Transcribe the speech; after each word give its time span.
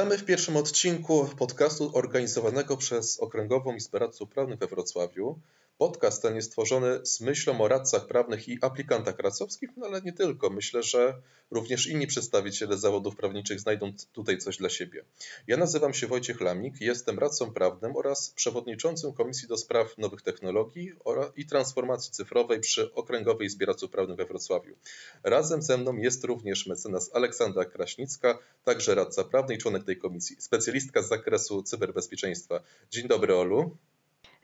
Witamy 0.00 0.18
w 0.18 0.24
pierwszym 0.24 0.56
odcinku 0.56 1.28
podcastu 1.38 1.90
organizowanego 1.94 2.76
przez 2.76 3.20
Okręgową 3.20 3.76
Radców 3.92 4.28
Prawnych 4.30 4.58
we 4.58 4.66
Wrocławiu. 4.66 5.40
Podcast 5.80 6.22
ten 6.22 6.36
jest 6.36 6.52
tworzony 6.52 7.06
z 7.06 7.20
myślą 7.20 7.60
o 7.60 7.68
radcach 7.68 8.06
prawnych 8.06 8.48
i 8.48 8.58
aplikantach 8.60 9.18
radcowskich, 9.18 9.70
no 9.76 9.86
ale 9.86 10.02
nie 10.02 10.12
tylko. 10.12 10.50
Myślę, 10.50 10.82
że 10.82 11.22
również 11.50 11.86
inni 11.86 12.06
przedstawiciele 12.06 12.78
zawodów 12.78 13.16
prawniczych 13.16 13.60
znajdą 13.60 13.92
tutaj 14.12 14.38
coś 14.38 14.56
dla 14.56 14.68
siebie. 14.68 15.04
Ja 15.46 15.56
nazywam 15.56 15.94
się 15.94 16.06
Wojciech 16.06 16.40
Lamik, 16.40 16.80
jestem 16.80 17.18
radcą 17.18 17.52
prawnym 17.52 17.96
oraz 17.96 18.30
przewodniczącym 18.30 19.12
Komisji 19.12 19.48
do 19.48 19.56
Spraw 19.56 19.98
Nowych 19.98 20.22
Technologii 20.22 20.92
i 21.36 21.46
Transformacji 21.46 22.12
Cyfrowej 22.12 22.60
przy 22.60 22.94
Okręgowej 22.94 23.46
Izbie 23.46 23.66
Radców 23.66 23.90
Prawnych 23.90 24.16
we 24.16 24.24
Wrocławiu. 24.24 24.74
Razem 25.22 25.62
ze 25.62 25.78
mną 25.78 25.96
jest 25.96 26.24
również 26.24 26.66
mecenas 26.66 27.10
Aleksandra 27.14 27.64
Kraśnicka, 27.64 28.38
także 28.64 28.94
radca 28.94 29.24
prawny 29.24 29.54
i 29.54 29.58
członek 29.58 29.84
tej 29.84 29.98
komisji, 29.98 30.36
specjalistka 30.38 31.02
z 31.02 31.08
zakresu 31.08 31.62
cyberbezpieczeństwa. 31.62 32.60
Dzień 32.90 33.08
dobry, 33.08 33.34
Olu. 33.34 33.76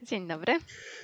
Dzień 0.03 0.29
dobry. 0.29 0.59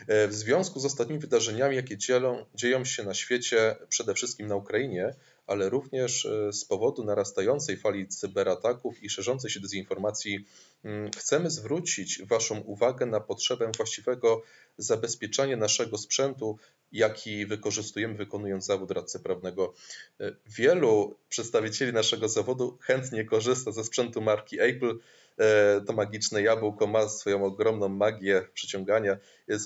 E, 0.09 0.28
w 0.28 0.34
związku 0.34 0.80
z 0.80 0.84
ostatnimi 0.84 1.20
wydarzeniami, 1.20 1.77
jakie 1.77 1.98
dzielą, 1.98 2.46
dzieją 2.55 2.84
się 2.84 3.02
na 3.02 3.15
świecie, 3.15 3.77
przede 3.88 4.15
wszystkim 4.15 4.46
na 4.46 4.56
Ukrainie, 4.56 5.15
ale 5.46 5.68
również 5.68 6.27
e, 6.27 6.52
z 6.52 6.65
powodu 6.65 7.05
narastającej 7.05 7.77
fali 7.77 8.09
cyberataków 8.09 9.02
i 9.02 9.10
szerzącej 9.10 9.51
się 9.51 9.60
dezinformacji, 9.60 10.46
mm, 10.85 11.10
chcemy 11.10 11.51
zwrócić 11.51 12.23
Waszą 12.23 12.60
uwagę 12.60 13.07
na 13.07 13.20
potrzebę 13.20 13.73
właściwego 13.76 14.43
zabezpieczania 14.79 15.57
naszego 15.57 15.98
sprzętu, 15.98 16.59
jaki 16.93 17.46
wykorzystujemy 17.46 18.15
wykonując 18.15 18.66
zawód 18.66 18.90
radcy 18.90 19.20
prawnego. 19.20 19.74
E, 20.20 20.32
wielu 20.46 21.18
przedstawicieli 21.29 21.93
naszego 21.93 22.29
zawodu 22.29 22.79
chętnie 22.80 23.24
korzysta 23.24 23.73
ze 23.73 23.85
sprzętu 23.85 24.20
marki 24.20 24.60
Apple 24.60 24.98
to 25.87 25.93
magiczne 25.93 26.43
jabłko 26.43 26.87
ma 26.87 27.09
swoją 27.09 27.45
ogromną 27.45 27.88
magię 27.88 28.43
przyciągania 28.55 29.16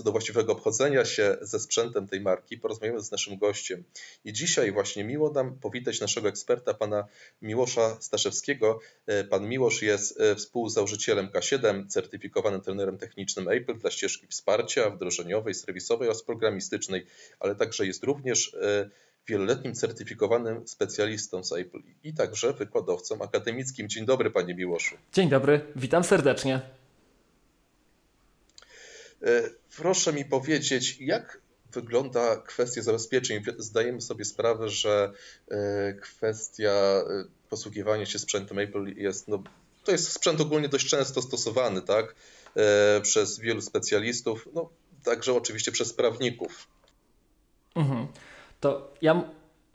do 0.04 0.12
właściwego 0.12 0.52
obchodzenia 0.52 1.04
się 1.04 1.36
ze 1.40 1.60
sprzętem 1.60 2.06
tej 2.06 2.20
marki. 2.20 2.58
Porozmawiamy 2.58 3.00
z 3.00 3.10
naszym 3.10 3.38
gościem. 3.38 3.84
I 4.24 4.32
dzisiaj 4.32 4.72
właśnie 4.72 5.04
miło 5.04 5.30
nam 5.30 5.58
powitać 5.58 6.00
naszego 6.00 6.28
eksperta, 6.28 6.74
pana 6.74 7.06
Miłosza 7.42 7.96
Staszewskiego. 8.00 8.80
E, 9.06 9.24
pan 9.24 9.48
Miłosz 9.48 9.82
jest 9.82 10.20
e, 10.20 10.34
współzałożycielem 10.34 11.28
K7, 11.28 11.88
certyfikowanym 11.88 12.60
trenerem 12.60 12.98
technicznym 12.98 13.48
Apple 13.48 13.78
dla 13.78 13.90
ścieżki 13.90 14.26
wsparcia 14.26 14.90
wdrożeniowej, 14.90 15.54
serwisowej 15.54 16.08
oraz 16.08 16.22
programistycznej, 16.22 17.06
ale 17.40 17.54
także 17.54 17.86
jest 17.86 18.04
również 18.04 18.56
wieloletnim 19.28 19.74
certyfikowanym 19.74 20.68
specjalistą 20.68 21.44
z 21.44 21.52
Apple 21.52 21.78
i 22.04 22.14
także 22.14 22.52
wykładowcą 22.52 23.22
akademickim. 23.22 23.88
Dzień 23.88 24.06
dobry, 24.06 24.30
panie 24.30 24.54
Miłoszu. 24.54 24.96
Dzień 25.12 25.28
dobry, 25.28 25.60
witam 25.76 26.04
serdecznie. 26.04 26.60
E, 29.22 29.50
proszę 29.76 30.12
mi 30.12 30.24
powiedzieć, 30.24 30.96
jak 31.00 31.40
wygląda 31.72 32.36
kwestia 32.36 32.82
zabezpieczeń? 32.82 33.44
Zdajemy 33.58 34.00
sobie 34.00 34.24
sprawę, 34.24 34.68
że 34.68 35.12
e, 35.50 35.94
kwestia 35.94 36.70
e, 36.70 37.24
posługiwania 37.50 38.06
się 38.06 38.18
sprzętem 38.18 38.58
Apple 38.58 38.94
jest, 38.96 39.28
no, 39.28 39.42
to 39.84 39.92
jest 39.92 40.12
sprzęt 40.12 40.40
ogólnie 40.40 40.68
dość 40.68 40.88
często 40.88 41.22
stosowany, 41.22 41.82
tak, 41.82 42.14
przez 43.02 43.38
wielu 43.38 43.60
specjalistów, 43.60 44.48
no, 44.54 44.70
także 45.04 45.34
oczywiście 45.34 45.72
przez 45.72 45.92
prawników. 45.92 46.68
Mhm. 47.74 48.06
To 48.66 48.90
ja 49.02 49.22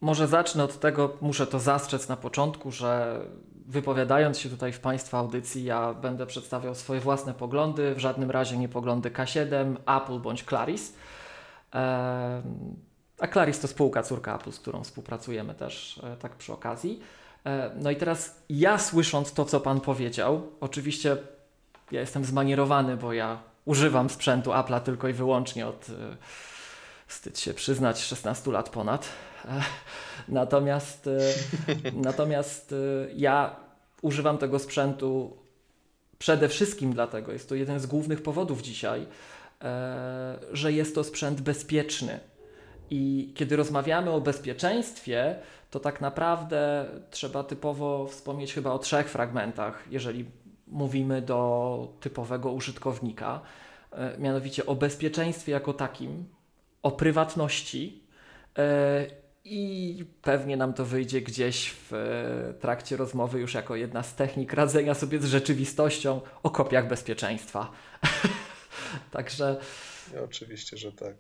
może 0.02 0.28
zacznę 0.28 0.64
od 0.64 0.80
tego, 0.80 1.18
muszę 1.22 1.48
to 1.48 1.60
zastrzec 1.60 2.08
na 2.08 2.18
początku, 2.18 2.72
że 2.72 3.20
wypowiadając 3.68 4.40
się 4.40 4.50
tutaj 4.50 4.72
w 4.72 4.80
Państwa 4.80 5.18
audycji, 5.18 5.64
ja 5.64 5.94
będę 5.94 6.26
przedstawiał 6.26 6.76
swoje 6.76 7.00
własne 7.00 7.34
poglądy, 7.34 7.96
w 7.96 8.00
żadnym 8.00 8.32
razie 8.32 8.58
nie 8.58 8.70
poglądy 8.70 9.12
K7, 9.12 9.76
Apple 9.98 10.20
bądź 10.20 10.44
Claris. 10.44 10.94
A 13.20 13.28
Claris 13.34 13.60
to 13.60 13.68
spółka 13.68 14.04
córka 14.04 14.36
Apple, 14.36 14.52
z 14.52 14.60
którą 14.60 14.84
współpracujemy 14.84 15.54
też 15.54 16.02
e, 16.04 16.18
tak 16.18 16.36
przy 16.36 16.54
okazji. 16.54 17.00
E, 17.46 17.72
no 17.76 17.92
i 17.92 17.96
teraz 17.96 18.44
ja 18.50 18.78
słysząc 18.78 19.34
to, 19.34 19.46
co 19.46 19.60
Pan 19.60 19.82
powiedział, 19.82 20.52
oczywiście 20.62 21.18
ja 21.92 22.00
jestem 22.00 22.26
zmanierowany, 22.26 22.98
bo 22.98 23.14
ja 23.14 23.40
używam 23.66 24.10
sprzętu 24.10 24.52
Apple'a 24.52 24.80
tylko 24.80 25.08
i 25.08 25.14
wyłącznie 25.14 25.68
od 25.68 25.90
e, 25.90 26.18
wstyd 27.12 27.40
się 27.40 27.54
przyznać, 27.54 28.04
16 28.04 28.52
lat 28.52 28.70
ponad. 28.70 29.10
E, 29.46 29.64
natomiast, 30.28 31.08
e, 31.08 31.20
natomiast 32.10 32.74
e, 32.74 32.76
ja 33.16 33.56
używam 34.02 34.38
tego 34.38 34.60
sprzętu 34.60 35.38
przede 36.20 36.50
wszystkim 36.50 36.94
dlatego, 36.94 37.32
jest 37.32 37.50
to 37.50 37.56
jeden 37.56 37.80
z 37.80 37.86
głównych 37.86 38.24
powodów 38.24 38.62
dzisiaj, 38.62 39.06
że 40.54 40.74
jest 40.74 40.96
to 40.96 41.04
sprzęt 41.04 41.42
bezpieczny. 41.42 42.20
I 42.90 43.32
kiedy 43.36 43.56
rozmawiamy 43.56 44.12
o 44.12 44.22
bezpieczeństwie, 44.22 45.36
to 45.72 45.80
tak 45.80 46.02
naprawdę 46.02 46.86
trzeba 47.12 47.44
typowo 47.44 48.08
wspomnieć 48.08 48.54
chyba 48.54 48.72
o 48.72 48.80
trzech 48.80 49.10
fragmentach, 49.10 49.84
jeżeli 49.92 50.26
mówimy 50.68 51.22
do 51.22 51.94
typowego 52.00 52.52
użytkownika. 52.52 53.42
Mianowicie 54.18 54.66
o 54.66 54.76
bezpieczeństwie 54.76 55.52
jako 55.52 55.74
takim, 55.74 56.26
o 56.84 56.92
prywatności 56.92 58.04
e, 58.58 59.06
i 59.46 60.06
pewnie 60.22 60.58
nam 60.58 60.74
to 60.74 60.86
wyjdzie 60.86 61.22
gdzieś 61.22 61.72
w 61.72 61.94
e, 61.94 62.54
trakcie 62.54 62.98
rozmowy 62.98 63.40
już 63.40 63.54
jako 63.54 63.76
jedna 63.76 64.04
z 64.04 64.16
technik 64.16 64.54
radzenia 64.54 64.94
sobie 64.94 65.20
z 65.20 65.26
rzeczywistością 65.26 66.22
o 66.44 66.50
kopiach 66.50 66.88
bezpieczeństwa. 66.88 67.72
Także. 69.12 69.60
Oczywiście, 70.24 70.78
że 70.78 70.92
tak. 70.92 71.16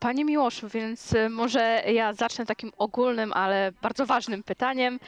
E, 0.00 0.06
Panie 0.10 0.24
Miłoszu, 0.24 0.68
więc 0.68 1.14
może 1.30 1.82
ja 1.86 2.12
zacznę 2.12 2.46
takim 2.46 2.72
ogólnym, 2.78 3.32
ale 3.32 3.72
bardzo 3.82 4.06
ważnym 4.06 4.42
pytaniem. 4.42 5.00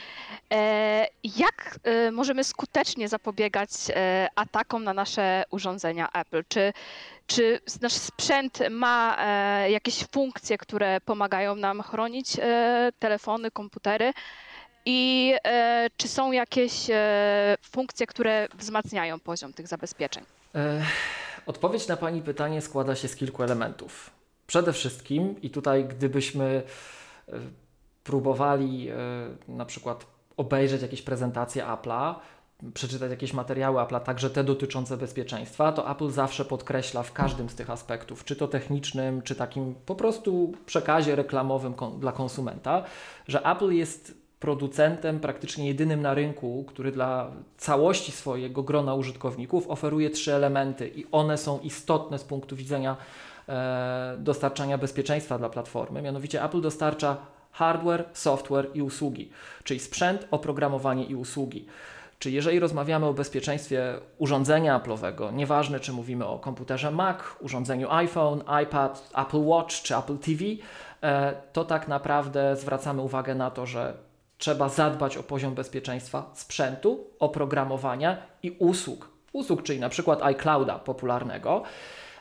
Jak 1.25 1.79
możemy 2.13 2.45
skutecznie 2.45 3.09
zapobiegać 3.09 3.71
atakom 4.37 4.85
na 4.85 4.95
nasze 4.95 5.45
urządzenia 5.51 6.09
Apple? 6.13 6.45
Czy 6.49 6.73
czy 7.27 7.61
nasz 7.81 7.93
sprzęt 7.93 8.59
ma 8.71 9.17
e, 9.19 9.71
jakieś 9.71 10.07
funkcje, 10.13 10.59
które 10.59 11.01
pomagają 11.01 11.57
nam 11.57 11.83
chronić 11.83 12.39
e, 12.39 12.93
telefony, 12.99 13.51
komputery? 13.51 14.13
I 14.87 15.35
e, 15.45 15.89
czy 15.97 16.09
są 16.09 16.33
jakieś 16.33 16.73
funkcje, 17.63 18.07
które 18.07 18.49
wzmacniają 18.55 19.21
poziom 19.21 19.53
tych 19.53 19.69
zabezpieczeń? 19.69 20.25
Odpowiedź 21.47 21.89
na 21.89 21.97
Pani 21.97 22.23
pytanie 22.23 22.61
składa 22.61 22.97
się 22.97 23.09
z 23.09 23.17
kilku 23.17 23.43
elementów. 23.43 24.22
Przede 24.47 24.73
wszystkim, 24.73 25.43
i 25.43 25.51
tutaj 25.51 25.85
gdybyśmy 25.85 26.63
próbowali 28.05 28.89
na 29.49 29.65
przykład 29.65 30.07
obejrzeć 30.37 30.83
jakieś 30.83 31.03
prezentacje 31.03 31.65
Apple'a, 31.65 32.15
przeczytać 32.75 33.11
jakieś 33.11 33.33
materiały 33.33 33.83
Apple, 33.83 34.01
także 34.01 34.31
te 34.31 34.45
dotyczące 34.45 34.97
bezpieczeństwa, 34.97 35.73
to 35.73 35.91
Apple 35.91 36.11
zawsze 36.11 36.45
podkreśla 36.45 37.03
w 37.03 37.13
każdym 37.13 37.49
z 37.49 37.55
tych 37.55 37.71
aspektów, 37.71 38.25
czy 38.25 38.37
to 38.37 38.49
technicznym, 38.49 39.23
czy 39.23 39.35
takim 39.35 39.75
po 39.87 39.95
prostu 39.95 40.53
przekazie 40.67 41.17
reklamowym 41.17 41.75
dla 41.99 42.13
konsumenta, 42.13 42.85
że 43.29 43.43
Apple 43.47 43.71
jest 43.71 44.23
producentem 44.41 45.21
praktycznie 45.21 45.67
jedynym 45.67 46.03
na 46.03 46.15
rynku, 46.15 46.65
który 46.69 46.93
dla 46.93 47.31
całości 47.57 48.13
swojego 48.13 48.63
grona 48.63 48.95
użytkowników 48.95 49.69
oferuje 49.69 50.11
trzy 50.11 50.35
elementy 50.35 50.89
i 50.89 51.07
one 51.13 51.39
są 51.39 51.61
istotne 51.61 52.19
z 52.19 52.25
punktu 52.25 52.57
widzenia 52.57 52.93
e, 52.93 53.32
dostarczania 54.19 54.79
bezpieczeństwa 54.79 55.39
dla 55.39 55.49
platformy. 55.49 56.03
Mianowicie 56.03 56.45
Apple 56.45 56.61
dostarcza 56.61 57.17
hardware, 57.53 58.05
software 58.13 58.67
i 58.75 58.83
usługi, 58.83 59.31
czyli 59.65 59.81
sprzęt, 59.81 60.27
oprogramowanie 60.31 61.05
i 61.05 61.15
usługi. 61.15 61.67
Czy 62.19 62.31
jeżeli 62.31 62.61
rozmawiamy 62.61 63.07
o 63.07 63.15
bezpieczeństwie 63.15 63.95
urządzenia 64.19 64.81
Apple'owego, 64.81 65.33
nieważne 65.33 65.81
czy 65.81 65.93
mówimy 65.93 66.27
o 66.27 66.39
komputerze 66.39 66.91
Mac, 66.91 67.19
urządzeniu 67.41 67.91
iPhone, 67.91 68.43
iPad, 68.63 69.11
Apple 69.17 69.45
Watch 69.45 69.83
czy 69.83 69.97
Apple 69.97 70.19
TV, 70.19 70.45
e, 71.03 71.35
to 71.53 71.65
tak 71.65 71.89
naprawdę 71.89 72.57
zwracamy 72.57 73.03
uwagę 73.03 73.35
na 73.35 73.51
to, 73.51 73.67
że 73.67 73.95
trzeba 74.39 74.69
zadbać 74.69 75.17
o 75.17 75.23
poziom 75.23 75.55
bezpieczeństwa 75.55 76.31
sprzętu, 76.35 77.07
oprogramowania 77.19 78.17
i 78.43 78.51
usług. 78.51 79.09
Usług, 79.33 79.63
czyli 79.63 79.81
na 79.81 79.89
przykład 79.89 80.23
iClouda 80.23 80.79
popularnego. 80.79 81.63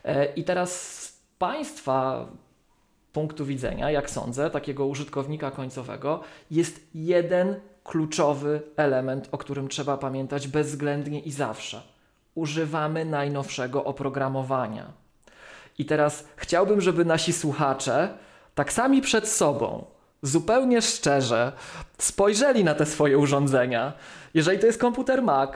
E, 0.05 0.25
I 0.25 0.43
teraz 0.43 1.10
Państwa 1.41 2.25
punktu 3.13 3.45
widzenia, 3.45 3.91
jak 3.91 4.09
sądzę, 4.09 4.49
takiego 4.49 4.85
użytkownika 4.85 5.51
końcowego, 5.51 6.21
jest 6.51 6.87
jeden 6.95 7.55
kluczowy 7.83 8.61
element, 8.75 9.29
o 9.31 9.37
którym 9.37 9.67
trzeba 9.67 9.97
pamiętać 9.97 10.47
bezwzględnie 10.47 11.19
i 11.19 11.31
zawsze. 11.31 11.81
Używamy 12.35 13.05
najnowszego 13.05 13.83
oprogramowania. 13.83 14.85
I 15.77 15.85
teraz 15.85 16.27
chciałbym, 16.35 16.81
żeby 16.81 17.05
nasi 17.05 17.33
słuchacze 17.33 18.17
tak 18.55 18.73
sami 18.73 19.01
przed 19.01 19.27
sobą 19.27 19.85
zupełnie 20.21 20.81
szczerze 20.81 21.51
spojrzeli 21.97 22.63
na 22.63 22.75
te 22.75 22.85
swoje 22.85 23.17
urządzenia, 23.17 23.93
jeżeli 24.33 24.59
to 24.59 24.65
jest 24.65 24.81
komputer 24.81 25.21
Mac, 25.21 25.51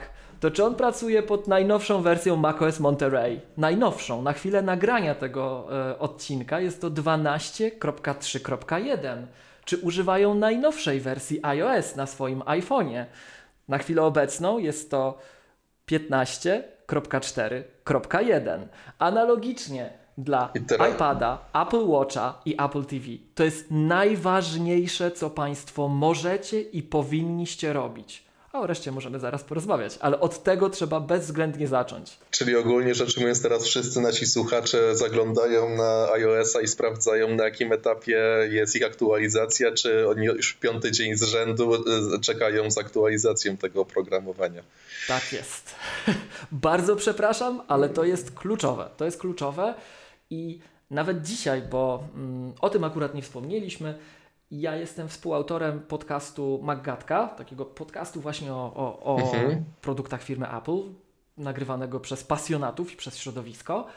to 0.46 0.52
czy 0.52 0.64
on 0.64 0.76
pracuje 0.76 1.24
pod 1.24 1.48
najnowszą 1.48 2.02
wersją 2.02 2.36
macOS 2.36 2.80
Monterey? 2.80 3.42
Najnowszą. 3.58 4.22
Na 4.22 4.34
chwilę 4.34 4.62
nagrania 4.62 5.16
tego 5.16 5.68
e, 5.90 6.00
odcinka 6.00 6.60
jest 6.60 6.82
to 6.82 6.92
12.3.1. 6.92 9.26
Czy 9.66 9.78
używają 9.78 10.34
najnowszej 10.34 11.00
wersji 11.00 11.40
iOS 11.44 11.96
na 11.96 12.06
swoim 12.06 12.40
iPhone'ie? 12.40 13.06
Na 13.68 13.78
chwilę 13.78 14.02
obecną 14.02 14.58
jest 14.58 14.92
to 14.92 15.18
15.4.1. 15.88 18.60
Analogicznie 19.00 19.94
dla 20.18 20.54
iPada, 20.92 21.40
Apple 21.54 21.88
Watcha 21.88 22.42
i 22.46 22.62
Apple 22.62 22.86
TV. 22.86 23.06
To 23.36 23.44
jest 23.44 23.66
najważniejsze, 23.72 25.12
co 25.12 25.30
Państwo 25.30 25.88
możecie 25.88 26.62
i 26.62 26.84
powinniście 26.84 27.74
robić. 27.74 28.25
A 28.56 28.60
o 28.60 28.68
reszcie 28.68 28.92
możemy 28.92 29.20
zaraz 29.20 29.44
porozmawiać, 29.44 29.98
ale 30.00 30.20
od 30.20 30.44
tego 30.44 30.70
trzeba 30.70 31.00
bezwzględnie 31.00 31.68
zacząć. 31.68 32.18
Czyli 32.32 32.56
ogólnie 32.56 32.96
rzecz 32.96 33.18
ujmując, 33.18 33.42
teraz 33.42 33.64
wszyscy 33.66 34.02
nasi 34.02 34.26
słuchacze 34.26 34.96
zaglądają 34.96 35.76
na 35.76 36.12
iOS-a 36.12 36.62
i 36.62 36.68
sprawdzają, 36.68 37.36
na 37.36 37.44
jakim 37.44 37.74
etapie 37.74 38.22
jest 38.50 38.76
ich 38.76 38.86
aktualizacja, 38.86 39.72
czy 39.72 40.10
oni 40.10 40.26
już 40.26 40.54
piąty 40.54 40.92
dzień 40.92 41.16
z 41.16 41.24
rzędu 41.24 41.76
e, 41.76 41.80
czekają 42.20 42.72
z 42.72 42.78
aktualizacją 42.78 43.58
tego 43.58 43.82
oprogramowania. 43.82 44.64
Tak 45.08 45.34
jest. 45.34 45.76
Bardzo 46.52 46.96
przepraszam, 46.96 47.62
ale 47.68 47.90
to 47.90 48.04
jest 48.04 48.32
kluczowe. 48.32 48.90
To 48.98 49.06
jest 49.06 49.20
kluczowe 49.20 49.74
i 50.30 50.60
nawet 50.92 51.22
dzisiaj, 51.22 51.62
bo 51.62 52.04
mm, 52.16 52.54
o 52.62 52.70
tym 52.70 52.84
akurat 52.84 53.16
nie 53.16 53.22
wspomnieliśmy, 53.22 53.98
ja 54.52 54.76
jestem 54.76 55.08
współautorem 55.08 55.80
podcastu 55.80 56.60
Maggatka, 56.64 57.28
takiego 57.28 57.66
podcastu 57.66 58.22
właśnie 58.22 58.54
o, 58.54 58.74
o, 58.76 59.16
o 59.16 59.20
mhm. 59.20 59.64
produktach 59.82 60.24
firmy 60.24 60.52
Apple, 60.58 60.82
nagrywanego 61.38 62.00
przez 62.00 62.24
pasjonatów 62.24 62.94
i 62.94 62.96
przez 62.96 63.18
środowisko. 63.18 63.88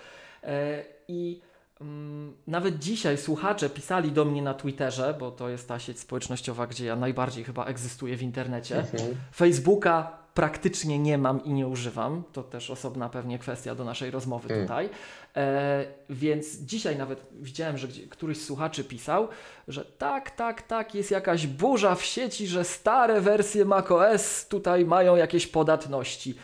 E, 0.43 0.85
I 1.09 1.41
mm, 1.81 2.37
nawet 2.47 2.79
dzisiaj 2.79 3.19
słuchacze 3.19 3.71
pisali 3.71 4.13
do 4.13 4.25
mnie 4.25 4.43
na 4.43 4.55
Twitterze, 4.55 5.15
bo 5.19 5.31
to 5.31 5.49
jest 5.49 5.69
ta 5.69 5.79
sieć 5.79 6.01
społecznościowa, 6.01 6.67
gdzie 6.67 6.87
ja 6.87 6.97
najbardziej 6.97 7.45
chyba 7.45 7.65
egzystuję 7.65 8.17
w 8.17 8.23
internecie. 8.23 8.79
Mhm. 8.79 9.17
Facebooka 9.35 10.18
praktycznie 10.39 10.99
nie 10.99 11.19
mam 11.19 11.45
i 11.45 11.53
nie 11.53 11.67
używam. 11.67 12.23
To 12.33 12.43
też 12.43 12.71
osobna 12.71 13.09
pewnie 13.09 13.39
kwestia 13.39 13.75
do 13.75 13.85
naszej 13.85 14.11
rozmowy 14.11 14.55
mm. 14.55 14.67
tutaj. 14.67 14.89
E, 15.37 15.85
więc 16.11 16.57
dzisiaj 16.57 16.97
nawet 16.97 17.27
widziałem, 17.33 17.79
że 17.79 17.89
któryś 18.11 18.39
z 18.39 18.47
słuchaczy 18.47 18.85
pisał, 18.85 19.29
że 19.69 19.85
tak, 19.85 20.31
tak, 20.31 20.63
tak, 20.63 20.95
jest 20.95 21.11
jakaś 21.11 21.47
burza 21.47 21.95
w 21.95 22.05
sieci, 22.05 22.47
że 22.47 22.65
stare 22.65 23.21
wersje 23.21 23.65
macOS 23.65 24.47
tutaj 24.49 24.85
mają 24.85 25.17
jakieś 25.17 25.47
podatności. 25.47 26.35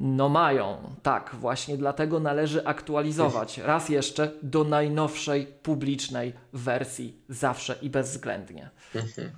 No 0.00 0.28
mają, 0.28 0.94
tak, 1.02 1.30
właśnie 1.40 1.76
dlatego 1.76 2.20
należy 2.20 2.64
aktualizować 2.64 3.58
raz 3.58 3.88
jeszcze 3.88 4.32
do 4.42 4.64
najnowszej 4.64 5.46
publicznej 5.46 6.32
wersji, 6.52 7.22
zawsze 7.28 7.78
i 7.82 7.90
bezwzględnie. 7.90 8.70
Mhm. 8.94 9.30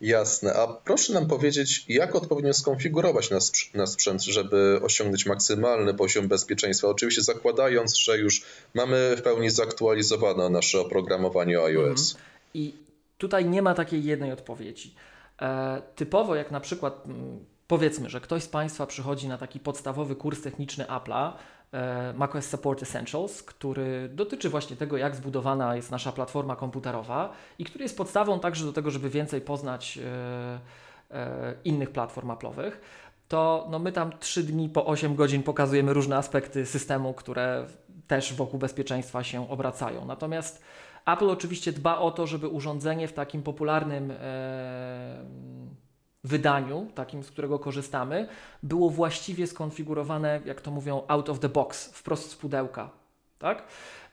Jasne, 0.00 0.54
a 0.54 0.66
proszę 0.66 1.12
nam 1.12 1.26
powiedzieć, 1.26 1.84
jak 1.88 2.14
odpowiednio 2.14 2.52
skonfigurować 2.52 3.30
nasz, 3.74 3.90
sprzęt, 3.92 4.22
żeby 4.22 4.80
osiągnąć 4.82 5.26
maksymalny 5.26 5.94
poziom 5.94 6.28
bezpieczeństwa? 6.28 6.88
Oczywiście 6.88 7.22
zakładając, 7.22 7.96
że 7.96 8.18
już 8.18 8.42
mamy 8.74 9.16
w 9.16 9.22
pełni 9.22 9.50
zaktualizowane 9.50 10.50
nasze 10.50 10.80
oprogramowanie 10.80 11.58
iOS. 11.58 12.12
Mhm. 12.12 12.30
I 12.54 12.74
tutaj 13.18 13.44
nie 13.44 13.62
ma 13.62 13.74
takiej 13.74 14.04
jednej 14.04 14.32
odpowiedzi. 14.32 14.94
E, 15.42 15.82
typowo 15.96 16.34
jak 16.34 16.50
na 16.50 16.60
przykład 16.60 17.06
mm, 17.06 17.49
Powiedzmy, 17.70 18.10
że 18.10 18.20
ktoś 18.20 18.42
z 18.42 18.48
Państwa 18.48 18.86
przychodzi 18.86 19.28
na 19.28 19.38
taki 19.38 19.60
podstawowy 19.60 20.16
kurs 20.16 20.42
techniczny 20.42 20.84
Apple'a, 20.84 21.32
e, 21.72 22.12
macOS 22.16 22.46
Support 22.46 22.82
Essentials, 22.82 23.42
który 23.42 24.08
dotyczy 24.08 24.48
właśnie 24.48 24.76
tego, 24.76 24.96
jak 24.96 25.16
zbudowana 25.16 25.76
jest 25.76 25.90
nasza 25.90 26.12
platforma 26.12 26.56
komputerowa 26.56 27.32
i 27.58 27.64
który 27.64 27.84
jest 27.84 27.96
podstawą 27.96 28.40
także 28.40 28.64
do 28.64 28.72
tego, 28.72 28.90
żeby 28.90 29.10
więcej 29.10 29.40
poznać 29.40 29.98
e, 29.98 30.60
e, 31.16 31.54
innych 31.64 31.90
platform 31.90 32.28
Apple'owych, 32.28 32.72
to 33.28 33.66
no 33.70 33.78
my 33.78 33.92
tam 33.92 34.18
3 34.18 34.42
dni 34.42 34.68
po 34.68 34.86
8 34.86 35.14
godzin 35.14 35.42
pokazujemy 35.42 35.92
różne 35.92 36.16
aspekty 36.16 36.66
systemu, 36.66 37.14
które 37.14 37.66
też 38.06 38.34
wokół 38.34 38.58
bezpieczeństwa 38.58 39.24
się 39.24 39.50
obracają. 39.50 40.04
Natomiast 40.04 40.62
Apple 41.06 41.30
oczywiście 41.30 41.72
dba 41.72 41.98
o 41.98 42.10
to, 42.10 42.26
żeby 42.26 42.48
urządzenie 42.48 43.08
w 43.08 43.12
takim 43.12 43.42
popularnym 43.42 44.12
wydaniu, 46.24 46.86
takim, 46.94 47.22
z 47.22 47.30
którego 47.30 47.58
korzystamy, 47.58 48.28
było 48.62 48.90
właściwie 48.90 49.46
skonfigurowane, 49.46 50.40
jak 50.44 50.60
to 50.60 50.70
mówią, 50.70 51.02
out 51.08 51.28
of 51.28 51.38
the 51.40 51.48
box, 51.48 51.86
wprost 51.92 52.30
z 52.30 52.36
pudełka. 52.36 52.90
Tak? 53.38 53.62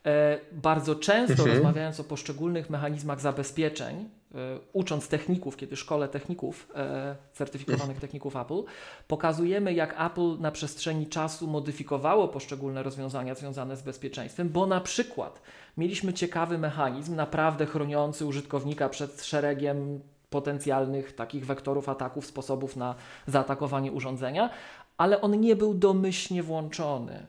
E, 0.05 0.39
bardzo 0.51 0.95
często 0.95 1.33
mhm. 1.33 1.51
rozmawiając 1.51 1.99
o 1.99 2.03
poszczególnych 2.03 2.69
mechanizmach 2.69 3.21
zabezpieczeń, 3.21 3.95
e, 4.35 4.37
ucząc 4.73 5.07
techników, 5.07 5.57
kiedy 5.57 5.75
szkole 5.75 6.07
techników, 6.07 6.69
e, 6.75 7.15
certyfikowanych 7.33 7.99
techników 7.99 8.35
Apple, 8.35 8.63
pokazujemy, 9.07 9.73
jak 9.73 9.95
Apple 10.01 10.39
na 10.39 10.51
przestrzeni 10.51 11.07
czasu 11.07 11.47
modyfikowało 11.47 12.27
poszczególne 12.27 12.83
rozwiązania 12.83 13.35
związane 13.35 13.77
z 13.77 13.81
bezpieczeństwem, 13.81 14.49
bo 14.49 14.65
na 14.65 14.81
przykład 14.81 15.41
mieliśmy 15.77 16.13
ciekawy 16.13 16.57
mechanizm, 16.57 17.15
naprawdę 17.15 17.65
chroniący 17.65 18.25
użytkownika 18.25 18.89
przed 18.89 19.25
szeregiem 19.25 19.99
potencjalnych 20.29 21.15
takich 21.15 21.45
wektorów 21.45 21.89
ataków, 21.89 22.25
sposobów 22.25 22.75
na 22.75 22.95
zaatakowanie 23.27 23.91
urządzenia, 23.91 24.49
ale 24.97 25.21
on 25.21 25.39
nie 25.39 25.55
był 25.55 25.73
domyślnie 25.73 26.43
włączony. 26.43 27.25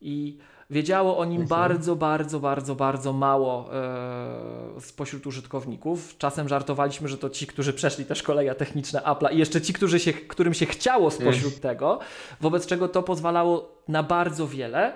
I 0.00 0.38
wiedziało 0.70 1.18
o 1.18 1.24
nim 1.24 1.42
mhm. 1.42 1.48
bardzo, 1.48 1.96
bardzo, 1.96 2.40
bardzo, 2.40 2.74
bardzo 2.74 3.12
mało 3.12 3.74
e, 3.74 4.80
spośród 4.80 5.26
użytkowników. 5.26 6.18
Czasem 6.18 6.48
żartowaliśmy, 6.48 7.08
że 7.08 7.18
to 7.18 7.30
ci, 7.30 7.46
którzy 7.46 7.72
przeszli 7.72 8.04
te 8.04 8.14
szkolenia 8.14 8.54
techniczne 8.54 9.00
Apple'a 9.00 9.34
i 9.34 9.38
jeszcze 9.38 9.60
ci, 9.60 9.72
którzy 9.72 10.00
się, 10.00 10.12
którym 10.12 10.54
się 10.54 10.66
chciało 10.66 11.10
spośród 11.10 11.60
tego, 11.60 11.98
wobec 12.40 12.66
czego 12.66 12.88
to 12.88 13.02
pozwalało 13.02 13.72
na 13.88 14.02
bardzo 14.02 14.48
wiele, 14.48 14.92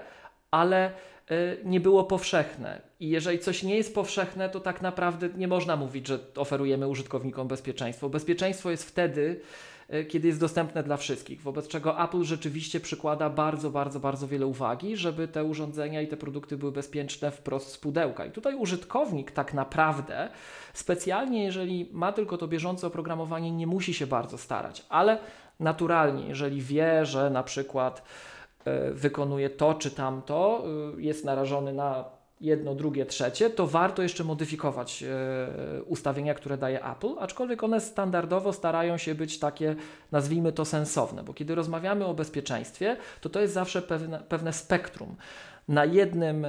ale 0.51 0.93
nie 1.65 1.81
było 1.81 2.05
powszechne. 2.05 2.81
I 3.01 3.09
jeżeli 3.09 3.39
coś 3.39 3.63
nie 3.63 3.77
jest 3.77 3.95
powszechne, 3.95 4.49
to 4.49 4.61
tak 4.61 4.83
naprawdę 4.83 5.29
nie 5.37 5.49
można 5.49 5.77
mówić, 5.77 6.07
że 6.07 6.19
oferujemy 6.37 6.89
użytkownikom 6.89 7.49
bezpieczeństwo. 7.49 8.09
Bezpieczeństwo 8.09 8.71
jest 8.71 8.85
wtedy, 8.85 9.41
e, 9.89 10.05
kiedy 10.05 10.29
jest 10.29 10.41
dostępne 10.41 10.83
dla 10.83 10.97
wszystkich, 10.97 11.43
wobec 11.43 11.69
czego 11.69 12.05
Apple 12.05 12.23
rzeczywiście 12.23 12.81
przykłada 12.81 13.31
bardzo, 13.31 13.71
bardzo, 13.71 14.01
bardzo 14.01 14.29
wiele 14.29 14.47
uwagi, 14.47 14.97
żeby 14.97 15.29
te 15.29 15.45
urządzenia 15.45 16.03
i 16.03 16.09
te 16.09 16.17
produkty 16.17 16.57
były 16.57 16.73
bezpieczne 16.73 17.31
wprost 17.31 17.73
z 17.73 17.79
pudełka. 17.79 18.27
I 18.27 18.31
tutaj 18.31 18.55
użytkownik 18.55 19.31
tak 19.31 19.55
naprawdę 19.55 20.29
specjalnie, 20.73 21.45
jeżeli 21.45 21.89
ma 21.93 22.13
tylko 22.13 22.39
to 22.39 22.49
bieżące 22.49 22.87
oprogramowanie, 22.87 23.51
nie 23.51 23.67
musi 23.67 23.95
się 23.95 24.07
bardzo 24.07 24.39
starać, 24.39 24.87
ale 24.89 25.19
naturalnie, 25.61 26.29
jeżeli 26.29 26.61
wie, 26.61 27.07
że 27.07 27.31
na 27.31 27.43
przykład 27.43 28.03
wykonuje 28.93 29.51
to 29.51 29.75
czy 29.75 29.91
tamto, 29.91 30.65
e, 30.97 31.03
jest 31.03 31.25
narażony 31.25 31.73
na 31.73 32.05
jedno, 32.41 32.75
drugie, 32.75 33.07
trzecie, 33.07 33.51
to 33.51 33.67
warto 33.67 34.03
jeszcze 34.03 34.25
modyfikować 34.25 35.03
e, 35.03 35.83
ustawienia, 35.83 36.35
które 36.35 36.59
daje 36.59 36.85
Apple, 36.85 37.15
aczkolwiek 37.19 37.65
one 37.65 37.81
standardowo 37.81 38.53
starają 38.53 38.97
się 38.97 39.15
być 39.15 39.39
takie, 39.39 39.77
nazwijmy 40.13 40.53
to 40.53 40.65
sensowne, 40.65 41.23
bo 41.23 41.35
kiedy 41.35 41.55
rozmawiamy 41.55 42.07
o 42.07 42.15
bezpieczeństwie, 42.15 42.97
to 43.21 43.29
to 43.29 43.41
jest 43.41 43.55
zawsze 43.55 43.83
pewne, 43.83 44.21
pewne 44.29 44.53
spektrum. 44.53 45.17
Na 45.69 45.85
jednym, 45.85 46.47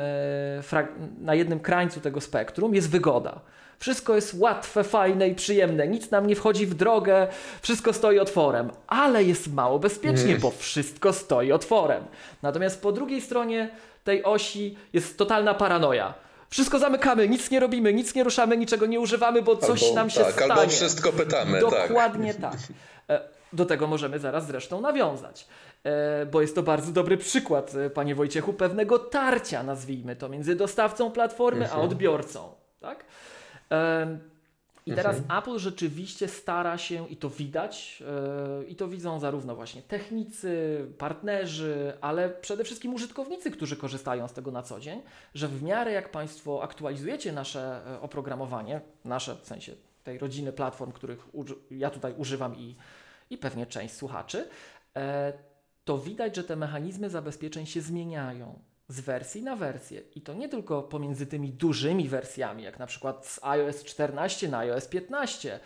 na 1.21 1.35
jednym 1.35 1.59
krańcu 1.59 1.99
tego 1.99 2.21
spektrum 2.21 2.75
jest 2.75 2.89
wygoda. 2.89 3.39
Wszystko 3.83 4.15
jest 4.15 4.33
łatwe, 4.37 4.83
fajne 4.83 5.27
i 5.27 5.35
przyjemne, 5.35 5.87
nic 5.87 6.11
nam 6.11 6.27
nie 6.27 6.35
wchodzi 6.35 6.65
w 6.65 6.73
drogę, 6.73 7.27
wszystko 7.61 7.93
stoi 7.93 8.19
otworem, 8.19 8.69
ale 8.87 9.23
jest 9.23 9.53
mało 9.53 9.79
bezpiecznie, 9.79 10.35
bo 10.35 10.51
wszystko 10.51 11.13
stoi 11.13 11.51
otworem. 11.51 12.03
Natomiast 12.41 12.81
po 12.81 12.91
drugiej 12.91 13.21
stronie 13.21 13.69
tej 14.03 14.23
osi 14.23 14.77
jest 14.93 15.17
totalna 15.17 15.53
paranoja. 15.53 16.13
Wszystko 16.49 16.79
zamykamy, 16.79 17.29
nic 17.29 17.51
nie 17.51 17.59
robimy, 17.59 17.93
nic 17.93 18.15
nie 18.15 18.23
ruszamy, 18.23 18.57
niczego 18.57 18.85
nie 18.85 18.99
używamy, 18.99 19.41
bo 19.41 19.57
coś 19.57 19.83
albo, 19.83 19.95
nam 19.95 20.09
się 20.09 20.19
tak, 20.21 20.33
stanie. 20.33 20.53
Albo 20.53 20.69
wszystko 20.69 21.11
pytamy. 21.11 21.61
Tak. 21.61 21.87
Dokładnie 21.87 22.33
tak. 22.33 22.55
tak. 23.07 23.21
Do 23.53 23.65
tego 23.65 23.87
możemy 23.87 24.19
zaraz 24.19 24.47
zresztą 24.47 24.81
nawiązać, 24.81 25.47
e, 25.83 26.25
bo 26.25 26.41
jest 26.41 26.55
to 26.55 26.63
bardzo 26.63 26.91
dobry 26.91 27.17
przykład, 27.17 27.75
e, 27.75 27.89
panie 27.89 28.15
Wojciechu, 28.15 28.53
pewnego 28.53 28.99
tarcia, 28.99 29.63
nazwijmy 29.63 30.15
to, 30.15 30.29
między 30.29 30.55
dostawcą 30.55 31.11
platformy 31.11 31.65
a 31.65 31.69
mhm. 31.69 31.83
odbiorcą. 31.83 32.49
Tak? 32.79 33.05
I 34.85 34.93
teraz 34.93 35.17
mhm. 35.17 35.39
Apple 35.39 35.59
rzeczywiście 35.59 36.27
stara 36.27 36.77
się, 36.77 37.09
i 37.09 37.17
to 37.17 37.29
widać, 37.29 38.03
yy, 38.59 38.65
i 38.65 38.75
to 38.75 38.87
widzą 38.87 39.19
zarówno 39.19 39.55
właśnie 39.55 39.81
technicy, 39.81 40.85
partnerzy, 40.97 41.93
ale 42.01 42.29
przede 42.29 42.63
wszystkim 42.63 42.93
użytkownicy, 42.93 43.51
którzy 43.51 43.77
korzystają 43.77 44.27
z 44.27 44.33
tego 44.33 44.51
na 44.51 44.61
co 44.61 44.79
dzień, 44.79 45.01
że 45.33 45.47
w 45.47 45.63
miarę 45.63 45.91
jak 45.91 46.11
Państwo 46.11 46.63
aktualizujecie 46.63 47.31
nasze 47.31 47.81
e, 47.87 48.01
oprogramowanie, 48.01 48.81
nasze 49.05 49.35
w 49.35 49.45
sensie 49.45 49.75
tej 50.03 50.17
rodziny 50.17 50.53
platform, 50.53 50.91
których 50.91 51.27
ja 51.71 51.89
tutaj 51.89 52.13
używam 52.17 52.55
i, 52.55 52.75
i 53.29 53.37
pewnie 53.37 53.65
część 53.65 53.93
słuchaczy, 53.93 54.49
e, 54.95 55.33
to 55.85 55.97
widać, 55.97 56.35
że 56.35 56.43
te 56.43 56.55
mechanizmy 56.55 57.09
zabezpieczeń 57.09 57.65
się 57.65 57.81
zmieniają 57.81 58.59
z 58.87 58.99
wersji 58.99 59.43
na 59.43 59.55
wersję. 59.55 60.01
I 60.15 60.21
to 60.21 60.33
nie 60.33 60.49
tylko 60.49 60.83
pomiędzy 60.83 61.27
tymi 61.27 61.51
dużymi 61.51 62.09
wersjami, 62.09 62.63
jak 62.63 62.79
na 62.79 62.85
przykład 62.85 63.27
z 63.27 63.39
iOS 63.43 63.83
14 63.83 64.47
na 64.47 64.57
iOS 64.57 64.87
15, 64.87 65.59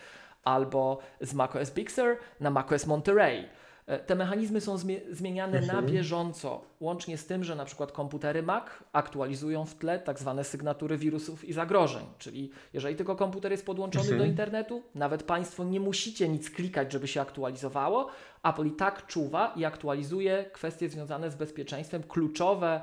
albo 0.44 0.98
z 1.20 1.34
macOS 1.34 1.70
Big 1.70 1.92
Sur 1.92 2.16
na 2.40 2.50
macOS 2.50 2.86
Monterey. 2.86 3.48
E, 3.88 3.98
te 3.98 4.14
mechanizmy 4.14 4.60
są 4.60 4.78
zmieniane 5.10 5.58
mhm. 5.58 5.76
na 5.76 5.92
bieżąco, 5.92 6.64
łącznie 6.80 7.18
z 7.18 7.26
tym, 7.26 7.44
że 7.44 7.56
na 7.56 7.64
przykład 7.64 7.92
komputery 7.92 8.42
Mac 8.42 8.64
aktualizują 8.92 9.64
w 9.64 9.74
tle 9.74 9.98
tak 9.98 10.18
zwane 10.18 10.44
sygnatury 10.44 10.98
wirusów 10.98 11.44
i 11.44 11.52
zagrożeń. 11.52 12.06
Czyli 12.18 12.50
jeżeli 12.72 12.96
tylko 12.96 13.16
komputer 13.16 13.52
jest 13.52 13.66
podłączony 13.66 14.04
mhm. 14.04 14.18
do 14.18 14.26
internetu, 14.26 14.82
nawet 14.94 15.22
Państwo 15.22 15.64
nie 15.64 15.80
musicie 15.80 16.28
nic 16.28 16.50
klikać, 16.50 16.92
żeby 16.92 17.08
się 17.08 17.20
aktualizowało. 17.20 18.08
Apple 18.44 18.66
i 18.66 18.70
tak 18.70 19.06
czuwa 19.06 19.52
i 19.56 19.64
aktualizuje 19.64 20.44
kwestie 20.52 20.88
związane 20.88 21.30
z 21.30 21.34
bezpieczeństwem, 21.34 22.02
kluczowe 22.02 22.82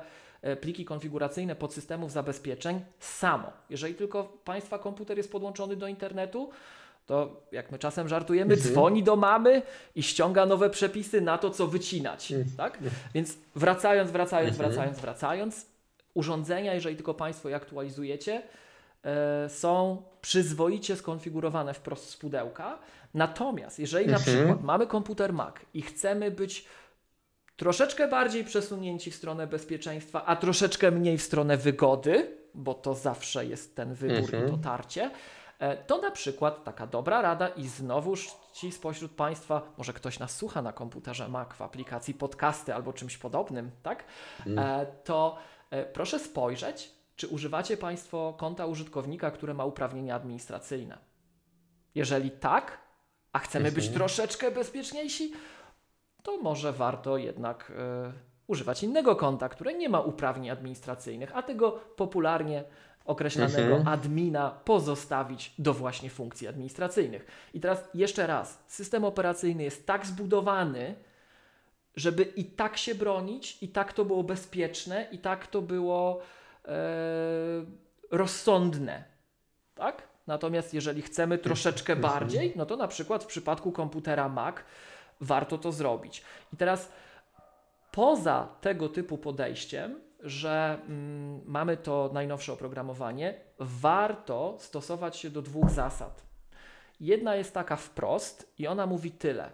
pliki 0.60 0.84
konfiguracyjne 0.84 1.56
podsystemów 1.56 2.12
zabezpieczeń 2.12 2.80
samo. 3.00 3.52
Jeżeli 3.70 3.94
tylko 3.94 4.24
Państwa 4.44 4.78
komputer 4.78 5.16
jest 5.16 5.32
podłączony 5.32 5.76
do 5.76 5.88
internetu, 5.88 6.50
to 7.06 7.40
jak 7.52 7.72
my 7.72 7.78
czasem 7.78 8.08
żartujemy, 8.08 8.54
mhm. 8.54 8.72
dzwoni 8.72 9.02
do 9.02 9.16
mamy 9.16 9.62
i 9.94 10.02
ściąga 10.02 10.46
nowe 10.46 10.70
przepisy 10.70 11.20
na 11.20 11.38
to, 11.38 11.50
co 11.50 11.66
wycinać. 11.66 12.32
Mhm. 12.32 12.56
Tak? 12.56 12.78
Więc 13.14 13.38
wracając, 13.54 14.10
wracając, 14.10 14.56
mhm. 14.56 14.70
wracając, 14.70 14.98
wracając, 15.00 15.66
urządzenia, 16.14 16.74
jeżeli 16.74 16.96
tylko 16.96 17.14
Państwo 17.14 17.48
je 17.48 17.56
aktualizujecie, 17.56 18.42
e, 19.04 19.48
są 19.48 20.02
przyzwoicie 20.20 20.96
skonfigurowane 20.96 21.74
wprost 21.74 22.10
z 22.10 22.16
pudełka. 22.16 22.78
Natomiast 23.14 23.78
jeżeli 23.78 24.06
na 24.06 24.18
przykład 24.18 24.62
mamy 24.62 24.86
komputer 24.86 25.32
Mac 25.32 25.54
i 25.74 25.82
chcemy 25.82 26.30
być 26.30 26.66
troszeczkę 27.56 28.08
bardziej 28.08 28.44
przesunięci 28.44 29.10
w 29.10 29.14
stronę 29.14 29.46
bezpieczeństwa, 29.46 30.24
a 30.24 30.36
troszeczkę 30.36 30.90
mniej 30.90 31.18
w 31.18 31.22
stronę 31.22 31.56
wygody, 31.56 32.36
bo 32.54 32.74
to 32.74 32.94
zawsze 32.94 33.46
jest 33.46 33.76
ten 33.76 33.94
wybór 33.94 34.34
i 34.34 34.50
dotarcie, 34.50 35.10
E, 35.58 35.76
to 35.76 35.98
na 35.98 36.10
przykład 36.10 36.64
taka 36.64 36.86
dobra 36.86 37.22
rada 37.22 37.48
i 37.48 37.68
znowuż 37.68 38.30
ci 38.52 38.72
spośród 38.72 39.12
Państwa, 39.12 39.62
może 39.78 39.92
ktoś 39.92 40.18
nas 40.18 40.36
słucha 40.36 40.62
na 40.62 40.72
komputerze 40.72 41.28
Mac 41.28 41.48
w 41.54 41.62
aplikacji 41.62 42.14
podcasty 42.14 42.74
albo 42.74 42.92
czymś 42.92 43.16
podobnym, 43.16 43.70
tak? 43.82 44.04
Mm. 44.46 44.86
To 45.04 45.38
e, 45.70 45.84
proszę 45.84 46.18
spojrzeć, 46.18 46.90
czy 47.16 47.28
używacie 47.28 47.76
Państwo 47.76 48.34
konta 48.38 48.66
użytkownika, 48.66 49.30
które 49.30 49.54
ma 49.54 49.64
uprawnienia 49.64 50.14
administracyjne. 50.14 50.98
Jeżeli 51.94 52.30
tak, 52.30 52.78
a 53.32 53.38
chcemy 53.38 53.72
być 53.72 53.84
mhm. 53.84 53.94
troszeczkę 53.94 54.50
bezpieczniejsi, 54.50 55.32
to 56.26 56.36
może 56.36 56.72
warto 56.72 57.16
jednak 57.16 57.70
y, 57.70 58.12
używać 58.46 58.82
innego 58.82 59.16
konta, 59.16 59.48
które 59.48 59.74
nie 59.74 59.88
ma 59.88 60.00
uprawnień 60.00 60.50
administracyjnych, 60.50 61.36
a 61.36 61.42
tego 61.42 61.72
popularnie 61.72 62.64
określanego 63.04 63.76
mhm. 63.76 63.88
admina 63.88 64.50
pozostawić 64.50 65.54
do 65.58 65.74
właśnie 65.74 66.10
funkcji 66.10 66.48
administracyjnych. 66.48 67.26
I 67.54 67.60
teraz 67.60 67.88
jeszcze 67.94 68.26
raz, 68.26 68.64
system 68.66 69.04
operacyjny 69.04 69.62
jest 69.62 69.86
tak 69.86 70.06
zbudowany, 70.06 70.94
żeby 71.96 72.22
i 72.22 72.44
tak 72.44 72.76
się 72.76 72.94
bronić, 72.94 73.62
i 73.62 73.68
tak 73.68 73.92
to 73.92 74.04
było 74.04 74.22
bezpieczne, 74.24 75.06
i 75.12 75.18
tak 75.18 75.46
to 75.46 75.62
było 75.62 76.20
e, 76.64 76.70
rozsądne. 78.10 79.04
Tak? 79.74 80.02
Natomiast 80.26 80.74
jeżeli 80.74 81.02
chcemy 81.02 81.38
troszeczkę 81.38 81.92
mhm. 81.92 82.12
bardziej, 82.12 82.52
no 82.56 82.66
to 82.66 82.76
na 82.76 82.88
przykład 82.88 83.24
w 83.24 83.26
przypadku 83.26 83.72
komputera 83.72 84.28
Mac 84.28 84.56
warto 85.20 85.58
to 85.58 85.72
zrobić. 85.72 86.22
I 86.52 86.56
teraz 86.56 86.92
poza 87.92 88.48
tego 88.60 88.88
typu 88.88 89.18
podejściem, 89.18 90.00
że 90.20 90.78
mm, 90.88 91.40
mamy 91.44 91.76
to 91.76 92.10
najnowsze 92.12 92.52
oprogramowanie, 92.52 93.40
warto 93.58 94.56
stosować 94.60 95.16
się 95.16 95.30
do 95.30 95.42
dwóch 95.42 95.70
zasad. 95.70 96.22
Jedna 97.00 97.34
jest 97.34 97.54
taka 97.54 97.76
wprost 97.76 98.52
i 98.58 98.66
ona 98.66 98.86
mówi 98.86 99.10
tyle. 99.10 99.52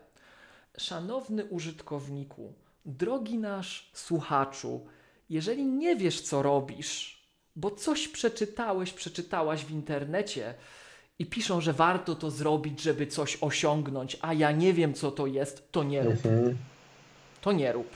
Szanowny 0.78 1.45
użytkowniku, 1.45 2.52
drogi 2.85 3.38
nasz 3.38 3.90
słuchaczu, 3.95 4.87
jeżeli 5.31 5.64
nie 5.64 5.97
wiesz, 5.97 6.21
co 6.21 6.42
robisz, 6.42 7.23
bo 7.57 7.71
coś 7.71 8.09
przeczytałeś, 8.09 8.92
przeczytałaś 8.92 9.64
w 9.64 9.71
internecie 9.71 10.54
i 11.23 11.26
piszą, 11.26 11.61
że 11.61 11.73
warto 11.73 12.14
to 12.14 12.31
zrobić, 12.31 12.83
żeby 12.83 13.07
coś 13.07 13.38
osiągnąć, 13.41 14.17
a 14.21 14.33
ja 14.33 14.52
nie 14.52 14.73
wiem, 14.73 14.95
co 14.95 15.11
to 15.11 15.26
jest, 15.26 15.73
to 15.73 15.83
nie 15.83 16.02
rób. 16.02 16.26
Mhm. 16.26 16.57
To 17.41 17.52
nie 17.52 17.73
rób. 17.73 17.87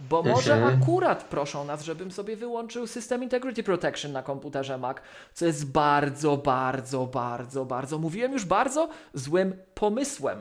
Bo 0.00 0.22
może 0.22 0.54
mhm. 0.54 0.82
akurat 0.82 1.24
proszą 1.24 1.64
nas, 1.64 1.84
żebym 1.84 2.10
sobie 2.10 2.36
wyłączył 2.36 2.86
System 2.86 3.22
Integrity 3.22 3.62
Protection 3.62 4.12
na 4.12 4.22
komputerze 4.22 4.78
Mac, 4.78 4.96
co 5.34 5.46
jest 5.46 5.72
bardzo, 5.72 6.36
bardzo, 6.36 7.06
bardzo, 7.06 7.64
bardzo, 7.64 7.98
mówiłem 7.98 8.32
już 8.32 8.44
bardzo 8.44 8.88
złym 9.14 9.56
pomysłem, 9.74 10.38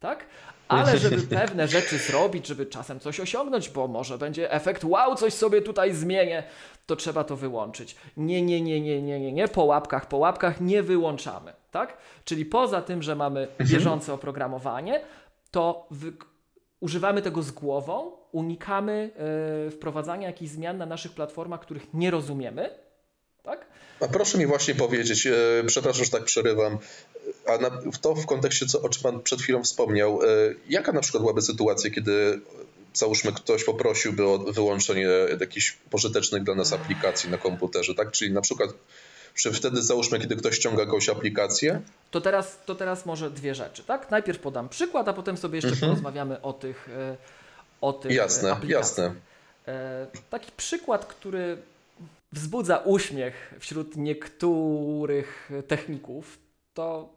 tak? 0.00 0.26
Ale 0.68 0.98
żeby 0.98 1.22
pewne 1.40 1.68
rzeczy 1.68 1.98
zrobić, 1.98 2.46
żeby 2.46 2.66
czasem 2.66 3.00
coś 3.00 3.20
osiągnąć, 3.20 3.68
bo 3.68 3.88
może 3.88 4.18
będzie 4.18 4.52
efekt 4.52 4.84
wow, 4.84 5.14
coś 5.14 5.34
sobie 5.34 5.62
tutaj 5.62 5.94
zmienię, 5.94 6.42
to 6.86 6.96
trzeba 6.96 7.24
to 7.24 7.36
wyłączyć. 7.36 7.96
Nie, 8.16 8.42
nie, 8.42 8.60
nie, 8.60 8.80
nie, 8.80 9.02
nie, 9.02 9.20
nie, 9.20 9.32
nie, 9.32 9.48
po 9.48 9.64
łapkach, 9.64 10.08
po 10.08 10.16
łapkach 10.16 10.60
nie 10.60 10.82
wyłączamy, 10.82 11.52
tak? 11.70 11.96
Czyli 12.24 12.44
poza 12.44 12.82
tym, 12.82 13.02
że 13.02 13.16
mamy 13.16 13.40
mhm. 13.40 13.70
bieżące 13.70 14.12
oprogramowanie, 14.12 15.00
to 15.50 15.86
wy 15.90 16.12
używamy 16.80 17.22
tego 17.22 17.42
z 17.42 17.50
głową, 17.50 18.12
unikamy 18.32 19.10
y, 19.66 19.70
wprowadzania 19.70 20.26
jakichś 20.26 20.52
zmian 20.52 20.78
na 20.78 20.86
naszych 20.86 21.12
platformach, 21.12 21.60
których 21.60 21.94
nie 21.94 22.10
rozumiemy. 22.10 22.70
Tak? 23.42 23.66
A 24.00 24.08
proszę 24.08 24.38
mi 24.38 24.46
właśnie 24.46 24.74
powiedzieć, 24.74 25.26
e, 25.26 25.32
przepraszam, 25.66 26.04
że 26.04 26.10
tak 26.10 26.24
przerywam, 26.24 26.78
a 27.46 27.58
na, 27.58 27.70
to 28.00 28.14
w 28.14 28.26
kontekście, 28.26 28.66
co, 28.66 28.82
o 28.82 28.88
czym 28.88 29.02
Pan 29.02 29.22
przed 29.22 29.42
chwilą 29.42 29.62
wspomniał, 29.62 30.22
e, 30.22 30.26
jaka 30.68 30.92
na 30.92 31.00
przykład 31.00 31.22
byłaby 31.22 31.42
sytuacja, 31.42 31.90
kiedy 31.90 32.40
załóżmy 32.98 33.32
ktoś 33.32 33.64
poprosiłby 33.64 34.26
o 34.26 34.38
wyłączenie 34.38 35.08
jakichś 35.40 35.72
pożytecznych 35.72 36.42
dla 36.42 36.54
nas 36.54 36.72
aplikacji 36.72 37.30
na 37.30 37.38
komputerze, 37.38 37.94
tak? 37.94 38.10
Czyli 38.10 38.32
na 38.32 38.40
przykład 38.40 38.70
że 39.36 39.52
wtedy 39.52 39.82
załóżmy, 39.82 40.18
kiedy 40.18 40.36
ktoś 40.36 40.56
ściąga 40.56 40.82
jakąś 40.82 41.08
aplikację? 41.08 41.80
To 42.10 42.20
teraz, 42.20 42.58
to 42.66 42.74
teraz 42.74 43.06
może 43.06 43.30
dwie 43.30 43.54
rzeczy, 43.54 43.84
tak? 43.84 44.10
Najpierw 44.10 44.38
podam 44.38 44.68
przykład, 44.68 45.08
a 45.08 45.12
potem 45.12 45.36
sobie 45.36 45.56
jeszcze 45.56 45.70
mhm. 45.70 45.90
porozmawiamy 45.90 46.42
o 46.42 46.52
tych, 46.52 46.88
e, 46.88 47.16
o 47.80 47.92
tych 47.92 48.12
jasne, 48.12 48.52
aplikacjach. 48.52 48.80
Jasne, 48.80 49.14
e, 49.66 50.06
Taki 50.30 50.52
przykład, 50.56 51.06
który 51.06 51.58
wzbudza 52.32 52.76
uśmiech 52.76 53.54
wśród 53.58 53.96
niektórych 53.96 55.50
techników, 55.66 56.38
to 56.74 57.08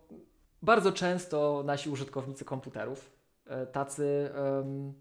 bardzo 0.61 0.91
często 0.91 1.63
nasi 1.65 1.89
użytkownicy 1.89 2.45
komputerów, 2.45 3.11
e, 3.47 3.65
tacy, 3.65 4.29
um, 4.35 4.93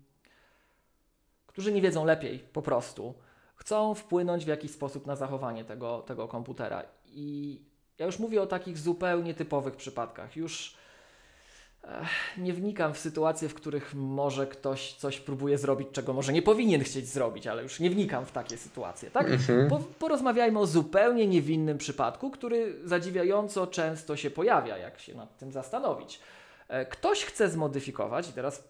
którzy 1.58 1.72
nie 1.72 1.82
wiedzą 1.82 2.04
lepiej 2.04 2.38
po 2.38 2.62
prostu, 2.62 3.14
chcą 3.56 3.94
wpłynąć 3.94 4.44
w 4.44 4.48
jakiś 4.48 4.70
sposób 4.70 5.06
na 5.06 5.16
zachowanie 5.16 5.64
tego, 5.64 6.02
tego 6.02 6.28
komputera. 6.28 6.82
I 7.06 7.60
ja 7.98 8.06
już 8.06 8.18
mówię 8.18 8.42
o 8.42 8.46
takich 8.46 8.78
zupełnie 8.78 9.34
typowych 9.34 9.76
przypadkach. 9.76 10.36
Już 10.36 10.76
nie 12.36 12.52
wnikam 12.52 12.94
w 12.94 12.98
sytuacje, 12.98 13.48
w 13.48 13.54
których 13.54 13.94
może 13.94 14.46
ktoś 14.46 14.92
coś 14.92 15.20
próbuje 15.20 15.58
zrobić, 15.58 15.88
czego 15.92 16.12
może 16.12 16.32
nie 16.32 16.42
powinien 16.42 16.84
chcieć 16.84 17.06
zrobić, 17.06 17.46
ale 17.46 17.62
już 17.62 17.80
nie 17.80 17.90
wnikam 17.90 18.26
w 18.26 18.32
takie 18.32 18.56
sytuacje. 18.56 19.10
Tak? 19.10 19.30
Mhm. 19.30 19.68
Po, 19.68 19.78
porozmawiajmy 19.78 20.58
o 20.58 20.66
zupełnie 20.66 21.26
niewinnym 21.26 21.78
przypadku, 21.78 22.30
który 22.30 22.80
zadziwiająco 22.84 23.66
często 23.66 24.16
się 24.16 24.30
pojawia, 24.30 24.76
jak 24.76 24.98
się 24.98 25.14
nad 25.14 25.38
tym 25.38 25.52
zastanowić. 25.52 26.20
E, 26.68 26.86
ktoś 26.86 27.24
chce 27.24 27.48
zmodyfikować, 27.48 28.28
i 28.28 28.32
teraz 28.32 28.68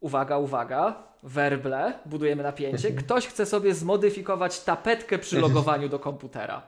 uwaga, 0.00 0.38
uwaga, 0.38 0.94
werble, 1.22 1.98
budujemy 2.06 2.42
napięcie. 2.42 2.88
Mhm. 2.88 3.04
Ktoś 3.04 3.26
chce 3.26 3.46
sobie 3.46 3.74
zmodyfikować 3.74 4.60
tapetkę 4.60 5.18
przy 5.18 5.40
logowaniu 5.40 5.88
do 5.88 5.98
komputera. 5.98 6.62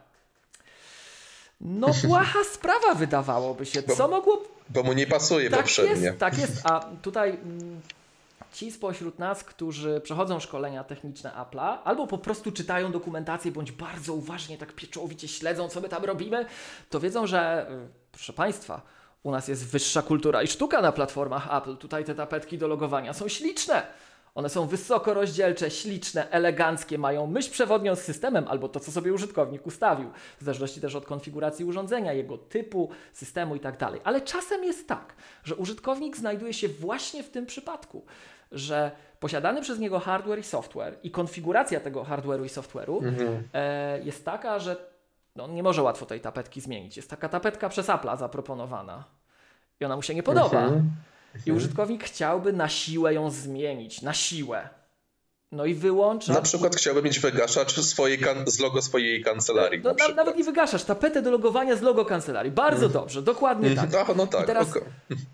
No 1.61 1.89
błaha 2.05 2.45
sprawa 2.45 2.95
wydawałoby 2.95 3.67
się. 3.67 3.83
Co 3.83 4.09
mogło... 4.09 4.43
Bo 4.69 4.83
mu 4.83 4.93
nie 4.93 5.07
pasuje 5.07 5.51
tak 5.51 5.61
poprzednie. 5.61 6.07
Jest, 6.07 6.19
tak 6.19 6.39
jest, 6.39 6.61
a 6.65 6.81
tutaj 7.03 7.31
mm, 7.31 7.81
ci 8.53 8.73
spośród 8.73 9.19
nas, 9.19 9.45
którzy 9.45 10.01
przechodzą 10.01 10.41
szkolenia 10.41 10.85
techniczne 10.85 11.31
Apple'a, 11.31 11.79
albo 11.85 12.07
po 12.07 12.19
prostu 12.19 12.53
czytają 12.53 12.93
dokumentację, 12.93 13.53
bądź 13.53 13.73
bardzo 13.73 14.15
uważnie, 14.15 14.59
tak 14.59 14.73
pieczołowicie 14.73 15.29
śledzą, 15.29 15.69
co 15.69 15.81
my 15.81 15.89
tam 15.89 16.05
robimy, 16.05 16.47
to 16.91 17.01
wiedzą, 17.01 17.27
że 17.27 17.71
y, 17.71 17.89
proszę 18.13 18.33
Państwa, 18.33 18.83
u 19.27 19.31
nas 19.31 19.49
jest 19.49 19.67
wyższa 19.67 20.03
kultura 20.03 20.43
i 20.43 20.47
sztuka 20.47 20.83
na 20.83 20.93
platformach 20.93 21.55
Apple. 21.55 21.77
Tutaj 21.77 22.05
te 22.05 22.15
tapetki 22.15 22.59
do 22.59 22.69
logowania 22.69 23.13
są 23.13 23.29
śliczne. 23.29 23.83
One 24.35 24.49
są 24.49 24.67
wysoko 24.67 25.15
rozdzielcze, 25.15 25.71
śliczne, 25.71 26.31
eleganckie, 26.31 26.99
mają 26.99 27.27
myśl 27.27 27.51
przewodnią 27.51 27.95
z 27.95 28.01
systemem 28.01 28.45
albo 28.49 28.69
to, 28.69 28.81
co 28.81 28.93
sobie 28.93 29.13
użytkownik 29.13 29.67
ustawił, 29.67 30.11
w 30.41 30.45
zależności 30.45 30.81
też 30.81 30.95
od 30.95 31.07
konfiguracji 31.07 31.65
urządzenia, 31.65 32.13
jego 32.13 32.39
typu, 32.39 32.91
systemu 33.13 33.57
i 33.57 33.61
tak 33.61 33.79
dalej. 33.79 34.01
Ale 34.05 34.21
czasem 34.21 34.65
jest 34.65 34.89
tak, 34.89 35.15
że 35.45 35.55
użytkownik 35.55 36.17
znajduje 36.17 36.53
się 36.53 36.69
właśnie 36.69 37.23
w 37.23 37.31
tym 37.31 37.47
przypadku, 37.47 38.05
że 38.53 38.91
posiadany 39.21 39.63
przez 39.63 39.79
niego 39.79 39.99
hardware 39.99 40.39
i 40.39 40.43
software 40.43 40.99
i 41.03 41.11
konfiguracja 41.11 41.81
tego 41.81 42.03
hardware'u 42.05 42.45
i 42.45 42.49
software'u 42.49 43.05
Mhm. 43.05 43.43
e, 43.55 44.01
jest 44.03 44.25
taka, 44.25 44.59
że 44.59 44.77
no, 45.37 45.45
on 45.45 45.55
nie 45.55 45.63
może 45.63 45.83
łatwo 45.83 46.07
tej 46.07 46.21
tapetki 46.21 46.61
zmienić. 46.61 46.97
Jest 46.97 47.11
taka 47.11 47.29
tapetka 47.29 47.69
przez 47.69 47.87
Apple'a 47.87 48.19
zaproponowana 48.19 49.05
i 49.81 49.85
ona 49.85 49.97
mu 49.97 50.03
się 50.03 50.15
nie 50.15 50.23
podoba. 50.23 50.63
Mhm. 50.63 50.91
I 51.47 51.53
użytkownik 51.53 52.05
chciałby 52.05 52.53
na 52.53 52.69
siłę 52.69 53.15
ją 53.15 53.31
zmienić, 53.31 54.03
na 54.03 54.13
siłę. 54.13 54.69
No 55.53 55.65
i 55.65 55.75
wyłącza. 55.75 56.33
Na 56.33 56.43
przykład 56.43 56.77
chciałbym 56.77 57.05
mieć 57.05 57.21
wygaszacz 57.21 57.81
swojej 57.81 58.19
kan- 58.19 58.47
z 58.47 58.61
logo 58.61 58.83
swojej 58.83 59.23
kancelarii. 59.25 59.81
no, 59.85 59.95
na 59.99 60.09
na, 60.09 60.15
nawet 60.15 60.37
nie 60.37 60.45
wygaszasz, 60.45 60.85
tapetę 60.85 61.23
do 61.23 61.31
logowania 61.31 61.77
z 61.77 61.83
logo 61.83 62.05
kancelarii. 62.05 62.53
Bardzo 62.53 62.89
dobrze, 62.89 63.23
dokładnie 63.23 63.75
tak. 63.75 63.85
Mhm. 63.85 64.05
Ach, 64.11 64.17
no 64.17 64.27
tak, 64.27 64.43
I 64.43 64.47
teraz 64.47 64.71
okej. 64.71 64.83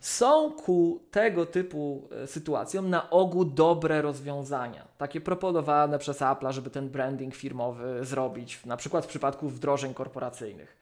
są 0.00 0.52
ku 0.52 1.02
tego 1.10 1.46
typu 1.46 2.08
e, 2.22 2.26
sytuacjom 2.26 2.90
na 2.90 3.10
ogół 3.10 3.44
dobre 3.44 4.02
rozwiązania. 4.02 4.88
Takie 4.98 5.20
proponowane 5.20 5.98
przez 5.98 6.20
Apple'a, 6.20 6.52
żeby 6.52 6.70
ten 6.70 6.88
branding 6.88 7.34
firmowy 7.34 8.04
zrobić, 8.04 8.60
na 8.66 8.76
przykład 8.76 9.04
w 9.04 9.08
przypadku 9.08 9.48
wdrożeń 9.48 9.94
korporacyjnych. 9.94 10.81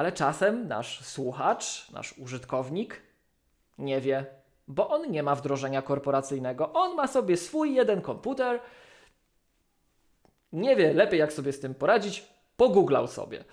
Ale 0.00 0.12
czasem 0.12 0.68
nasz 0.68 1.04
słuchacz, 1.04 1.90
nasz 1.90 2.18
użytkownik 2.18 3.02
nie 3.78 4.00
wie, 4.00 4.26
bo 4.68 4.88
on 4.88 5.10
nie 5.10 5.22
ma 5.22 5.34
wdrożenia 5.34 5.82
korporacyjnego. 5.82 6.72
On 6.72 6.96
ma 6.96 7.06
sobie 7.06 7.36
swój 7.36 7.74
jeden 7.74 8.00
komputer, 8.00 8.60
nie 10.52 10.76
wie 10.76 10.92
lepiej, 10.92 11.20
jak 11.20 11.32
sobie 11.32 11.52
z 11.52 11.60
tym 11.60 11.74
poradzić, 11.74 12.26
pogooglał 12.56 13.06
sobie. 13.06 13.44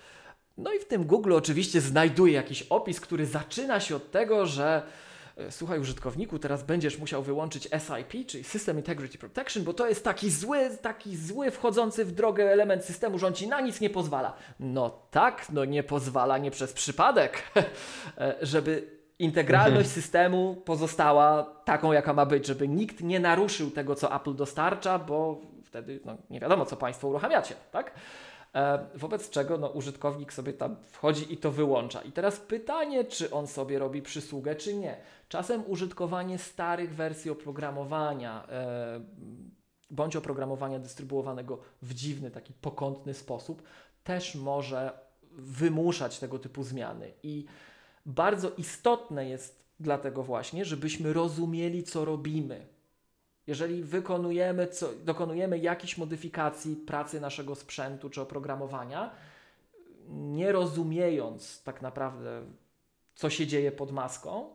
No 0.58 0.72
i 0.72 0.78
w 0.78 0.84
tym 0.84 1.04
Google 1.04 1.32
oczywiście 1.32 1.80
znajduje 1.80 2.32
jakiś 2.32 2.62
opis, 2.62 3.00
który 3.00 3.26
zaczyna 3.26 3.80
się 3.80 3.96
od 3.96 4.10
tego, 4.10 4.46
że 4.46 4.82
słuchaj 5.50 5.80
użytkowniku, 5.80 6.38
teraz 6.38 6.62
będziesz 6.62 6.98
musiał 6.98 7.22
wyłączyć 7.22 7.62
SIP, 7.64 8.26
czyli 8.26 8.44
System 8.44 8.76
Integrity 8.76 9.18
Protection, 9.18 9.64
bo 9.64 9.74
to 9.74 9.88
jest 9.88 10.04
taki 10.04 10.30
zły, 10.30 10.70
taki 10.82 11.16
zły 11.16 11.50
wchodzący 11.50 12.04
w 12.04 12.12
drogę 12.12 12.52
element 12.52 12.84
systemu, 12.84 13.18
że 13.18 13.26
on 13.26 13.34
ci 13.34 13.48
na 13.48 13.60
nic 13.60 13.80
nie 13.80 13.90
pozwala. 13.90 14.36
No 14.60 14.90
tak, 15.10 15.46
no 15.52 15.64
nie 15.64 15.82
pozwala 15.82 16.38
nie 16.38 16.50
przez 16.50 16.72
przypadek, 16.72 17.42
e, 18.18 18.34
żeby 18.42 18.98
integralność 19.18 19.88
systemu 20.00 20.56
pozostała 20.64 21.42
taką, 21.64 21.92
jaka 21.92 22.12
ma 22.12 22.26
być, 22.26 22.46
żeby 22.46 22.68
nikt 22.68 23.00
nie 23.00 23.20
naruszył 23.20 23.70
tego, 23.70 23.94
co 23.94 24.16
Apple 24.16 24.34
dostarcza, 24.34 24.98
bo 24.98 25.40
wtedy 25.64 26.00
no, 26.04 26.16
nie 26.30 26.40
wiadomo, 26.40 26.66
co 26.66 26.76
Państwo 26.76 27.08
uruchamiacie, 27.08 27.54
tak? 27.72 27.94
E, 28.54 28.86
Wobec 28.94 29.30
czego 29.30 29.58
no, 29.58 29.68
użytkownik 29.68 30.32
sobie 30.32 30.52
tam 30.52 30.76
wchodzi 30.90 31.32
i 31.32 31.36
to 31.36 31.50
wyłącza. 31.50 32.02
I 32.02 32.12
teraz 32.12 32.40
pytanie, 32.40 33.04
czy 33.04 33.30
on 33.30 33.46
sobie 33.46 33.78
robi 33.78 34.02
przysługę, 34.02 34.56
czy 34.56 34.74
nie. 34.74 34.96
Czasem 35.28 35.62
użytkowanie 35.66 36.38
starych 36.38 36.94
wersji 36.94 37.30
oprogramowania 37.30 38.46
e, 38.48 39.00
bądź 39.90 40.16
oprogramowania 40.16 40.78
dystrybuowanego 40.78 41.58
w 41.82 41.94
dziwny, 41.94 42.30
taki 42.30 42.52
pokątny 42.52 43.14
sposób 43.14 43.62
też 44.04 44.34
może 44.34 44.98
wymuszać 45.32 46.18
tego 46.18 46.38
typu 46.38 46.62
zmiany. 46.62 47.12
I 47.22 47.44
bardzo 48.06 48.50
istotne 48.50 49.28
jest 49.28 49.64
dlatego 49.80 50.22
właśnie, 50.22 50.64
żebyśmy 50.64 51.12
rozumieli, 51.12 51.82
co 51.82 52.04
robimy. 52.04 52.66
Jeżeli 53.48 53.82
wykonujemy, 53.82 54.66
co, 54.66 54.88
dokonujemy 55.04 55.58
jakichś 55.58 55.98
modyfikacji 55.98 56.76
pracy 56.76 57.20
naszego 57.20 57.54
sprzętu 57.54 58.10
czy 58.10 58.20
oprogramowania, 58.20 59.10
nie 60.08 60.52
rozumiejąc 60.52 61.62
tak 61.62 61.82
naprawdę, 61.82 62.42
co 63.14 63.30
się 63.30 63.46
dzieje 63.46 63.72
pod 63.72 63.92
maską, 63.92 64.54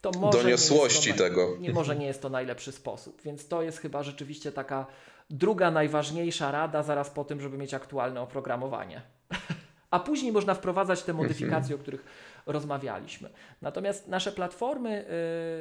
to 0.00 0.10
może 0.10 0.38
Doniosłości 0.38 1.00
nie 1.00 1.06
jest 1.06 1.18
to, 1.18 1.24
tego. 1.24 1.56
Nie, 1.60 1.72
może 1.72 1.96
nie 1.96 2.06
jest 2.06 2.22
to 2.22 2.28
najlepszy 2.28 2.72
sposób. 2.72 3.22
Więc 3.22 3.48
to 3.48 3.62
jest 3.62 3.78
chyba 3.78 4.02
rzeczywiście 4.02 4.52
taka 4.52 4.86
druga 5.30 5.70
najważniejsza 5.70 6.50
rada 6.50 6.82
zaraz 6.82 7.10
po 7.10 7.24
tym, 7.24 7.40
żeby 7.40 7.58
mieć 7.58 7.74
aktualne 7.74 8.20
oprogramowanie. 8.20 9.02
A 9.90 10.00
później 10.00 10.32
można 10.32 10.54
wprowadzać 10.54 11.02
te 11.02 11.12
modyfikacje, 11.12 11.74
o 11.74 11.78
których 11.78 12.04
rozmawialiśmy. 12.46 13.30
Natomiast 13.62 14.08
nasze 14.08 14.32
platformy 14.32 15.04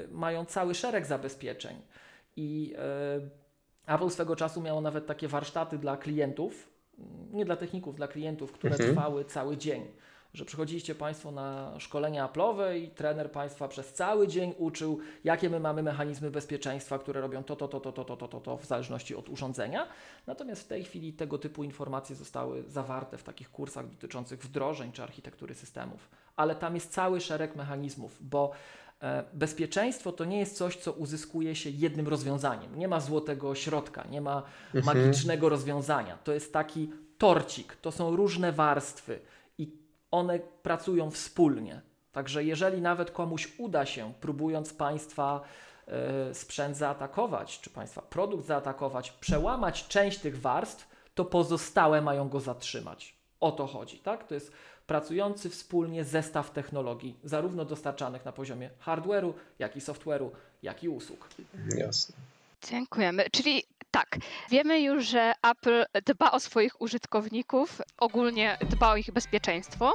y, 0.06 0.14
mają 0.14 0.46
cały 0.46 0.76
szereg 0.76 1.06
zabezpieczeń 1.06 1.82
i 2.36 2.74
y, 3.88 3.94
Apple 3.94 4.10
swego 4.10 4.36
czasu 4.36 4.62
miało 4.62 4.82
nawet 4.82 5.06
takie 5.08 5.28
warsztaty 5.28 5.78
dla 5.78 5.98
klientów, 5.98 6.70
nie 7.32 7.46
dla 7.46 7.56
techników, 7.56 7.96
dla 7.96 8.08
klientów, 8.08 8.52
które 8.52 8.74
Mhm. 8.76 8.90
trwały 8.96 9.26
cały 9.26 9.58
dzień. 9.58 9.86
Że 10.34 10.46
przychodziliście 10.46 10.96
Państwo 10.96 11.32
na 11.32 11.80
szkolenia 11.80 12.28
Apple'owe 12.28 12.78
i 12.78 12.88
trener 12.88 13.32
Państwa 13.32 13.68
przez 13.68 13.94
cały 13.94 14.28
dzień 14.28 14.54
uczył, 14.58 15.00
jakie 15.24 15.50
my 15.50 15.60
mamy 15.60 15.84
mechanizmy 15.84 16.32
bezpieczeństwa, 16.32 17.00
które 17.00 17.22
robią 17.22 17.44
to, 17.44 17.56
to, 17.56 17.68
to, 17.68 17.80
to, 17.80 17.92
to, 17.92 18.06
to, 18.06 18.18
to, 18.18 18.28
to, 18.28 18.40
to 18.40 18.58
w 18.58 18.66
zależności 18.66 19.16
od 19.16 19.30
urządzenia. 19.30 19.88
Natomiast 20.28 20.64
w 20.64 20.68
tej 20.68 20.84
chwili 20.84 21.14
tego 21.14 21.38
typu 21.38 21.64
informacje 21.64 22.16
zostały 22.16 22.64
zawarte 22.64 23.18
w 23.18 23.24
takich 23.24 23.52
kursach 23.52 23.90
dotyczących 23.90 24.40
wdrożeń 24.40 24.92
czy 24.92 25.04
architektury 25.04 25.54
systemów. 25.56 26.10
Ale 26.36 26.56
tam 26.56 26.76
jest 26.76 26.92
cały 26.94 27.22
szereg 27.22 27.56
mechanizmów, 27.56 28.18
bo 28.22 28.52
e, 28.52 28.56
bezpieczeństwo 29.34 30.12
to 30.12 30.26
nie 30.26 30.40
jest 30.40 30.58
coś, 30.58 30.76
co 30.76 30.92
uzyskuje 30.92 31.56
się 31.56 31.70
jednym 31.70 32.08
rozwiązaniem. 32.08 32.80
Nie 32.80 32.88
ma 32.88 33.00
złotego 33.00 33.56
środka, 33.56 34.08
nie 34.10 34.22
ma 34.22 34.44
magicznego 34.84 35.50
rozwiązania. 35.50 36.18
To 36.24 36.34
jest 36.34 36.54
taki 36.54 36.92
torcik, 37.18 37.76
to 37.76 37.92
są 37.92 38.16
różne 38.16 38.52
warstwy 38.52 39.20
i 39.58 39.72
one 40.12 40.40
pracują 40.40 41.12
wspólnie. 41.12 41.82
Także 42.12 42.44
jeżeli 42.44 42.82
nawet 42.82 43.12
komuś 43.12 43.54
uda 43.58 43.86
się, 43.86 44.14
próbując 44.22 44.74
Państwa 44.74 45.42
e, 45.88 46.34
sprzęt 46.34 46.78
zaatakować, 46.78 47.60
czy 47.60 47.70
Państwa 47.70 48.02
produkt 48.02 48.46
zaatakować, 48.46 49.12
przełamać 49.12 49.88
część 49.88 50.20
tych 50.20 50.42
warstw, 50.42 50.90
to 51.16 51.26
pozostałe 51.26 52.02
mają 52.02 52.30
go 52.30 52.40
zatrzymać. 52.40 53.16
O 53.40 53.52
to 53.52 53.68
chodzi, 53.68 53.98
tak? 54.00 54.28
To 54.28 54.34
jest 54.34 54.52
pracujący 54.88 55.50
wspólnie 55.50 56.04
zestaw 56.04 56.52
technologii, 56.52 57.16
zarówno 57.24 57.66
dostarczanych 57.66 58.26
na 58.26 58.32
poziomie 58.32 58.70
hardware'u, 58.86 59.34
jak 59.60 59.76
i 59.76 59.80
software'u, 59.80 60.30
jak 60.64 60.84
i 60.84 60.90
usług. 60.90 61.30
Jasne. 61.78 62.16
Dziękujemy. 62.70 63.26
Czyli 63.32 63.64
tak, 63.92 64.18
wiemy 64.50 64.82
już, 64.82 65.06
że 65.06 65.34
Apple 65.52 65.86
dba 66.06 66.32
o 66.32 66.40
swoich 66.40 66.82
użytkowników, 66.82 67.82
ogólnie 67.98 68.58
dba 68.70 68.92
o 68.92 68.96
ich 68.96 69.12
bezpieczeństwo. 69.12 69.94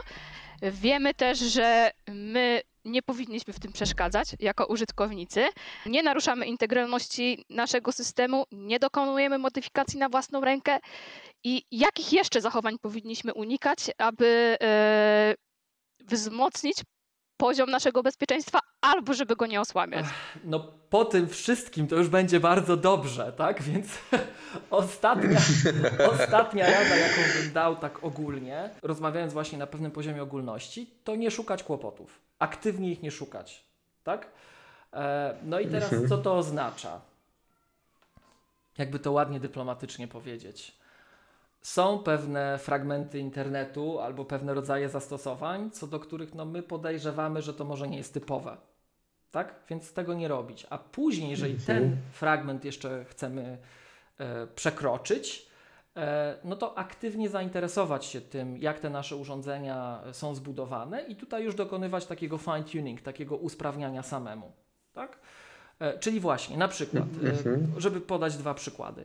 Wiemy 0.62 1.14
też, 1.14 1.38
że 1.38 1.90
my 2.08 2.62
nie 2.84 3.02
powinniśmy 3.02 3.52
w 3.52 3.60
tym 3.60 3.72
przeszkadzać 3.72 4.28
jako 4.40 4.66
użytkownicy. 4.66 5.48
Nie 5.86 6.02
naruszamy 6.02 6.46
integralności 6.46 7.44
naszego 7.50 7.92
systemu, 7.92 8.44
nie 8.52 8.78
dokonujemy 8.78 9.38
modyfikacji 9.38 9.98
na 9.98 10.08
własną 10.08 10.40
rękę. 10.40 10.78
I 11.44 11.62
jakich 11.70 12.12
jeszcze 12.12 12.40
zachowań 12.40 12.78
powinniśmy 12.78 13.34
unikać, 13.34 13.78
aby 13.98 14.56
e, 14.62 15.34
wzmocnić 16.00 16.76
poziom 17.36 17.70
naszego 17.70 18.02
bezpieczeństwa, 18.02 18.58
albo 18.80 19.14
żeby 19.14 19.36
go 19.36 19.46
nie 19.46 19.60
osłabiać? 19.60 20.06
No 20.44 20.60
po 20.90 21.04
tym 21.04 21.28
wszystkim 21.28 21.86
to 21.88 21.96
już 21.96 22.08
będzie 22.08 22.40
bardzo 22.40 22.76
dobrze, 22.76 23.32
tak? 23.32 23.62
Więc 23.62 23.88
ostatnia, 24.70 25.38
ostatnia 26.12 26.66
rada, 26.66 26.96
jaką 26.96 27.20
bym 27.40 27.52
dał 27.52 27.76
tak 27.76 28.04
ogólnie, 28.04 28.70
rozmawiając 28.82 29.32
właśnie 29.32 29.58
na 29.58 29.66
pewnym 29.66 29.90
poziomie 29.90 30.22
ogólności, 30.22 30.90
to 31.04 31.16
nie 31.16 31.30
szukać 31.30 31.62
kłopotów. 31.62 32.20
Aktywnie 32.38 32.92
ich 32.92 33.02
nie 33.02 33.10
szukać, 33.10 33.64
tak? 34.04 34.30
E, 34.92 35.34
no 35.42 35.60
i 35.60 35.66
teraz 35.66 35.94
co 36.08 36.18
to 36.18 36.36
oznacza? 36.36 37.00
Jakby 38.78 38.98
to 38.98 39.12
ładnie 39.12 39.40
dyplomatycznie 39.40 40.08
powiedzieć. 40.08 40.76
Są 41.66 41.98
pewne 41.98 42.58
fragmenty 42.58 43.18
internetu 43.18 44.00
albo 44.00 44.24
pewne 44.24 44.54
rodzaje 44.54 44.88
zastosowań, 44.88 45.70
co 45.70 45.86
do 45.86 46.00
których 46.00 46.34
no, 46.34 46.44
my 46.44 46.62
podejrzewamy, 46.62 47.42
że 47.42 47.54
to 47.54 47.64
może 47.64 47.88
nie 47.88 47.96
jest 47.98 48.14
typowe 48.14 48.56
tak? 49.36 49.54
Więc 49.68 49.92
tego 49.92 50.14
nie 50.14 50.28
robić. 50.28 50.66
A 50.70 50.78
później, 50.78 51.30
jeżeli 51.30 51.58
ten 51.66 51.96
fragment 52.12 52.64
jeszcze 52.64 53.04
chcemy 53.04 53.58
e, 54.18 54.46
przekroczyć, 54.46 55.46
e, 55.96 56.36
no 56.44 56.56
to 56.56 56.78
aktywnie 56.78 57.28
zainteresować 57.28 58.04
się 58.04 58.20
tym, 58.20 58.56
jak 58.56 58.80
te 58.80 58.90
nasze 58.90 59.16
urządzenia 59.16 60.00
są 60.12 60.34
zbudowane 60.34 61.02
i 61.02 61.16
tutaj 61.16 61.44
już 61.44 61.54
dokonywać 61.54 62.06
takiego 62.06 62.38
fine 62.38 62.64
tuning, 62.64 63.00
takiego 63.00 63.36
usprawniania 63.36 64.02
samemu, 64.02 64.52
tak? 64.92 65.18
E, 65.80 65.98
czyli 65.98 66.20
właśnie, 66.20 66.56
na 66.56 66.68
przykład, 66.68 67.04
e, 67.76 67.80
żeby 67.80 68.00
podać 68.00 68.36
dwa 68.36 68.54
przykłady. 68.54 69.04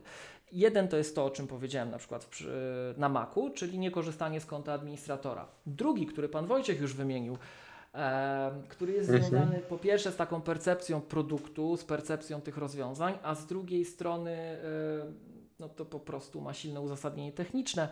Jeden 0.52 0.88
to 0.88 0.98
jest 0.98 1.16
to, 1.16 1.26
o 1.26 1.30
czym 1.30 1.48
powiedziałem 1.48 1.92
na 1.92 1.98
przykład 1.98 2.26
przy, 2.26 2.54
na 2.98 3.10
Macu, 3.10 3.50
czyli 3.56 3.80
niekorzystanie 3.80 4.42
z 4.42 4.46
konta 4.46 4.74
administratora. 4.74 5.48
Drugi, 5.66 6.06
który 6.06 6.30
pan 6.30 6.46
Wojciech 6.48 6.82
już 6.82 6.94
wymienił, 6.94 7.38
który 8.70 8.94
jest 8.94 9.10
Mhm. 9.10 9.30
związany 9.30 9.60
po 9.60 9.78
pierwsze 9.78 10.12
z 10.12 10.16
taką 10.16 10.42
percepcją 10.42 11.02
produktu, 11.02 11.78
z 11.78 11.84
percepcją 11.84 12.42
tych 12.42 12.58
rozwiązań, 12.58 13.18
a 13.24 13.36
z 13.36 13.46
drugiej 13.46 13.86
strony 13.86 14.32
e, 14.32 14.58
no 15.60 15.70
to 15.70 15.86
po 15.86 16.00
prostu 16.00 16.42
ma 16.42 16.54
silne 16.54 16.82
uzasadnienie 16.82 17.32
techniczne. 17.32 17.90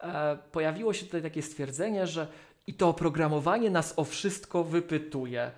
E, 0.00 0.38
Pojawiło 0.52 0.92
się 0.92 1.06
tutaj 1.06 1.22
takie 1.22 1.42
stwierdzenie, 1.42 2.06
że 2.06 2.26
i 2.66 2.74
to 2.74 2.88
oprogramowanie 2.88 3.70
nas 3.70 3.94
o 3.96 4.04
wszystko 4.04 4.64
wypytuje. 4.64 5.50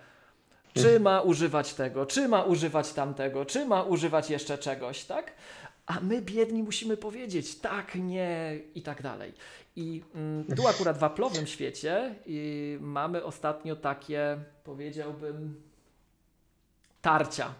Czy 0.74 1.00
ma 1.00 1.20
używać 1.20 1.74
tego, 1.74 2.06
czy 2.06 2.28
ma 2.28 2.42
używać 2.42 2.92
tamtego, 2.92 3.44
czy 3.44 3.66
ma 3.66 3.82
używać 3.82 4.30
jeszcze 4.30 4.58
czegoś, 4.58 5.04
tak? 5.04 5.32
A 5.86 6.00
my 6.00 6.22
biedni 6.22 6.62
musimy 6.62 6.96
powiedzieć 6.96 7.58
tak, 7.58 7.94
nie 7.94 8.58
i 8.74 8.82
tak 8.82 9.02
dalej. 9.02 9.32
I 9.76 10.02
mm, 10.14 10.44
tu 10.56 10.68
akurat 10.68 10.98
w 10.98 11.00
Apple'owym 11.00 11.44
świecie 11.44 12.14
i 12.26 12.78
mamy 12.80 13.24
ostatnio 13.24 13.76
takie, 13.76 14.38
powiedziałbym, 14.64 15.62
tarcia. 17.02 17.54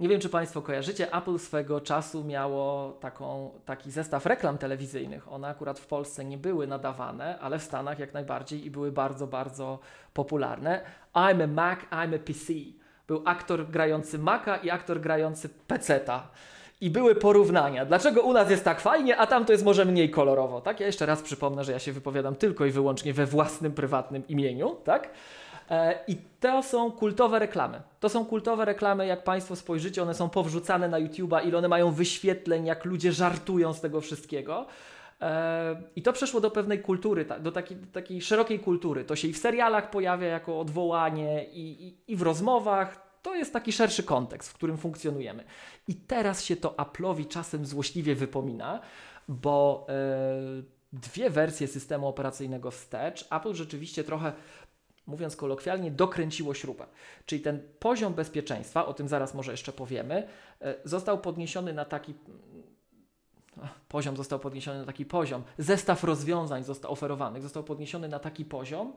Nie 0.00 0.08
wiem, 0.08 0.20
czy 0.20 0.28
Państwo 0.28 0.62
kojarzycie, 0.62 1.14
Apple 1.14 1.38
swego 1.38 1.80
czasu 1.80 2.24
miało 2.24 2.92
taką, 2.92 3.50
taki 3.66 3.90
zestaw 3.90 4.26
reklam 4.26 4.58
telewizyjnych. 4.58 5.32
One 5.32 5.48
akurat 5.48 5.78
w 5.78 5.86
Polsce 5.86 6.24
nie 6.24 6.38
były 6.38 6.66
nadawane, 6.66 7.38
ale 7.38 7.58
w 7.58 7.62
Stanach 7.62 7.98
jak 7.98 8.14
najbardziej 8.14 8.66
i 8.66 8.70
były 8.70 8.92
bardzo, 8.92 9.26
bardzo 9.26 9.78
popularne. 10.14 10.80
I'm 11.14 11.44
a 11.44 11.46
Mac, 11.46 11.78
I'm 11.90 12.14
a 12.14 12.18
PC. 12.18 12.52
Był 13.06 13.22
aktor 13.24 13.66
grający 13.70 14.18
Maca 14.18 14.56
i 14.56 14.70
aktor 14.70 15.00
grający 15.00 15.48
Peceta. 15.48 16.28
I 16.80 16.90
były 16.90 17.14
porównania. 17.14 17.84
Dlaczego 17.84 18.22
u 18.22 18.32
nas 18.32 18.50
jest 18.50 18.64
tak 18.64 18.80
fajnie, 18.80 19.16
a 19.16 19.26
tam 19.26 19.44
to 19.44 19.52
jest 19.52 19.64
może 19.64 19.84
mniej 19.84 20.10
kolorowo, 20.10 20.60
tak? 20.60 20.80
Ja 20.80 20.86
jeszcze 20.86 21.06
raz 21.06 21.22
przypomnę, 21.22 21.64
że 21.64 21.72
ja 21.72 21.78
się 21.78 21.92
wypowiadam 21.92 22.34
tylko 22.34 22.64
i 22.66 22.70
wyłącznie 22.70 23.12
we 23.12 23.26
własnym, 23.26 23.72
prywatnym 23.72 24.28
imieniu, 24.28 24.76
tak? 24.84 25.10
E, 25.70 25.98
I 26.08 26.16
to 26.40 26.62
są 26.62 26.92
kultowe 26.92 27.38
reklamy. 27.38 27.82
To 28.00 28.08
są 28.08 28.24
kultowe 28.24 28.64
reklamy, 28.64 29.06
jak 29.06 29.24
Państwo 29.24 29.56
spojrzycie, 29.56 30.02
one 30.02 30.14
są 30.14 30.28
powrzucane 30.28 30.88
na 30.88 31.00
YouTube'a, 31.00 31.46
ile 31.48 31.58
one 31.58 31.68
mają 31.68 31.92
wyświetleń, 31.92 32.66
jak 32.66 32.84
ludzie 32.84 33.12
żartują 33.12 33.72
z 33.72 33.80
tego 33.80 34.00
wszystkiego. 34.00 34.66
E, 35.20 35.82
I 35.96 36.02
to 36.02 36.12
przeszło 36.12 36.40
do 36.40 36.50
pewnej 36.50 36.82
kultury, 36.82 37.26
do 37.40 37.52
takiej, 37.52 37.76
do 37.76 37.86
takiej 37.92 38.22
szerokiej 38.22 38.60
kultury. 38.60 39.04
To 39.04 39.16
się 39.16 39.28
i 39.28 39.32
w 39.32 39.38
serialach 39.38 39.90
pojawia 39.90 40.28
jako 40.28 40.60
odwołanie, 40.60 41.44
i, 41.44 41.86
i, 41.88 42.12
i 42.12 42.16
w 42.16 42.22
rozmowach. 42.22 43.10
To 43.22 43.34
jest 43.34 43.52
taki 43.52 43.72
szerszy 43.72 44.02
kontekst, 44.02 44.50
w 44.50 44.54
którym 44.54 44.76
funkcjonujemy. 44.76 45.44
I 45.88 45.94
teraz 45.94 46.44
się 46.44 46.56
to 46.56 46.68
Apple'owi 46.68 47.28
czasem 47.28 47.66
złośliwie 47.66 48.14
wypomina, 48.14 48.80
bo 49.28 49.86
e, 49.88 50.80
dwie 50.92 51.30
wersje 51.30 51.68
systemu 51.68 52.08
operacyjnego 52.08 52.70
wstecz 52.70 53.26
Apple 53.30 53.54
rzeczywiście 53.54 54.04
trochę 54.04 54.32
mówiąc 55.06 55.36
kolokwialnie, 55.36 55.90
dokręciło 55.90 56.54
śrubę. 56.54 56.86
Czyli 57.26 57.42
ten 57.42 57.62
poziom 57.78 58.14
bezpieczeństwa, 58.14 58.86
o 58.86 58.94
tym 58.94 59.08
zaraz 59.08 59.34
może 59.34 59.50
jeszcze 59.50 59.72
powiemy, 59.72 60.28
e, 60.60 60.74
został 60.84 61.20
podniesiony 61.20 61.72
na 61.72 61.84
taki. 61.84 62.14
Ach, 63.62 63.80
Poziom 63.88 64.16
został 64.16 64.38
podniesiony 64.38 64.78
na 64.78 64.86
taki 64.86 65.06
poziom, 65.06 65.42
zestaw 65.58 66.04
rozwiązań 66.04 66.64
został 66.64 66.92
oferowanych, 66.92 67.42
został 67.42 67.64
podniesiony 67.64 68.08
na 68.08 68.18
taki 68.18 68.44
poziom, 68.44 68.92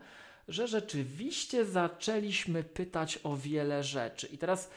że 0.48 0.68
rzeczywiście 0.68 1.66
zaczęliśmy 1.66 2.64
pytać 2.64 3.20
o 3.24 3.38
wiele 3.38 3.84
rzeczy. 3.84 4.28
I 4.28 4.38
teraz 4.38 4.70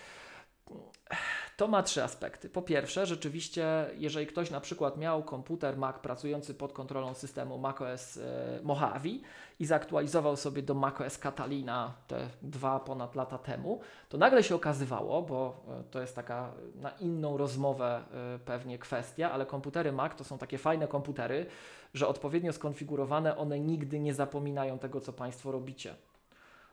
to 1.56 1.68
ma 1.68 1.82
trzy 1.82 2.04
aspekty. 2.04 2.48
Po 2.48 2.62
pierwsze, 2.62 3.06
rzeczywiście, 3.06 3.86
jeżeli 3.96 4.26
ktoś 4.26 4.50
na 4.50 4.60
przykład 4.60 4.96
miał 4.96 5.22
komputer 5.22 5.76
Mac 5.76 5.98
pracujący 5.98 6.54
pod 6.54 6.72
kontrolą 6.72 7.14
systemu 7.14 7.58
macOS 7.58 8.16
e, 8.16 8.60
Mojave 8.62 9.20
i 9.60 9.66
zaktualizował 9.66 10.36
sobie 10.36 10.62
do 10.62 10.74
macOS 10.74 11.18
Catalina 11.18 11.94
te 12.06 12.28
dwa 12.42 12.80
ponad 12.80 13.14
lata 13.14 13.38
temu, 13.38 13.80
to 14.08 14.18
nagle 14.18 14.42
się 14.42 14.54
okazywało, 14.54 15.22
bo 15.22 15.64
e, 15.68 15.84
to 15.90 16.00
jest 16.00 16.16
taka 16.16 16.52
na 16.74 16.90
inną 16.90 17.36
rozmowę 17.36 18.04
e, 18.34 18.38
pewnie 18.38 18.78
kwestia, 18.78 19.32
ale 19.32 19.46
komputery 19.46 19.92
Mac 19.92 20.14
to 20.16 20.24
są 20.24 20.38
takie 20.38 20.58
fajne 20.58 20.88
komputery, 20.88 21.46
że 21.94 22.08
odpowiednio 22.08 22.52
skonfigurowane 22.52 23.36
one 23.36 23.60
nigdy 23.60 24.00
nie 24.00 24.14
zapominają 24.14 24.78
tego, 24.78 25.00
co 25.00 25.12
Państwo 25.12 25.52
robicie. 25.52 25.94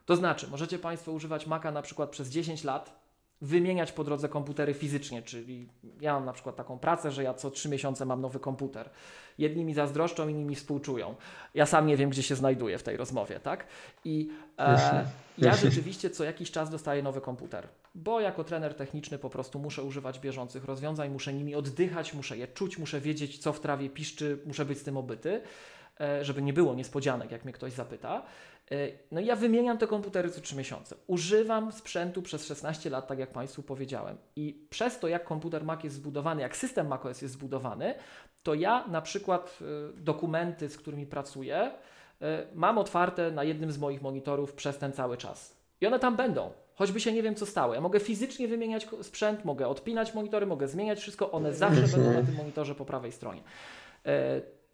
To 0.06 0.16
znaczy, 0.16 0.48
możecie 0.50 0.78
Państwo 0.78 1.12
używać 1.12 1.46
Maca 1.46 1.70
na 1.70 1.82
przykład 1.82 2.10
przez 2.10 2.28
10 2.28 2.64
lat, 2.64 3.03
wymieniać 3.40 3.92
po 3.92 4.04
drodze 4.04 4.28
komputery 4.28 4.74
fizycznie, 4.74 5.22
czyli 5.22 5.68
ja 6.00 6.14
mam 6.14 6.24
na 6.24 6.32
przykład 6.32 6.56
taką 6.56 6.78
pracę, 6.78 7.10
że 7.10 7.22
ja 7.22 7.34
co 7.34 7.50
trzy 7.50 7.68
miesiące 7.68 8.04
mam 8.04 8.20
nowy 8.20 8.40
komputer. 8.40 8.90
Jedni 9.38 9.64
mi 9.64 9.74
zazdroszczą, 9.74 10.28
inni 10.28 10.44
mi 10.44 10.54
współczują. 10.54 11.14
Ja 11.54 11.66
sam 11.66 11.86
nie 11.86 11.96
wiem, 11.96 12.10
gdzie 12.10 12.22
się 12.22 12.34
znajduję 12.34 12.78
w 12.78 12.82
tej 12.82 12.96
rozmowie, 12.96 13.40
tak? 13.40 13.66
I 14.04 14.30
e, 14.58 15.06
ja 15.38 15.54
rzeczywiście 15.54 16.10
co 16.10 16.24
jakiś 16.24 16.50
czas 16.50 16.70
dostaję 16.70 17.02
nowy 17.02 17.20
komputer, 17.20 17.68
bo 17.94 18.20
jako 18.20 18.44
trener 18.44 18.74
techniczny 18.74 19.18
po 19.18 19.30
prostu 19.30 19.58
muszę 19.58 19.82
używać 19.82 20.20
bieżących 20.20 20.64
rozwiązań, 20.64 21.10
muszę 21.10 21.32
nimi 21.32 21.54
oddychać, 21.54 22.14
muszę 22.14 22.38
je 22.38 22.48
czuć, 22.48 22.78
muszę 22.78 23.00
wiedzieć, 23.00 23.38
co 23.38 23.52
w 23.52 23.60
trawie 23.60 23.90
piszczy, 23.90 24.38
muszę 24.46 24.64
być 24.64 24.78
z 24.78 24.82
tym 24.82 24.96
obyty, 24.96 25.40
e, 26.00 26.24
żeby 26.24 26.42
nie 26.42 26.52
było 26.52 26.74
niespodzianek, 26.74 27.30
jak 27.30 27.44
mnie 27.44 27.52
ktoś 27.52 27.72
zapyta. 27.72 28.22
E, 28.70 28.76
No 29.10 29.20
ja 29.20 29.36
wymieniam 29.36 29.78
te 29.78 29.86
komputery 29.86 30.30
co 30.30 30.40
3 30.40 30.56
miesiące. 30.56 30.96
Używam 31.06 31.72
sprzętu 31.72 32.22
przez 32.22 32.46
16 32.46 32.90
lat, 32.90 33.06
tak 33.06 33.18
jak 33.18 33.30
Państwu 33.30 33.62
powiedziałem. 33.62 34.16
I 34.36 34.66
przez 34.70 34.98
to, 34.98 35.08
jak 35.08 35.24
komputer 35.24 35.64
Mac 35.64 35.84
jest 35.84 35.96
zbudowany, 35.96 36.42
jak 36.42 36.56
system 36.56 36.86
macOS 36.88 37.22
jest 37.22 37.34
zbudowany, 37.34 37.94
to 38.42 38.54
ja 38.54 38.86
na 38.86 39.02
przykład 39.02 39.58
e, 39.60 39.64
dokumenty, 40.02 40.68
z 40.68 40.76
którymi 40.76 41.06
pracuję, 41.06 41.70
e, 42.22 42.46
mam 42.54 42.78
otwarte 42.78 43.30
na 43.30 43.44
jednym 43.44 43.72
z 43.72 43.78
moich 43.78 44.02
monitorów 44.02 44.52
przez 44.52 44.78
ten 44.78 44.92
cały 44.92 45.16
czas. 45.16 45.56
I 45.80 45.86
one 45.86 45.98
tam 45.98 46.16
będą. 46.16 46.52
Choćby 46.74 47.00
się 47.00 47.12
nie 47.12 47.22
wiem, 47.22 47.34
co 47.34 47.46
stało. 47.46 47.74
Ja 47.74 47.80
mogę 47.80 48.00
fizycznie 48.00 48.48
wymieniać 48.48 48.88
sprzęt, 49.02 49.44
mogę 49.44 49.68
odpinać 49.68 50.14
monitory, 50.14 50.46
mogę 50.46 50.68
zmieniać 50.68 50.98
wszystko. 50.98 51.30
One 51.30 51.54
zawsze 51.54 51.80
będą 51.80 52.12
na 52.12 52.22
tym 52.22 52.34
monitorze 52.34 52.74
po 52.74 52.84
prawej 52.84 53.12
stronie. 53.12 53.40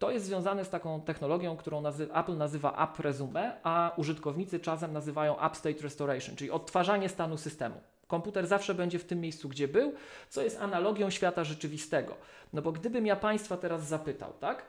To 0.01 0.11
jest 0.11 0.25
związane 0.25 0.65
z 0.65 0.69
taką 0.69 1.01
technologią, 1.01 1.57
którą 1.57 1.81
nazy 1.81 2.13
Apple 2.13 2.37
nazywa 2.37 2.87
App 2.89 2.99
Resume, 2.99 3.57
a 3.63 3.93
użytkownicy 3.97 4.59
czasem 4.59 4.93
nazywają 4.93 5.39
App 5.39 5.57
State 5.57 5.81
Restoration, 5.81 6.35
czyli 6.35 6.51
odtwarzanie 6.51 7.09
stanu 7.09 7.37
systemu. 7.37 7.75
Komputer 8.07 8.47
zawsze 8.47 8.73
będzie 8.73 8.99
w 8.99 9.03
tym 9.03 9.21
miejscu, 9.21 9.49
gdzie 9.49 9.67
był, 9.67 9.93
co 10.29 10.41
jest 10.41 10.61
analogią 10.61 11.09
świata 11.09 11.43
rzeczywistego. 11.43 12.15
No 12.53 12.61
bo 12.61 12.71
gdybym 12.71 13.05
ja 13.05 13.15
Państwa 13.15 13.57
teraz 13.57 13.87
zapytał, 13.87 14.33
tak? 14.39 14.65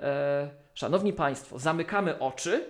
E, 0.00 0.50
szanowni 0.74 1.12
Państwo, 1.12 1.58
zamykamy 1.58 2.18
oczy 2.18 2.64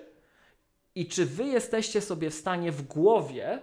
i 0.94 1.08
czy 1.08 1.26
Wy 1.26 1.44
jesteście 1.44 2.00
sobie 2.00 2.30
w 2.30 2.34
stanie 2.34 2.72
w 2.72 2.82
głowie 2.82 3.58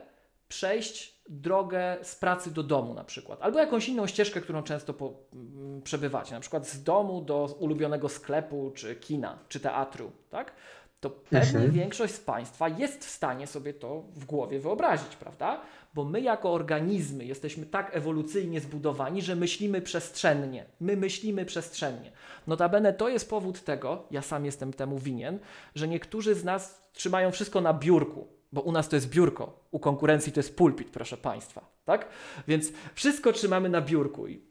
przejść 0.48 1.15
drogę 1.30 1.98
z 2.02 2.16
pracy 2.16 2.52
do 2.52 2.64
domu 2.64 2.94
na 2.94 3.04
przykład, 3.04 3.42
albo 3.42 3.60
jakąś 3.60 3.90
inną 3.90 4.08
ścieżkę, 4.08 4.42
którą 4.42 4.64
często 4.64 4.94
po, 4.94 5.14
mm, 5.34 5.82
przebywacie, 5.82 6.34
na 6.34 6.40
przykład 6.40 6.68
z 6.68 6.84
domu 6.84 7.22
do 7.22 7.56
ulubionego 7.60 8.10
sklepu, 8.10 8.72
czy 8.76 8.96
kina, 8.96 9.38
czy 9.50 9.60
teatru, 9.60 10.12
tak? 10.30 10.52
To 11.00 11.10
pewnie 11.10 11.60
Mhm. 11.60 11.72
większość 11.72 12.14
z 12.14 12.20
Państwa 12.20 12.70
jest 12.70 13.06
w 13.06 13.10
stanie 13.10 13.48
sobie 13.48 13.74
to 13.74 14.04
w 14.14 14.26
głowie 14.26 14.60
wyobrazić, 14.60 15.16
prawda? 15.16 15.62
Bo 15.94 16.04
my 16.04 16.22
jako 16.22 16.54
organizmy 16.54 17.26
jesteśmy 17.26 17.66
tak 17.66 17.96
ewolucyjnie 17.96 18.62
zbudowani, 18.62 19.22
że 19.22 19.36
myślimy 19.36 19.82
przestrzennie. 19.82 20.66
My 20.80 20.98
myślimy 20.98 21.46
przestrzennie. 21.46 22.12
Notabene 22.48 22.94
to 22.94 23.10
jest 23.10 23.30
powód 23.30 23.64
tego, 23.64 24.04
ja 24.12 24.22
sam 24.22 24.46
jestem 24.46 24.74
temu 24.74 25.00
winien, 25.00 25.40
że 25.76 25.88
niektórzy 25.88 26.36
z 26.36 26.44
nas 26.44 26.90
trzymają 26.94 27.32
wszystko 27.32 27.62
na 27.62 27.74
biurku, 27.74 28.28
bo 28.56 28.62
u 28.62 28.72
nas 28.72 28.90
to 28.90 28.96
jest 28.96 29.10
biurko, 29.10 29.60
u 29.72 29.80
konkurencji 29.80 30.32
to 30.32 30.40
jest 30.40 30.58
pulpit, 30.58 30.90
proszę 30.90 31.18
Państwa, 31.18 31.62
tak? 31.86 32.08
Więc 32.48 32.72
wszystko 32.94 33.34
trzymamy 33.34 33.70
na 33.70 33.82
biurku 33.82 34.28
i 34.28 34.42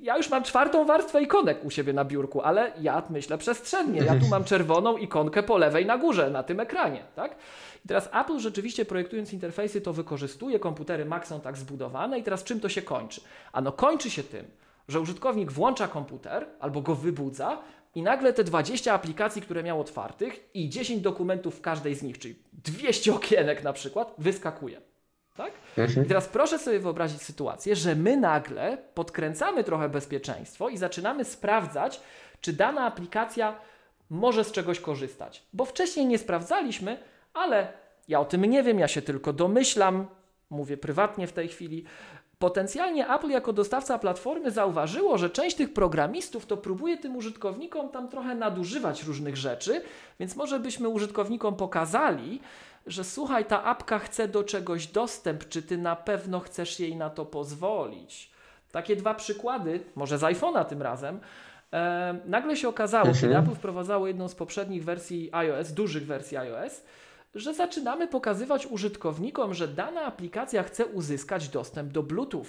ja 0.00 0.16
już 0.16 0.30
mam 0.30 0.42
czwartą 0.42 0.84
warstwę 0.84 1.22
ikonek 1.22 1.64
u 1.64 1.70
siebie 1.70 1.92
na 1.92 2.04
biurku, 2.04 2.40
ale 2.40 2.72
ja 2.80 3.02
myślę 3.10 3.38
przestrzennie. 3.38 4.00
Ja 4.00 4.20
tu 4.20 4.26
mam 4.26 4.44
czerwoną 4.44 4.96
ikonkę 4.96 5.42
po 5.42 5.58
lewej 5.58 5.86
na 5.86 5.98
górze, 5.98 6.30
na 6.30 6.42
tym 6.42 6.60
ekranie, 6.60 7.02
tak? 7.16 7.36
I 7.84 7.88
teraz 7.88 8.08
Apple 8.12 8.38
rzeczywiście 8.38 8.84
projektując 8.84 9.32
interfejsy 9.32 9.80
to 9.80 9.92
wykorzystuje, 9.92 10.58
komputery 10.58 11.04
Mac 11.04 11.26
są 11.26 11.40
tak 11.40 11.56
zbudowane 11.56 12.18
i 12.18 12.22
teraz 12.22 12.44
czym 12.44 12.60
to 12.60 12.68
się 12.68 12.82
kończy? 12.82 13.20
Ano 13.52 13.72
kończy 13.72 14.10
się 14.10 14.22
tym, 14.22 14.46
że 14.88 15.00
użytkownik 15.00 15.52
włącza 15.52 15.88
komputer 15.88 16.46
albo 16.60 16.80
go 16.80 16.94
wybudza 16.94 17.58
i 17.94 18.02
nagle 18.02 18.32
te 18.32 18.44
20 18.44 18.92
aplikacji, 18.92 19.42
które 19.42 19.62
miał 19.62 19.80
otwartych 19.80 20.50
i 20.54 20.68
10 20.68 21.02
dokumentów 21.02 21.58
w 21.58 21.60
każdej 21.60 21.94
z 21.94 22.02
nich, 22.02 22.18
czyli 22.18 22.34
200 22.52 23.14
okienek 23.14 23.62
na 23.62 23.72
przykład, 23.72 24.14
wyskakuje. 24.18 24.80
Tak? 25.36 25.52
I 26.04 26.08
teraz 26.08 26.28
proszę 26.28 26.58
sobie 26.58 26.78
wyobrazić 26.78 27.22
sytuację, 27.22 27.76
że 27.76 27.94
my 27.94 28.16
nagle 28.16 28.78
podkręcamy 28.94 29.64
trochę 29.64 29.88
bezpieczeństwo 29.88 30.68
i 30.68 30.76
zaczynamy 30.76 31.24
sprawdzać, 31.24 32.00
czy 32.40 32.52
dana 32.52 32.86
aplikacja 32.86 33.54
może 34.10 34.44
z 34.44 34.52
czegoś 34.52 34.80
korzystać. 34.80 35.42
Bo 35.52 35.64
wcześniej 35.64 36.06
nie 36.06 36.18
sprawdzaliśmy, 36.18 36.98
ale 37.34 37.72
ja 38.08 38.20
o 38.20 38.24
tym 38.24 38.44
nie 38.44 38.62
wiem, 38.62 38.78
ja 38.78 38.88
się 38.88 39.02
tylko 39.02 39.32
domyślam, 39.32 40.06
mówię 40.50 40.76
prywatnie 40.76 41.26
w 41.26 41.32
tej 41.32 41.48
chwili. 41.48 41.84
Potencjalnie 42.38 43.08
Apple 43.14 43.28
jako 43.30 43.52
dostawca 43.52 43.98
platformy 43.98 44.50
zauważyło, 44.50 45.18
że 45.18 45.30
część 45.30 45.56
tych 45.56 45.72
programistów 45.72 46.46
to 46.46 46.56
próbuje 46.56 46.96
tym 46.96 47.16
użytkownikom 47.16 47.88
tam 47.88 48.08
trochę 48.08 48.34
nadużywać 48.34 49.02
różnych 49.04 49.36
rzeczy, 49.36 49.82
więc 50.20 50.36
może 50.36 50.60
byśmy 50.60 50.88
użytkownikom 50.88 51.56
pokazali, 51.56 52.40
że 52.86 53.04
słuchaj, 53.04 53.44
ta 53.44 53.64
apka 53.64 53.98
chce 53.98 54.28
do 54.28 54.44
czegoś 54.44 54.86
dostęp, 54.86 55.48
czy 55.48 55.62
ty 55.62 55.78
na 55.78 55.96
pewno 55.96 56.40
chcesz 56.40 56.80
jej 56.80 56.96
na 56.96 57.10
to 57.10 57.24
pozwolić? 57.24 58.30
Takie 58.72 58.96
dwa 58.96 59.14
przykłady, 59.14 59.80
może 59.94 60.18
z 60.18 60.22
iPhone'a 60.22 60.64
tym 60.64 60.82
razem. 60.82 61.20
E, 61.72 62.18
nagle 62.26 62.56
się 62.56 62.68
okazało, 62.68 63.08
Mhm. 63.08 63.20
kiedy 63.20 63.38
Apple 63.38 63.54
wprowadzało 63.56 64.06
jedną 64.06 64.28
z 64.28 64.34
poprzednich 64.34 64.84
wersji 64.84 65.28
iOS, 65.32 65.72
dużych 65.72 66.06
wersji 66.06 66.36
iOS, 66.36 66.82
że 67.34 67.54
zaczynamy 67.54 68.08
pokazywać 68.08 68.66
użytkownikom, 68.66 69.54
że 69.54 69.68
dana 69.68 70.00
aplikacja 70.04 70.62
chce 70.62 70.86
uzyskać 70.86 71.48
dostęp 71.48 71.92
do 71.92 72.02
Bluetooth 72.02 72.46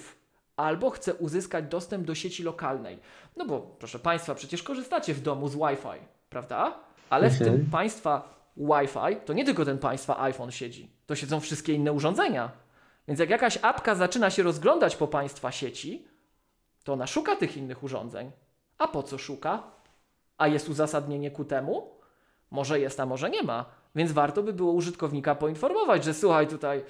albo 0.56 0.90
chce 0.90 1.14
uzyskać 1.14 1.64
dostęp 1.64 2.06
do 2.06 2.14
sieci 2.14 2.42
lokalnej. 2.42 2.98
No 3.36 3.46
bo, 3.46 3.60
proszę 3.60 3.98
Państwa, 3.98 4.34
przecież 4.34 4.62
korzystacie 4.62 5.14
w 5.14 5.20
domu 5.20 5.48
z 5.48 5.54
Wi-Fi, 5.54 6.04
prawda? 6.30 6.78
Ale 7.10 7.30
w 7.30 7.32
Mhm. 7.32 7.50
tym 7.50 7.70
Państwa 7.70 8.34
Wi-Fi 8.56 9.16
to 9.24 9.32
nie 9.32 9.44
tylko 9.44 9.64
ten 9.64 9.78
Państwa 9.78 10.20
iPhone 10.22 10.50
siedzi, 10.50 10.90
to 11.06 11.14
siedzą 11.14 11.40
wszystkie 11.40 11.72
inne 11.72 11.92
urządzenia. 11.92 12.50
Więc 13.08 13.20
jak 13.20 13.30
jakaś 13.30 13.58
apka 13.62 13.94
zaczyna 13.94 14.30
się 14.30 14.42
rozglądać 14.42 14.96
po 14.96 15.08
Państwa 15.08 15.52
sieci, 15.52 16.08
to 16.84 16.92
ona 16.92 17.06
szuka 17.06 17.36
tych 17.36 17.56
innych 17.56 17.82
urządzeń. 17.82 18.30
A 18.78 18.88
po 18.88 19.02
co 19.02 19.18
szuka? 19.18 19.62
A 20.38 20.48
jest 20.48 20.68
uzasadnienie 20.68 21.30
ku 21.30 21.44
temu? 21.44 21.90
Może 22.50 22.80
jest, 22.80 23.00
a 23.00 23.06
może 23.06 23.30
nie 23.30 23.42
ma. 23.42 23.79
Więc 23.94 24.12
warto 24.12 24.42
by 24.42 24.52
było 24.52 24.72
użytkownika 24.72 25.34
poinformować, 25.34 26.04
że 26.04 26.14
słuchaj, 26.14 26.46
tutaj 26.46 26.82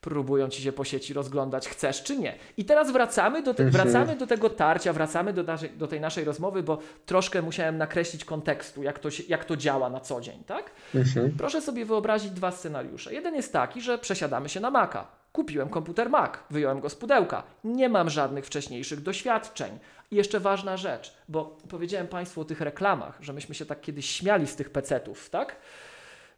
próbują 0.00 0.48
ci 0.48 0.62
się 0.62 0.72
po 0.72 0.84
sieci 0.84 1.14
rozglądać, 1.14 1.68
chcesz 1.68 2.02
czy 2.02 2.16
nie. 2.16 2.34
I 2.56 2.64
teraz 2.64 2.92
wracamy 2.92 3.42
do, 3.42 3.54
te, 3.54 3.62
Mhm. 3.64 3.84
wracamy 3.84 4.16
do 4.16 4.26
tego 4.26 4.50
tarcia, 4.50 4.92
wracamy 4.92 5.32
do, 5.32 5.42
naszej, 5.42 5.70
do 5.70 5.88
tej 5.88 6.00
naszej 6.00 6.24
rozmowy, 6.24 6.62
bo 6.62 6.78
troszkę 7.06 7.42
musiałem 7.42 7.78
nakreślić 7.78 8.24
kontekstu, 8.24 8.82
jak 8.82 8.98
to, 8.98 9.10
się, 9.10 9.22
jak 9.28 9.44
to 9.44 9.56
działa 9.56 9.90
na 9.90 10.00
co 10.00 10.20
dzień, 10.20 10.44
tak? 10.46 10.70
Mhm. 10.94 11.32
Proszę 11.38 11.60
sobie 11.60 11.84
wyobrazić 11.84 12.30
dwa 12.30 12.50
scenariusze. 12.50 13.14
Jeden 13.14 13.34
jest 13.34 13.52
taki, 13.52 13.80
że 13.80 13.98
przesiadamy 13.98 14.48
się 14.48 14.60
na 14.60 14.70
Maca. 14.70 15.06
Kupiłem 15.32 15.68
komputer 15.68 16.10
Mac, 16.10 16.32
wyjąłem 16.50 16.80
go 16.80 16.88
z 16.90 16.94
pudełka. 16.94 17.42
Nie 17.64 17.88
mam 17.88 18.10
żadnych 18.10 18.46
wcześniejszych 18.46 19.00
doświadczeń. 19.02 19.78
I 20.10 20.16
jeszcze 20.16 20.40
ważna 20.40 20.76
rzecz, 20.76 21.14
bo 21.28 21.56
powiedziałem 21.68 22.06
Państwu 22.08 22.40
o 22.40 22.44
tych 22.44 22.60
reklamach, 22.60 23.18
że 23.20 23.32
myśmy 23.32 23.54
się 23.54 23.66
tak 23.66 23.80
kiedyś 23.80 24.10
śmiali 24.10 24.46
z 24.46 24.56
tych 24.56 24.70
pecetów, 24.70 25.30
tak? 25.30 25.56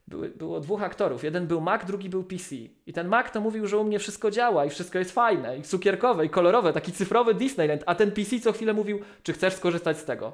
Były, 0.06 0.28
było 0.28 0.60
dwóch 0.60 0.82
aktorów. 0.82 1.24
Jeden 1.24 1.46
był 1.46 1.60
Mac, 1.60 1.84
drugi 1.84 2.08
był 2.08 2.24
PC. 2.24 2.54
I 2.86 2.92
ten 2.92 3.08
Mac 3.08 3.32
to 3.32 3.40
mówił, 3.40 3.66
że 3.66 3.78
u 3.78 3.84
mnie 3.84 3.98
wszystko 3.98 4.30
działa 4.30 4.64
i 4.64 4.70
wszystko 4.70 4.98
jest 4.98 5.12
fajne, 5.12 5.58
i 5.58 5.62
cukierkowe, 5.62 6.26
i 6.26 6.30
kolorowe, 6.30 6.72
taki 6.72 6.92
cyfrowy 6.92 7.34
Disneyland. 7.34 7.82
A 7.86 7.94
ten 7.94 8.12
PC 8.12 8.40
co 8.40 8.52
chwilę 8.52 8.72
mówił, 8.72 9.00
czy 9.22 9.32
chcesz 9.32 9.54
skorzystać 9.54 9.98
z 9.98 10.04
tego? 10.04 10.32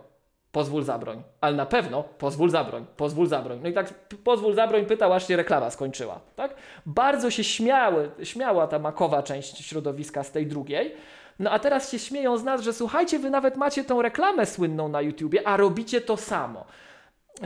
Pozwól 0.52 0.82
zabroń. 0.82 1.22
Ale 1.40 1.56
na 1.56 1.66
pewno 1.66 2.02
pozwól 2.02 2.50
zabroń, 2.50 2.86
pozwól 2.96 3.26
zabroń. 3.26 3.60
No 3.62 3.68
i 3.68 3.72
tak 3.72 3.94
pozwól 4.24 4.54
zabroń 4.54 4.86
pytał, 4.86 5.12
aż 5.12 5.28
się 5.28 5.36
reklama 5.36 5.70
skończyła. 5.70 6.20
Tak? 6.36 6.54
Bardzo 6.86 7.30
się 7.30 7.44
śmiały, 7.44 8.10
śmiała 8.22 8.66
ta 8.66 8.78
makowa 8.78 9.22
część 9.22 9.66
środowiska 9.66 10.24
z 10.24 10.32
tej 10.32 10.46
drugiej. 10.46 10.94
No 11.38 11.50
a 11.50 11.58
teraz 11.58 11.90
się 11.90 11.98
śmieją 11.98 12.38
z 12.38 12.44
nas, 12.44 12.62
że 12.62 12.72
słuchajcie, 12.72 13.18
wy 13.18 13.30
nawet 13.30 13.56
macie 13.56 13.84
tą 13.84 14.02
reklamę 14.02 14.46
słynną 14.46 14.88
na 14.88 15.00
YouTubie, 15.00 15.48
a 15.48 15.56
robicie 15.56 16.00
to 16.00 16.16
samo. 16.16 16.64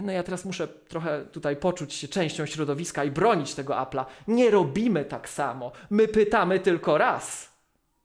No 0.02 0.12
ja 0.12 0.22
teraz 0.22 0.44
muszę 0.44 0.68
trochę 0.68 1.24
tutaj 1.24 1.56
poczuć 1.56 1.94
się 1.94 2.08
częścią 2.08 2.46
środowiska 2.46 3.04
i 3.04 3.10
bronić 3.10 3.54
tego 3.54 3.74
Apple'a. 3.74 4.04
Nie 4.28 4.50
robimy 4.50 5.04
tak 5.04 5.28
samo. 5.28 5.72
My 5.90 6.08
pytamy 6.08 6.60
tylko 6.60 6.98
raz. 6.98 7.54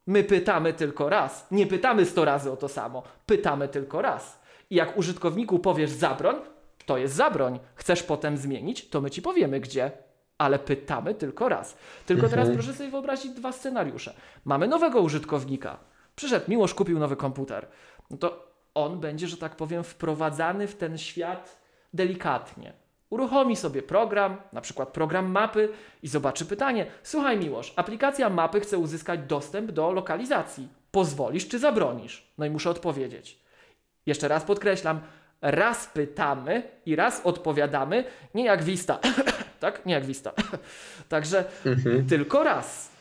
My 0.08 0.24
pytamy 0.24 0.74
tylko 0.74 1.10
raz. 1.10 1.48
Nie 1.52 1.68
pytamy 1.68 2.06
100 2.06 2.26
razy 2.26 2.52
o 2.52 2.58
to 2.58 2.68
samo. 2.68 3.04
Pytamy 3.26 3.68
tylko 3.68 4.02
raz. 4.02 4.40
I 4.70 4.76
jak 4.76 4.98
użytkowniku 4.98 5.60
powiesz 5.60 5.90
zabroń, 5.90 6.36
to 6.86 6.98
jest 6.98 7.16
zabroń. 7.16 7.60
Chcesz 7.76 8.04
potem 8.04 8.38
zmienić, 8.38 8.90
to 8.90 9.02
my 9.02 9.12
ci 9.12 9.22
powiemy 9.22 9.60
gdzie. 9.60 9.92
Ale 10.38 10.60
pytamy 10.60 11.16
tylko 11.16 11.50
raz. 11.50 11.78
Tylko 12.06 12.30
teraz 12.30 12.50
proszę 12.54 12.74
sobie 12.74 12.90
wyobrazić 12.90 13.32
dwa 13.32 13.52
scenariusze. 13.52 14.14
Mamy 14.46 14.68
nowego 14.68 15.02
użytkownika. 15.02 15.78
Przyszedł 16.16 16.46
Miłosz, 16.48 16.74
kupił 16.74 17.00
nowy 17.00 17.16
komputer. 17.16 17.68
No 18.10 18.18
to 18.18 18.54
on 18.74 19.00
będzie, 19.00 19.28
że 19.28 19.38
tak 19.38 19.56
powiem, 19.56 19.84
wprowadzany 19.84 20.68
w 20.68 20.76
ten 20.76 20.98
świat 20.98 21.60
delikatnie. 21.94 22.74
Uruchomi 23.10 23.56
sobie 23.56 23.84
program, 23.84 24.38
na 24.54 24.62
przykład 24.62 24.90
program 24.90 25.32
mapy 25.32 25.70
i 26.04 26.08
zobaczy 26.08 26.46
pytanie. 26.46 26.86
Słuchaj 27.04 27.38
Miłosz, 27.38 27.74
aplikacja 27.76 28.30
mapy 28.30 28.60
chce 28.60 28.78
uzyskać 28.78 29.20
dostęp 29.20 29.72
do 29.72 29.92
lokalizacji. 29.92 30.68
Pozwolisz 30.92 31.48
czy 31.48 31.60
zabronisz? 31.60 32.28
No 32.38 32.46
i 32.46 32.50
muszę 32.50 32.70
odpowiedzieć. 32.70 33.40
Jeszcze 34.06 34.28
raz 34.28 34.44
podkreślam, 34.44 35.02
raz 35.42 35.88
pytamy 35.88 36.64
i 36.86 36.96
raz 36.96 37.22
odpowiadamy, 37.24 38.04
nie 38.36 38.46
jak 38.46 38.64
Vista. 38.64 39.00
tak? 39.60 39.86
Nie 39.86 39.94
jak 39.94 40.06
Vista. 40.06 40.32
Także 41.10 41.46
tylko 42.10 42.44
raz. 42.44 42.92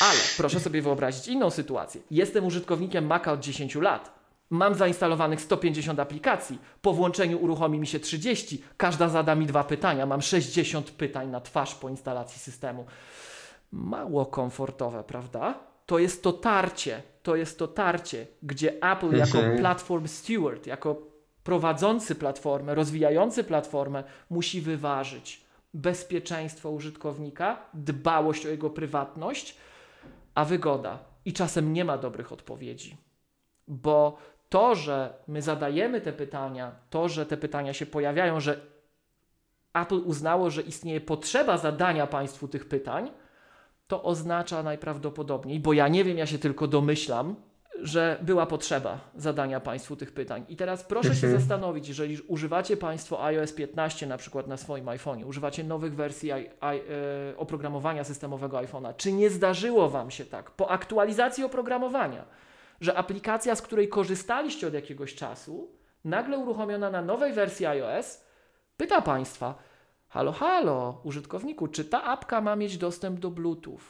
Ale 0.00 0.18
proszę 0.36 0.60
sobie 0.60 0.82
wyobrazić 0.82 1.28
inną 1.28 1.50
sytuację. 1.50 2.00
Jestem 2.10 2.44
użytkownikiem 2.44 3.06
Maca 3.06 3.32
od 3.32 3.40
10 3.40 3.74
lat. 3.74 4.21
Mam 4.52 4.74
zainstalowanych 4.74 5.40
150 5.40 6.00
aplikacji. 6.00 6.58
Po 6.82 6.92
włączeniu 6.92 7.38
uruchomi 7.38 7.78
mi 7.78 7.86
się 7.86 8.00
30. 8.00 8.62
Każda 8.76 9.08
zada 9.08 9.34
mi 9.34 9.46
dwa 9.46 9.64
pytania. 9.64 10.06
Mam 10.06 10.22
60 10.22 10.90
pytań 10.90 11.28
na 11.28 11.40
twarz 11.40 11.74
po 11.74 11.88
instalacji 11.88 12.40
systemu. 12.40 12.86
Mało 13.72 14.26
komfortowe, 14.26 15.04
prawda? 15.04 15.54
To 15.86 15.98
jest 15.98 16.22
to 16.22 16.32
tarcie. 16.32 17.02
To 17.22 17.36
jest 17.36 17.58
to 17.58 17.68
tarcie, 17.68 18.26
gdzie 18.42 18.82
Apple 18.82 19.16
jako 19.16 19.38
Mhm. 19.38 19.58
platform 19.58 20.08
steward, 20.08 20.66
jako 20.66 20.96
prowadzący 21.44 22.14
platformę, 22.14 22.74
rozwijający 22.74 23.44
platformę, 23.44 24.04
musi 24.30 24.60
wyważyć 24.60 25.44
bezpieczeństwo 25.74 26.70
użytkownika, 26.70 27.58
dbałość 27.74 28.46
o 28.46 28.48
jego 28.48 28.70
prywatność, 28.70 29.56
a 30.34 30.44
wygoda. 30.44 30.98
I 31.24 31.32
czasem 31.32 31.72
nie 31.72 31.84
ma 31.84 31.98
dobrych 31.98 32.32
odpowiedzi, 32.32 32.96
bo 33.68 34.16
to, 34.52 34.74
że 34.74 35.14
my 35.28 35.42
zadajemy 35.42 36.00
te 36.00 36.12
pytania, 36.12 36.72
to, 36.90 37.08
że 37.08 37.26
te 37.26 37.36
pytania 37.36 37.72
się 37.72 37.86
pojawiają, 37.86 38.40
że 38.40 38.60
Apple 39.74 40.00
uznało, 40.04 40.50
że 40.50 40.62
istnieje 40.62 41.00
potrzeba 41.00 41.58
zadania 41.58 42.06
Państwu 42.06 42.48
tych 42.48 42.68
pytań, 42.68 43.10
to 43.88 44.02
oznacza 44.02 44.62
najprawdopodobniej, 44.62 45.60
bo 45.60 45.72
ja 45.72 45.88
nie 45.88 46.04
wiem, 46.04 46.18
ja 46.18 46.26
się 46.26 46.38
tylko 46.38 46.66
domyślam, 46.66 47.36
że 47.80 48.18
była 48.22 48.46
potrzeba 48.46 49.00
zadania 49.16 49.60
Państwu 49.60 49.96
tych 49.96 50.12
pytań. 50.12 50.44
I 50.48 50.56
teraz 50.56 50.84
proszę 50.84 51.16
się 51.16 51.30
zastanowić, 51.38 51.88
jeżeli 51.88 52.18
używacie 52.28 52.76
Państwo 52.76 53.24
iOS 53.24 53.52
15 53.52 54.06
na 54.06 54.16
przykład 54.16 54.46
na 54.46 54.56
swoim 54.56 54.86
iPhone'ie, 54.86 55.26
używacie 55.26 55.64
nowych 55.64 55.94
wersji 55.94 56.28
i, 56.28 56.32
i, 56.32 56.46
e, 57.30 57.36
oprogramowania 57.36 58.04
systemowego 58.04 58.56
iPhone'a, 58.56 58.96
czy 58.96 59.12
nie 59.12 59.30
zdarzyło 59.30 59.90
Wam 59.90 60.10
się 60.10 60.24
tak 60.24 60.50
po 60.50 60.70
aktualizacji 60.70 61.44
oprogramowania, 61.44 62.24
że 62.82 62.94
aplikacja, 62.98 63.54
z 63.54 63.62
której 63.62 63.88
korzystaliście 63.88 64.66
od 64.66 64.74
jakiegoś 64.74 65.14
czasu, 65.14 65.70
nagle 66.04 66.38
uruchomiona 66.38 66.90
na 66.90 67.02
nowej 67.02 67.32
wersji 67.32 67.66
iOS, 67.66 68.20
pyta 68.76 69.02
Państwa, 69.02 69.54
halo, 70.08 70.32
halo, 70.32 71.00
użytkowniku, 71.04 71.68
czy 71.68 71.84
ta 71.84 72.04
apka 72.04 72.40
ma 72.40 72.56
mieć 72.56 72.78
dostęp 72.78 73.20
do 73.20 73.30
Bluetooth? 73.30 73.80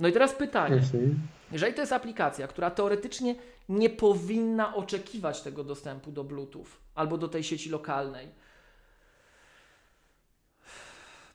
No 0.00 0.08
i 0.08 0.12
teraz 0.12 0.32
pytanie, 0.34 0.76
Mhm. 0.76 1.18
jeżeli 1.52 1.74
to 1.74 1.80
jest 1.80 1.92
aplikacja, 1.92 2.48
która 2.48 2.70
teoretycznie 2.70 3.34
nie 3.68 3.90
powinna 3.90 4.74
oczekiwać 4.74 5.42
tego 5.42 5.64
dostępu 5.64 6.12
do 6.12 6.24
Bluetooth 6.24 6.66
albo 6.94 7.18
do 7.18 7.28
tej 7.28 7.44
sieci 7.44 7.70
lokalnej, 7.70 8.28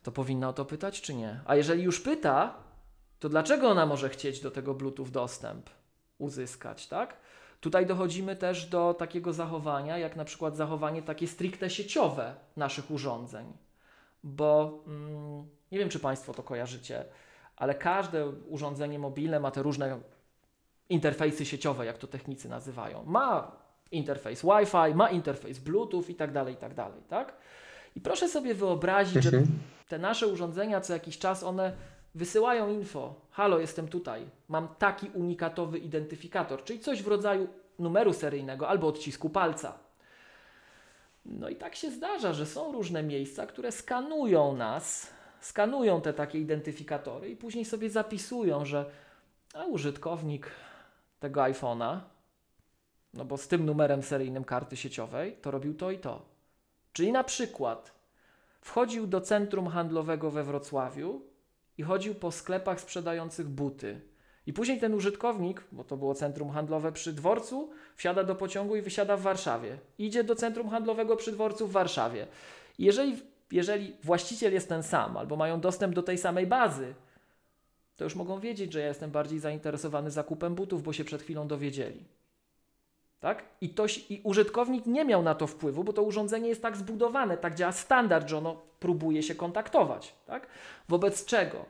to 0.04 0.12
powinna 0.12 0.50
o 0.50 0.54
to 0.54 0.66
pytać, 0.66 1.02
czy 1.02 1.14
nie? 1.14 1.40
A 1.46 1.56
jeżeli 1.56 1.84
już 1.84 2.02
pyta, 2.02 2.54
to 3.20 3.30
dlaczego 3.30 3.70
ona 3.70 3.86
może 3.86 4.10
chcieć 4.10 4.40
do 4.40 4.52
tego 4.52 4.74
Bluetooth 4.74 5.08
dostęp 5.12 5.70
uzyskać, 6.18 6.88
tak? 6.88 7.18
Tutaj 7.62 7.86
dochodzimy 7.86 8.36
też 8.36 8.66
do 8.66 8.94
takiego 8.94 9.34
zachowania, 9.34 9.98
jak 9.98 10.16
na 10.16 10.26
przykład 10.26 10.56
zachowanie 10.56 11.02
takie 11.02 11.28
stricte 11.28 11.70
sieciowe 11.70 12.36
naszych 12.58 12.92
urządzeń. 12.92 13.54
Bo 14.24 14.80
mm, 14.88 15.46
nie 15.72 15.80
wiem, 15.80 15.90
czy 15.90 16.00
Państwo 16.00 16.34
to 16.34 16.44
kojarzycie, 16.44 17.06
ale 17.56 17.76
każde 17.76 18.30
urządzenie 18.30 19.00
mobilne 19.00 19.40
ma 19.40 19.52
te 19.52 19.64
różne 19.64 20.00
interfejsy 20.90 21.46
sieciowe, 21.46 21.86
jak 21.86 21.98
to 21.98 22.08
technicy 22.08 22.50
nazywają. 22.50 23.04
Ma 23.06 23.52
interfejs 23.92 24.42
Wi-Fi, 24.42 24.96
ma 24.96 25.10
interfejs 25.10 25.60
Bluetooth 25.60 26.10
i 26.10 26.16
tak 26.16 26.32
dalej, 26.32 26.54
i 26.54 26.58
tak 26.58 26.74
dalej, 26.74 27.02
tak? 27.10 27.34
I 27.96 28.02
proszę 28.02 28.30
sobie 28.30 28.56
wyobrazić, 28.56 29.24
że 29.24 29.32
te 29.88 30.00
nasze 30.00 30.28
urządzenia 30.28 30.82
co 30.82 30.94
jakiś 30.94 31.18
czas 31.18 31.44
one 31.44 31.74
wysyłają 32.16 32.70
info. 32.70 33.16
Halo, 33.32 33.60
jestem 33.60 33.88
tutaj. 33.88 34.26
Mam 34.48 34.68
taki 34.68 35.10
unikatowy 35.10 35.78
identyfikator, 35.78 36.64
czyli 36.64 36.80
coś 36.80 37.04
w 37.04 37.08
rodzaju 37.08 37.48
numeru 37.80 38.14
seryjnego 38.14 38.68
albo 38.68 38.88
odcisku 38.88 39.30
palca. 39.30 39.80
No 41.26 41.50
i 41.50 41.56
tak 41.56 41.76
się 41.76 41.92
zdarza, 41.92 42.34
że 42.34 42.46
są 42.46 42.72
różne 42.72 43.04
miejsca, 43.04 43.46
które 43.46 43.72
skanują 43.72 44.56
nas, 44.56 45.14
skanują 45.40 46.02
te 46.02 46.14
takie 46.14 46.40
identyfikatory 46.40 47.30
i 47.30 47.36
później 47.36 47.66
sobie 47.66 47.90
zapisują, 47.90 48.66
że 48.66 48.86
a 49.54 49.66
użytkownik 49.66 50.52
tego 51.20 51.42
iPhone'a, 51.42 52.00
no 53.14 53.26
bo 53.26 53.38
z 53.38 53.48
tym 53.48 53.66
numerem 53.66 54.04
seryjnym 54.04 54.44
karty 54.44 54.78
sieciowej, 54.78 55.38
to 55.42 55.52
robił 55.52 55.74
to 55.74 55.92
i 55.92 56.00
to. 56.00 56.22
Czyli 56.94 57.12
na 57.12 57.24
przykład 57.24 57.92
wchodził 58.62 59.08
do 59.08 59.22
centrum 59.22 59.68
handlowego 59.68 60.32
we 60.32 60.44
Wrocławiu 60.44 61.22
i 61.78 61.84
chodził 61.84 62.16
po 62.16 62.32
sklepach 62.32 62.82
sprzedających 62.82 63.48
buty. 63.48 64.02
I 64.48 64.54
później 64.54 64.80
ten 64.80 64.94
użytkownik, 64.94 65.64
bo 65.72 65.84
to 65.84 65.98
było 65.98 66.16
centrum 66.16 66.50
handlowe 66.50 66.92
przy 66.92 67.14
dworcu, 67.14 67.70
wsiada 67.96 68.24
do 68.24 68.36
pociągu 68.36 68.76
i 68.76 68.82
wysiada 68.82 69.18
w 69.18 69.22
Warszawie. 69.22 69.78
Idzie 69.98 70.24
do 70.24 70.36
centrum 70.36 70.70
handlowego 70.70 71.16
przy 71.16 71.32
dworcu 71.32 71.68
w 71.68 71.72
Warszawie. 71.72 72.28
I 72.78 72.84
jeżeli, 72.84 73.22
jeżeli 73.52 73.96
właściciel 74.04 74.54
jest 74.54 74.70
ten 74.70 74.84
sam, 74.84 75.18
albo 75.18 75.36
mają 75.36 75.62
dostęp 75.62 75.96
do 75.96 76.04
tej 76.04 76.18
samej 76.18 76.48
bazy, 76.48 76.94
to 77.96 78.04
już 78.04 78.16
mogą 78.16 78.40
wiedzieć, 78.40 78.74
że 78.74 78.80
ja 78.80 78.88
jestem 78.88 79.12
bardziej 79.12 79.40
zainteresowany 79.40 80.12
zakupem 80.12 80.56
butów, 80.56 80.84
bo 80.84 80.94
się 80.94 81.04
przed 81.04 81.22
chwilą 81.22 81.48
dowiedzieli. 81.48 82.06
Tak? 83.24 83.44
I, 83.62 83.70
to, 83.70 83.86
I 84.10 84.22
użytkownik 84.24 84.86
nie 84.86 85.06
miał 85.06 85.24
na 85.24 85.36
to 85.36 85.48
wpływu, 85.48 85.84
bo 85.84 85.94
to 85.94 86.04
urządzenie 86.04 86.50
jest 86.50 86.62
tak 86.62 86.78
zbudowane, 86.78 87.38
tak 87.38 87.56
działa 87.56 87.72
standard, 87.72 88.30
że 88.30 88.38
ono 88.38 88.62
próbuje 88.80 89.24
się 89.24 89.36
kontaktować. 89.36 90.16
Tak? 90.26 90.48
Wobec 90.90 91.26
czego 91.26 91.66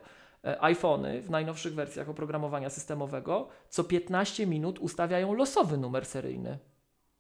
e, 0.46 0.63
iPhony 0.63 1.22
w 1.22 1.30
najnowszych 1.30 1.76
wersjach 1.76 2.10
oprogramowania 2.10 2.70
systemowego 2.70 3.48
co 3.70 3.84
15 3.84 4.48
minut 4.48 4.80
ustawiają 4.80 5.34
losowy 5.34 5.78
numer 5.78 6.06
seryjny. 6.06 6.58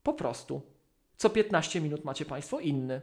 Po 0.03 0.13
prostu. 0.13 0.61
Co 1.17 1.29
15 1.29 1.81
minut 1.81 2.05
macie 2.05 2.25
Państwo 2.25 2.59
inny. 2.59 3.01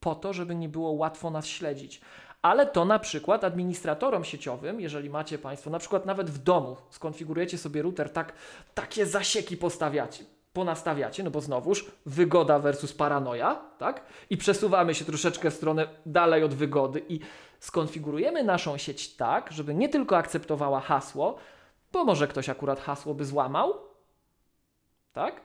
Po 0.00 0.14
to, 0.14 0.32
żeby 0.32 0.54
nie 0.54 0.68
było 0.68 0.90
łatwo 0.90 1.30
nas 1.30 1.46
śledzić 1.46 2.00
ale 2.42 2.66
to 2.66 2.84
na 2.84 2.98
przykład 2.98 3.44
administratorom 3.44 4.24
sieciowym, 4.24 4.80
jeżeli 4.80 5.10
macie 5.10 5.38
Państwo, 5.38 5.70
na 5.70 5.78
przykład 5.78 6.06
nawet 6.06 6.30
w 6.30 6.38
domu, 6.38 6.76
skonfigurujecie 6.90 7.58
sobie 7.58 7.82
router, 7.82 8.12
tak, 8.12 8.32
takie 8.74 9.06
zasieki 9.06 9.56
postawiacie, 9.56 10.24
ponastawiacie, 10.52 11.22
no 11.22 11.30
bo 11.30 11.40
znowuż 11.40 11.90
wygoda 12.06 12.58
versus 12.58 12.92
paranoja, 12.92 13.62
tak? 13.78 14.04
I 14.30 14.36
przesuwamy 14.36 14.94
się 14.94 15.04
troszeczkę 15.04 15.50
w 15.50 15.54
stronę 15.54 15.88
dalej 16.06 16.44
od 16.44 16.54
wygody 16.54 17.02
i 17.08 17.20
skonfigurujemy 17.60 18.44
naszą 18.44 18.76
sieć 18.76 19.16
tak, 19.16 19.52
żeby 19.52 19.74
nie 19.74 19.88
tylko 19.88 20.16
akceptowała 20.16 20.80
hasło, 20.80 21.36
bo 21.92 22.04
może 22.04 22.28
ktoś 22.28 22.48
akurat 22.48 22.80
hasło 22.80 23.14
by 23.14 23.24
złamał, 23.24 23.74
tak? 25.12 25.40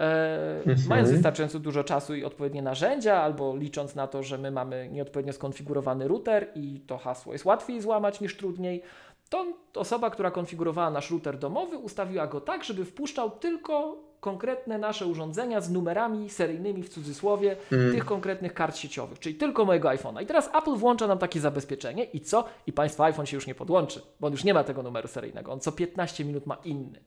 E, 0.00 0.62
mhm. 0.66 0.88
mając 0.88 1.10
wystarczająco 1.10 1.58
dużo 1.58 1.84
czasu 1.84 2.14
i 2.14 2.24
odpowiednie 2.24 2.62
narzędzia, 2.62 3.22
albo 3.22 3.56
licząc 3.56 3.94
na 3.94 4.06
to, 4.06 4.22
że 4.22 4.38
my 4.38 4.50
mamy 4.50 4.88
nieodpowiednio 4.92 5.32
skonfigurowany 5.32 6.08
router 6.08 6.52
i 6.54 6.80
to 6.80 6.98
hasło 6.98 7.32
jest 7.32 7.44
łatwiej 7.44 7.80
złamać 7.80 8.20
niż 8.20 8.36
trudniej, 8.36 8.82
to 9.28 9.46
osoba, 9.74 10.10
która 10.10 10.30
konfigurowała 10.30 10.90
nasz 10.90 11.10
router 11.10 11.38
domowy, 11.38 11.78
ustawiła 11.78 12.26
go 12.26 12.40
tak, 12.40 12.64
żeby 12.64 12.84
wpuszczał 12.84 13.30
tylko 13.30 14.05
konkretne 14.20 14.78
nasze 14.78 15.06
urządzenia 15.06 15.60
z 15.60 15.70
numerami 15.70 16.30
seryjnymi 16.30 16.82
w 16.82 16.88
cudzysłowie 16.88 17.56
mm. 17.72 17.92
tych 17.92 18.04
konkretnych 18.04 18.54
kart 18.54 18.76
sieciowych, 18.76 19.18
czyli 19.18 19.34
tylko 19.34 19.64
mojego 19.64 19.88
iPhone'a. 19.88 20.22
I 20.22 20.26
teraz 20.26 20.50
Apple 20.54 20.74
włącza 20.74 21.06
nam 21.06 21.18
takie 21.18 21.40
zabezpieczenie 21.40 22.04
i 22.04 22.20
co? 22.20 22.44
I 22.66 22.72
Państwa 22.72 23.04
iPhone 23.04 23.26
się 23.26 23.36
już 23.36 23.46
nie 23.46 23.54
podłączy, 23.54 24.02
bo 24.20 24.26
on 24.26 24.32
już 24.32 24.44
nie 24.44 24.54
ma 24.54 24.64
tego 24.64 24.82
numeru 24.82 25.08
seryjnego. 25.08 25.52
On 25.52 25.60
co 25.60 25.72
15 25.72 26.24
minut 26.24 26.46
ma 26.46 26.56
inny. 26.64 27.00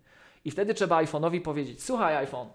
I 0.45 0.51
wtedy 0.51 0.73
trzeba 0.73 1.03
iPhone'owi 1.03 1.41
powiedzieć: 1.41 1.83
Słuchaj, 1.83 2.15
iPhone, 2.15 2.47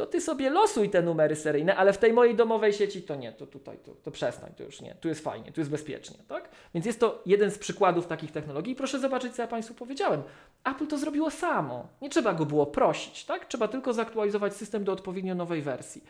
to 0.00 0.06
ty 0.06 0.20
sobie 0.20 0.50
losuj 0.50 0.90
te 0.90 1.02
numery 1.02 1.36
seryjne, 1.36 1.76
ale 1.76 1.92
w 1.92 1.98
tej 1.98 2.12
mojej 2.12 2.34
domowej 2.34 2.72
sieci 2.72 3.02
to 3.02 3.16
nie, 3.16 3.32
to 3.32 3.46
tutaj, 3.46 3.78
to, 3.78 3.94
to 3.94 4.10
przestań, 4.10 4.52
to 4.56 4.62
już 4.62 4.80
nie, 4.80 4.94
tu 4.94 5.08
jest 5.08 5.24
fajnie, 5.24 5.52
tu 5.52 5.60
jest 5.60 5.70
bezpiecznie, 5.70 6.16
tak? 6.28 6.48
Więc 6.74 6.86
jest 6.86 7.00
to 7.00 7.22
jeden 7.26 7.50
z 7.50 7.58
przykładów 7.58 8.06
takich 8.06 8.32
technologii. 8.32 8.74
Proszę 8.74 8.98
zobaczyć, 8.98 9.34
co 9.34 9.42
ja 9.42 9.48
Państwu 9.48 9.74
powiedziałem. 9.74 10.22
Apple 10.64 10.86
to 10.86 10.98
zrobiło 10.98 11.30
samo. 11.30 11.88
Nie 12.02 12.10
trzeba 12.10 12.34
go 12.34 12.46
było 12.46 12.66
prosić, 12.66 13.24
tak? 13.24 13.46
Trzeba 13.46 13.68
tylko 13.68 13.92
zaktualizować 13.92 14.56
system 14.56 14.84
do 14.84 14.92
odpowiednio 14.92 15.34
nowej 15.34 15.62
wersji. 15.62 16.04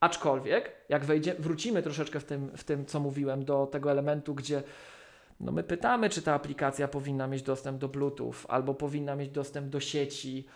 Aczkolwiek, 0.00 0.72
jak 0.88 1.04
wejdzie, 1.04 1.34
wrócimy 1.38 1.82
troszeczkę 1.82 2.20
w 2.20 2.24
tym, 2.24 2.50
w 2.56 2.64
tym, 2.64 2.86
co 2.86 3.00
mówiłem, 3.00 3.44
do 3.44 3.66
tego 3.66 3.90
elementu, 3.90 4.34
gdzie 4.34 4.62
no 5.40 5.52
my 5.52 5.62
pytamy, 5.62 6.10
czy 6.10 6.22
ta 6.22 6.34
aplikacja 6.34 6.88
powinna 6.88 7.26
mieć 7.26 7.42
dostęp 7.42 7.78
do 7.78 7.88
Bluetooth 7.88 8.34
albo 8.48 8.74
powinna 8.74 9.16
mieć 9.16 9.30
dostęp 9.30 9.68
do 9.68 9.80
sieci. 9.80 10.46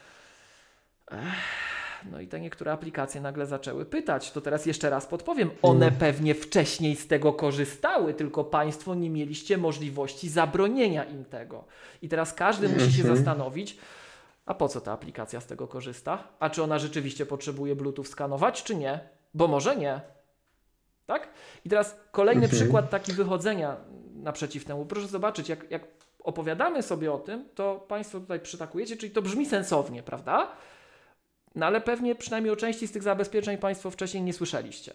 Ech 1.10 1.73
no 2.10 2.20
i 2.20 2.28
te 2.28 2.40
niektóre 2.40 2.72
aplikacje 2.72 3.20
nagle 3.20 3.46
zaczęły 3.46 3.86
pytać. 3.86 4.32
To 4.32 4.40
teraz 4.40 4.66
jeszcze 4.66 4.90
raz 4.90 5.06
podpowiem. 5.06 5.50
One 5.62 5.86
mm. 5.86 5.98
pewnie 5.98 6.34
wcześniej 6.34 6.96
z 6.96 7.06
tego 7.06 7.32
korzystały, 7.32 8.14
tylko 8.14 8.44
Państwo 8.44 8.94
nie 8.94 9.10
mieliście 9.10 9.58
możliwości 9.58 10.28
zabronienia 10.28 11.04
im 11.04 11.24
tego. 11.24 11.64
I 12.02 12.08
teraz 12.08 12.34
każdy 12.34 12.68
musi 12.68 12.92
się 12.92 13.02
mhm. 13.02 13.16
zastanowić, 13.16 13.78
a 14.46 14.54
po 14.54 14.68
co 14.68 14.80
ta 14.80 14.92
aplikacja 14.92 15.40
z 15.40 15.46
tego 15.46 15.68
korzysta? 15.68 16.28
A 16.40 16.50
czy 16.50 16.62
ona 16.62 16.78
rzeczywiście 16.78 17.26
potrzebuje 17.26 17.76
Bluetooth 17.76 18.04
skanować, 18.04 18.62
czy 18.62 18.76
nie? 18.76 19.00
Bo 19.34 19.48
może 19.48 19.76
nie. 19.76 20.00
Tak? 21.06 21.28
I 21.64 21.68
teraz 21.68 22.00
kolejny 22.10 22.44
mhm. 22.44 22.60
przykład 22.62 22.90
taki 22.90 23.12
wychodzenia 23.12 23.76
naprzeciw 24.14 24.64
temu. 24.64 24.86
Proszę 24.86 25.08
zobaczyć, 25.08 25.48
jak, 25.48 25.70
jak 25.70 25.82
opowiadamy 26.18 26.82
sobie 26.82 27.12
o 27.12 27.18
tym, 27.18 27.48
to 27.54 27.84
Państwo 27.88 28.20
tutaj 28.20 28.40
przytakujecie, 28.40 28.96
czyli 28.96 29.12
to 29.12 29.22
brzmi 29.22 29.46
sensownie, 29.46 30.02
prawda? 30.02 30.52
No 31.54 31.66
ale 31.66 31.80
pewnie 31.80 32.14
przynajmniej 32.14 32.52
o 32.52 32.56
części 32.56 32.86
z 32.86 32.92
tych 32.92 33.02
zabezpieczeń 33.02 33.58
Państwo 33.58 33.90
wcześniej 33.90 34.22
nie 34.22 34.32
słyszeliście. 34.32 34.92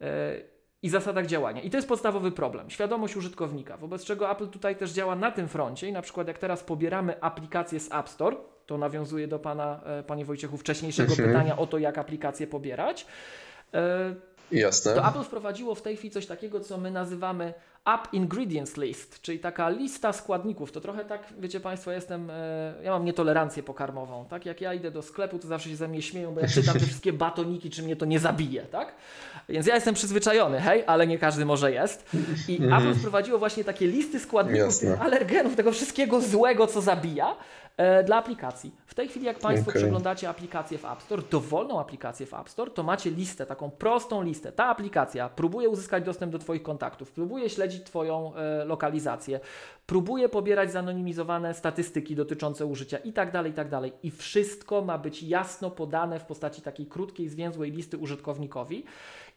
E, 0.00 0.34
I 0.82 0.88
zasadach 0.88 1.26
działania. 1.26 1.62
I 1.62 1.70
to 1.70 1.76
jest 1.76 1.88
podstawowy 1.88 2.32
problem. 2.32 2.70
Świadomość 2.70 3.16
użytkownika, 3.16 3.76
wobec 3.76 4.04
czego 4.04 4.30
Apple 4.30 4.48
tutaj 4.48 4.76
też 4.76 4.90
działa 4.90 5.16
na 5.16 5.30
tym 5.30 5.48
froncie 5.48 5.88
i 5.88 5.92
na 5.92 6.02
przykład 6.02 6.28
jak 6.28 6.38
teraz 6.38 6.62
pobieramy 6.62 7.20
aplikację 7.20 7.80
z 7.80 7.92
App 7.92 8.08
Store, 8.08 8.36
to 8.66 8.78
nawiązuje 8.78 9.28
do 9.28 9.38
Pana, 9.38 9.80
e, 9.84 10.02
Panie 10.02 10.24
Wojciechu, 10.24 10.56
wcześniejszego 10.56 11.12
mhm. 11.12 11.28
pytania 11.28 11.56
o 11.56 11.66
to, 11.66 11.78
jak 11.78 11.98
aplikację 11.98 12.46
pobierać. 12.46 13.06
E, 13.74 14.14
Jasne. 14.52 14.94
To 14.94 15.08
Apple 15.08 15.22
wprowadziło 15.22 15.74
w 15.74 15.82
tej 15.82 15.96
chwili 15.96 16.10
coś 16.10 16.26
takiego, 16.26 16.60
co 16.60 16.78
my 16.78 16.90
nazywamy 16.90 17.54
App 17.84 18.08
Ingredients 18.12 18.76
List, 18.76 19.20
czyli 19.22 19.38
taka 19.38 19.68
lista 19.68 20.12
składników. 20.12 20.72
To 20.72 20.80
trochę 20.80 21.04
tak, 21.04 21.22
wiecie 21.38 21.60
Państwo, 21.60 21.92
jestem, 21.92 22.30
e, 22.30 22.74
ja 22.82 22.90
mam 22.90 23.04
nietolerancję 23.04 23.62
pokarmową, 23.62 24.24
tak? 24.30 24.46
Jak 24.46 24.60
ja 24.60 24.74
idę 24.74 24.90
do 24.90 25.02
sklepu, 25.02 25.38
to 25.38 25.48
zawsze 25.48 25.68
się 25.68 25.76
ze 25.76 25.88
mnie 25.88 26.02
śmieją, 26.02 26.34
bo 26.34 26.40
ja 26.40 26.48
czytam 26.48 26.74
te 26.74 26.86
wszystkie 26.86 27.12
batoniki, 27.12 27.70
czy 27.70 27.82
mnie 27.82 27.96
to 27.96 28.04
nie 28.04 28.18
zabije, 28.18 28.62
tak? 28.62 28.94
Więc 29.48 29.66
ja 29.66 29.74
jestem 29.74 29.94
przyzwyczajony, 29.94 30.60
hej, 30.60 30.84
ale 30.86 31.06
nie 31.06 31.18
każdy 31.18 31.44
może 31.44 31.72
jest. 31.72 32.16
I 32.48 32.56
mm. 32.56 32.72
Apple 32.72 32.98
wprowadziło 32.98 33.38
właśnie 33.38 33.64
takie 33.64 33.86
listy 33.86 34.20
składników, 34.20 34.78
tych 34.78 35.02
alergenów, 35.02 35.56
tego 35.56 35.72
wszystkiego 35.72 36.20
złego, 36.20 36.66
co 36.66 36.80
zabija, 36.80 37.36
dla 38.06 38.16
aplikacji. 38.16 38.74
W 38.86 38.94
tej 38.94 39.08
chwili, 39.08 39.26
jak 39.26 39.38
Państwo 39.38 39.70
okay. 39.70 39.82
przeglądacie 39.82 40.28
aplikację 40.28 40.78
w 40.78 40.84
App 40.84 41.02
Store, 41.02 41.22
dowolną 41.30 41.80
aplikację 41.80 42.26
w 42.26 42.34
App 42.34 42.48
Store, 42.48 42.70
to 42.70 42.82
macie 42.82 43.10
listę, 43.10 43.46
taką 43.46 43.70
prostą 43.70 44.22
listę. 44.22 44.52
Ta 44.52 44.64
aplikacja 44.64 45.28
próbuje 45.28 45.68
uzyskać 45.68 46.04
dostęp 46.04 46.32
do 46.32 46.38
Twoich 46.38 46.62
kontaktów, 46.62 47.12
próbuje 47.12 47.50
śledzić 47.50 47.84
Twoją 47.84 48.34
e, 48.34 48.64
lokalizację, 48.64 49.40
próbuje 49.86 50.28
pobierać 50.28 50.72
zanonimizowane 50.72 51.54
statystyki 51.54 52.16
dotyczące 52.16 52.66
użycia 52.66 52.98
i 52.98 53.12
tak 53.12 53.32
dalej, 53.32 53.52
i 53.52 53.54
tak 53.54 53.68
dalej. 53.68 53.92
I 54.02 54.10
wszystko 54.10 54.82
ma 54.82 54.98
być 54.98 55.22
jasno 55.22 55.70
podane 55.70 56.20
w 56.20 56.24
postaci 56.24 56.62
takiej 56.62 56.86
krótkiej, 56.86 57.28
zwięzłej 57.28 57.72
listy 57.72 57.98
użytkownikowi. 57.98 58.84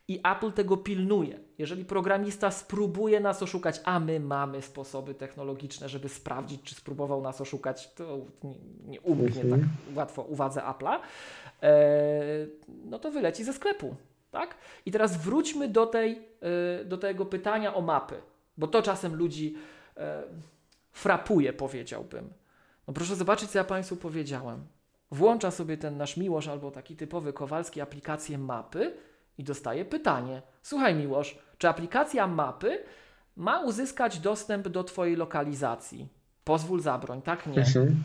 I 0.07 0.19
Apple 0.23 0.51
tego 0.51 0.77
pilnuje. 0.77 1.39
Jeżeli 1.57 1.85
programista 1.85 2.51
spróbuje 2.51 3.19
nas 3.19 3.43
oszukać, 3.43 3.81
a 3.83 3.99
my 3.99 4.19
mamy 4.19 4.61
sposoby 4.61 5.13
technologiczne, 5.13 5.89
żeby 5.89 6.09
sprawdzić, 6.09 6.61
czy 6.63 6.75
spróbował 6.75 7.21
nas 7.21 7.41
oszukać, 7.41 7.93
to 7.93 8.17
nie, 8.43 8.55
nie 8.87 9.01
umknie 9.01 9.41
mhm. 9.41 9.61
tak 9.61 9.97
łatwo 9.97 10.21
uwadze 10.21 10.61
Apple'a, 10.61 10.99
e, 11.63 11.71
no 12.85 12.99
to 12.99 13.11
wyleci 13.11 13.43
ze 13.43 13.53
sklepu. 13.53 13.95
Tak? 14.31 14.55
I 14.85 14.91
teraz 14.91 15.17
wróćmy 15.17 15.67
do, 15.67 15.85
tej, 15.85 16.21
e, 16.81 16.85
do 16.85 16.97
tego 16.97 17.25
pytania 17.25 17.73
o 17.73 17.81
mapy, 17.81 18.15
bo 18.57 18.67
to 18.67 18.81
czasem 18.81 19.15
ludzi 19.15 19.55
e, 19.97 20.23
frapuje, 20.91 21.53
powiedziałbym. 21.53 22.29
No 22.87 22.93
proszę 22.93 23.15
zobaczyć, 23.15 23.49
co 23.49 23.57
ja 23.57 23.63
Państwu 23.63 23.95
powiedziałem. 23.95 24.67
Włącza 25.11 25.51
sobie 25.51 25.77
ten 25.77 25.97
nasz 25.97 26.17
Miłosz 26.17 26.47
albo 26.47 26.71
taki 26.71 26.95
typowy 26.95 27.33
Kowalski 27.33 27.81
aplikację 27.81 28.37
mapy, 28.37 28.93
i 29.37 29.43
dostaje 29.43 29.85
pytanie: 29.85 30.41
Słuchaj, 30.63 30.95
Miłosz, 30.95 31.37
czy 31.57 31.69
aplikacja 31.69 32.27
mapy 32.27 32.83
ma 33.35 33.61
uzyskać 33.61 34.19
dostęp 34.19 34.67
do 34.67 34.83
Twojej 34.83 35.15
lokalizacji? 35.15 36.07
Pozwól 36.43 36.81
zabroń, 36.81 37.21
tak? 37.21 37.47
Nie. 37.47 37.59
Mhm. 37.59 38.03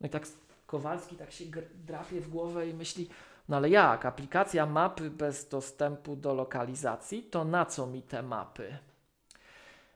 No 0.00 0.06
i 0.06 0.10
tak 0.10 0.26
Kowalski 0.66 1.16
tak 1.16 1.32
się 1.32 1.44
drapie 1.74 2.20
w 2.20 2.28
głowę 2.28 2.68
i 2.68 2.74
myśli: 2.74 3.08
No 3.48 3.56
ale 3.56 3.70
jak? 3.70 4.06
Aplikacja 4.06 4.66
mapy 4.66 5.10
bez 5.10 5.48
dostępu 5.48 6.16
do 6.16 6.34
lokalizacji, 6.34 7.22
to 7.22 7.44
na 7.44 7.66
co 7.66 7.86
mi 7.86 8.02
te 8.02 8.22
mapy? 8.22 8.78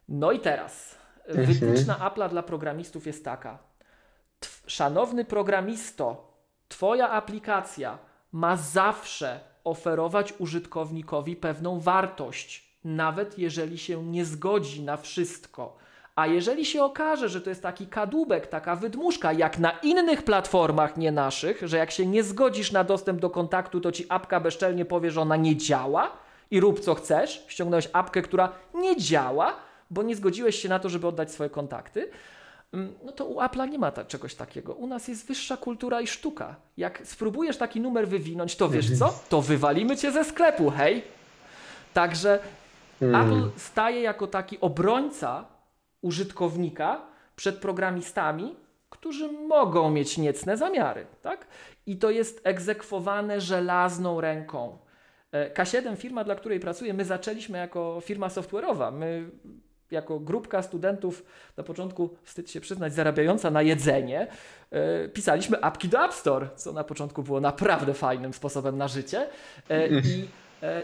No 0.09 0.33
i 0.33 0.41
teraz. 0.41 0.99
Mhm. 1.29 1.47
Wytyczna 1.47 1.95
Apple'a 1.95 2.29
dla 2.29 2.43
programistów 2.43 3.07
jest 3.07 3.25
taka. 3.25 3.59
Szanowny 4.67 5.25
programisto, 5.25 6.31
Twoja 6.69 7.11
aplikacja 7.11 7.99
ma 8.33 8.57
zawsze 8.57 9.41
oferować 9.65 10.35
użytkownikowi 10.39 11.37
pewną 11.37 11.81
wartość, 11.81 12.65
nawet 12.85 13.39
jeżeli 13.39 13.79
się 13.79 14.05
nie 14.05 14.25
zgodzi 14.25 14.83
na 14.83 14.97
wszystko. 14.97 15.77
A 16.17 16.27
jeżeli 16.27 16.65
się 16.65 16.85
okaże, 16.85 17.29
że 17.29 17.41
to 17.41 17.51
jest 17.51 17.63
taki 17.63 17.87
kadłubek, 17.87 18.47
taka 18.47 18.77
wydmuszka, 18.77 19.33
jak 19.33 19.59
na 19.59 19.71
innych 19.71 20.23
platformach, 20.23 20.97
nie 20.97 21.13
naszych, 21.13 21.69
że 21.69 21.77
jak 21.77 21.91
się 21.91 22.07
nie 22.07 22.23
zgodzisz 22.23 22.73
na 22.73 22.85
dostęp 22.85 23.21
do 23.21 23.31
kontaktu, 23.31 23.81
to 23.81 23.93
ci 23.93 24.07
apka 24.09 24.41
bezczelnie 24.41 24.85
powie, 24.85 25.11
że 25.11 25.21
ona 25.21 25.37
nie 25.37 25.57
działa 25.57 26.13
i 26.51 26.61
rób 26.61 26.81
co 26.81 26.95
chcesz. 26.95 27.45
Ściągnąłeś 27.49 27.89
apkę, 27.93 28.23
która 28.23 28.53
nie 28.75 28.97
działa, 28.97 29.57
bo 29.91 30.03
nie 30.03 30.17
zgodziłeś 30.17 30.57
się 30.57 30.69
na 30.69 30.79
to, 30.79 30.89
żeby 30.89 31.07
oddać 31.07 31.33
swoje 31.33 31.51
kontakty. 31.51 32.11
Mm, 32.73 32.95
no 33.05 33.13
to 33.13 33.25
u 33.25 33.41
Apple'a 33.41 33.69
nie 33.69 33.79
ma 33.79 33.91
ta, 33.91 34.05
czegoś 34.05 34.35
takiego. 34.35 34.75
U 34.75 34.87
nas 34.87 35.09
jest 35.09 35.27
wyższa 35.27 35.57
kultura 35.57 36.01
i 36.01 36.07
sztuka. 36.07 36.57
Jak 36.77 37.03
spróbujesz 37.05 37.57
taki 37.57 37.81
numer 37.81 38.09
wywinąć, 38.09 38.57
to 38.57 38.69
wiesz 38.69 38.99
co? 38.99 39.15
To 39.29 39.43
wywalimy 39.43 39.97
cię 39.97 40.13
ze 40.13 40.25
sklepu, 40.25 40.71
hej! 40.71 41.03
Także 41.95 42.39
Hmm. 43.01 43.23
Apple 43.23 43.51
staje 43.57 44.01
jako 44.01 44.27
taki 44.27 44.61
obrońca 44.61 45.45
użytkownika 46.03 47.01
przed 47.37 47.59
programistami, 47.59 48.57
którzy 48.91 49.33
mogą 49.33 49.91
mieć 49.91 50.19
niecne 50.19 50.57
zamiary, 50.57 51.07
tak? 51.23 51.47
I 51.87 51.97
to 51.97 52.11
jest 52.11 52.41
egzekwowane 52.45 53.41
żelazną 53.41 54.21
ręką. 54.21 54.79
E, 55.33 55.55
K7, 55.55 55.97
firma, 55.97 56.25
dla 56.25 56.35
której 56.35 56.61
pracuję, 56.61 56.95
my 56.95 57.05
zaczęliśmy 57.05 57.59
jako 57.59 58.01
firma 58.05 58.29
software'owa. 58.29 58.93
My 58.93 59.31
jako 59.91 60.21
grupka 60.21 60.63
studentów, 60.63 61.25
na 61.57 61.65
początku, 61.65 62.11
wstyd 62.23 62.51
się 62.51 62.61
przyznać, 62.61 62.95
zarabiająca 62.95 63.51
na 63.51 63.63
jedzenie, 63.63 64.27
e, 64.71 65.09
pisaliśmy 65.09 65.61
apki 65.61 65.89
do 65.89 66.05
App 66.05 66.15
Store, 66.15 66.49
co 66.57 66.73
na 66.73 66.85
początku 66.85 67.23
było 67.23 67.41
naprawdę 67.41 67.95
fajnym 67.95 68.35
sposobem 68.35 68.79
na 68.79 68.89
życie. 68.89 69.27
E, 69.71 69.89
I 69.89 70.29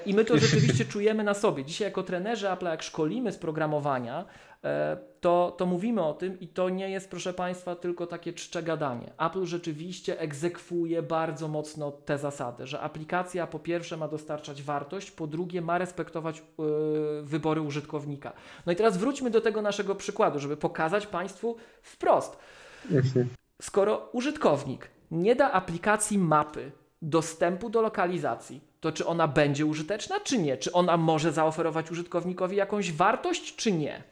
I 0.07 0.15
my 0.15 0.25
to 0.25 0.39
rzeczywiście 0.47 0.85
czujemy 0.85 1.25
na 1.25 1.35
sobie. 1.35 1.65
Dzisiaj 1.65 1.89
jako 1.89 2.03
trenerzy 2.03 2.51
Apple, 2.51 2.67
jak 2.67 2.83
szkolimy 2.83 3.33
z 3.33 3.39
programowania, 3.39 4.25
e, 4.65 4.97
to, 5.21 5.55
to 5.59 5.67
mówimy 5.67 6.03
o 6.03 6.15
tym 6.15 6.41
i 6.41 6.49
to 6.49 6.69
nie 6.69 6.91
jest, 6.91 7.11
proszę 7.11 7.35
Państwa, 7.35 7.77
tylko 7.77 8.07
takie 8.07 8.33
czcze 8.33 8.63
gadanie. 8.63 9.13
Apple 9.19 9.45
rzeczywiście 9.45 10.21
egzekwuje 10.21 11.03
bardzo 11.03 11.49
mocno 11.49 11.93
te 11.93 12.19
zasady, 12.19 12.67
że 12.67 12.81
aplikacja 12.81 13.47
po 13.47 13.59
pierwsze 13.59 13.97
ma 13.97 14.09
dostarczać 14.09 14.63
wartość, 14.63 15.11
po 15.11 15.27
drugie 15.27 15.63
ma 15.63 15.79
respektować 15.79 16.43
yy, 16.59 17.23
wybory 17.23 17.61
użytkownika. 17.61 18.33
No 18.67 18.73
i 18.73 18.77
teraz 18.77 18.97
wróćmy 18.97 19.31
do 19.31 19.41
tego 19.41 19.63
naszego 19.63 19.95
przykładu, 19.95 20.39
żeby 20.39 20.57
pokazać 20.57 21.07
Państwu 21.07 21.57
wprost. 21.83 22.39
Skoro 23.63 24.09
użytkownik 24.13 24.91
nie 25.11 25.37
da 25.37 25.53
aplikacji 25.53 26.19
mapy 26.19 26.73
dostępu 27.03 27.71
do 27.71 27.83
lokalizacji, 27.83 28.61
to 28.87 28.93
czy 28.93 29.07
ona 29.07 29.29
będzie 29.29 29.67
użyteczna, 29.67 30.21
czy 30.21 30.39
nie? 30.39 30.57
Czy 30.57 30.73
ona 30.73 30.97
może 30.97 31.33
zaoferować 31.33 31.91
użytkownikowi 31.91 32.57
jakąś 32.57 32.93
wartość, 32.93 33.57
czy 33.57 33.73
nie? 33.73 34.03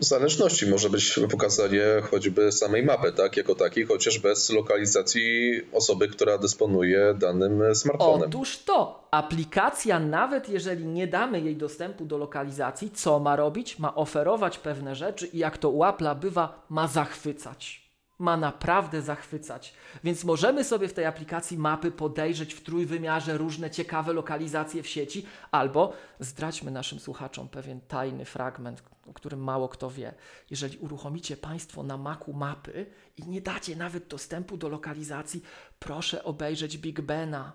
W 0.00 0.04
zależności 0.04 0.66
może 0.66 0.90
być 0.90 1.20
pokazanie 1.30 1.82
choćby 2.10 2.52
samej 2.52 2.82
mapy, 2.82 3.12
tak, 3.12 3.36
jako 3.36 3.54
takiej, 3.54 3.84
chociaż 3.86 4.18
bez 4.18 4.50
lokalizacji 4.50 5.60
osoby, 5.72 6.08
która 6.08 6.38
dysponuje 6.38 7.14
danym 7.18 7.74
smartfonem. 7.74 8.28
Otóż 8.28 8.58
to, 8.58 9.08
aplikacja, 9.10 10.00
nawet 10.00 10.48
jeżeli 10.48 10.86
nie 10.86 11.06
damy 11.06 11.40
jej 11.40 11.56
dostępu 11.56 12.04
do 12.04 12.18
lokalizacji, 12.18 12.90
co 12.90 13.20
ma 13.20 13.36
robić? 13.36 13.78
Ma 13.78 13.94
oferować 13.94 14.58
pewne 14.58 14.94
rzeczy 14.94 15.26
i 15.26 15.38
jak 15.38 15.58
to 15.58 15.70
u 15.70 15.80
Apple'a 15.80 16.16
bywa, 16.16 16.66
ma 16.68 16.88
zachwycać 16.88 17.83
ma 18.24 18.36
naprawdę 18.36 19.02
zachwycać. 19.02 19.74
Więc 20.04 20.24
możemy 20.24 20.64
sobie 20.64 20.88
w 20.88 20.92
tej 20.92 21.06
aplikacji 21.06 21.58
mapy 21.58 21.90
podejrzeć 21.90 22.54
w 22.54 22.62
trójwymiarze 22.62 23.38
różne 23.38 23.70
ciekawe 23.70 24.12
lokalizacje 24.12 24.82
w 24.82 24.88
sieci, 24.88 25.26
albo 25.50 25.92
zdradźmy 26.20 26.70
naszym 26.70 27.00
słuchaczom 27.00 27.48
pewien 27.48 27.80
tajny 27.80 28.24
fragment, 28.24 28.82
o 29.06 29.12
którym 29.12 29.44
mało 29.44 29.68
kto 29.68 29.90
wie. 29.90 30.14
Jeżeli 30.50 30.78
uruchomicie 30.78 31.36
Państwo 31.36 31.82
na 31.82 31.96
Macu 31.96 32.32
mapy 32.32 32.86
i 33.16 33.22
nie 33.22 33.40
dacie 33.40 33.76
nawet 33.76 34.06
dostępu 34.06 34.56
do 34.56 34.68
lokalizacji, 34.68 35.42
proszę 35.78 36.24
obejrzeć 36.24 36.78
Big 36.78 37.00
Bena 37.00 37.52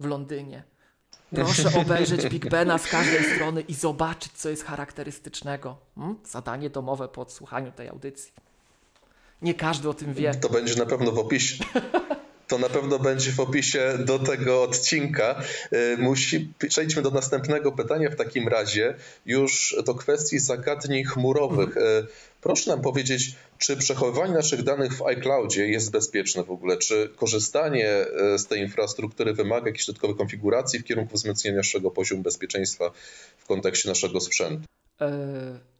w 0.00 0.06
Londynie. 0.06 0.62
Proszę 1.34 1.68
obejrzeć 1.80 2.28
Big 2.28 2.50
Bena 2.50 2.78
z 2.78 2.86
każdej 2.86 3.24
strony 3.24 3.60
i 3.60 3.74
zobaczyć, 3.74 4.32
co 4.32 4.48
jest 4.48 4.64
charakterystycznego. 4.64 5.76
Hmm? 5.94 6.16
Zadanie 6.24 6.70
domowe 6.70 7.08
po 7.08 7.20
odsłuchaniu 7.20 7.72
tej 7.72 7.88
audycji. 7.88 8.47
Nie 9.42 9.54
każdy 9.54 9.88
o 9.88 9.94
tym 9.94 10.14
wie. 10.14 10.34
To 10.34 10.48
będzie 10.48 10.74
na 10.74 10.86
pewno 10.86 11.12
w 11.12 11.18
opisie. 11.18 11.64
To 12.48 12.58
na 12.58 12.68
pewno 12.68 12.98
będzie 12.98 13.32
w 13.32 13.40
opisie 13.40 13.98
do 14.04 14.18
tego 14.18 14.62
odcinka. 14.62 15.42
Y, 15.72 15.96
musi, 15.98 16.52
przejdźmy 16.68 17.02
do 17.02 17.10
następnego 17.10 17.72
pytania 17.72 18.10
w 18.10 18.16
takim 18.16 18.48
razie, 18.48 18.94
już 19.26 19.76
do 19.86 19.94
kwestii 19.94 20.38
zagadnień 20.38 21.04
chmurowych. 21.04 21.76
Mhm. 21.76 22.06
Proszę 22.40 22.70
nam 22.70 22.80
powiedzieć, 22.80 23.36
czy 23.58 23.76
przechowywanie 23.76 24.32
naszych 24.32 24.62
danych 24.62 24.96
w 24.96 25.02
iCloudzie 25.02 25.68
jest 25.68 25.90
bezpieczne 25.90 26.44
w 26.44 26.50
ogóle? 26.50 26.76
Czy 26.76 27.10
korzystanie 27.16 28.06
y, 28.34 28.38
z 28.38 28.46
tej 28.46 28.60
infrastruktury 28.60 29.34
wymaga 29.34 29.66
jakiejś 29.66 29.86
dodatkowej 29.86 30.16
konfiguracji 30.16 30.78
w 30.78 30.84
kierunku 30.84 31.14
wzmocnienia 31.14 31.56
naszego 31.56 31.90
poziomu 31.90 32.22
bezpieczeństwa 32.22 32.90
w 33.38 33.46
kontekście 33.46 33.88
naszego 33.88 34.20
sprzętu? 34.20 34.64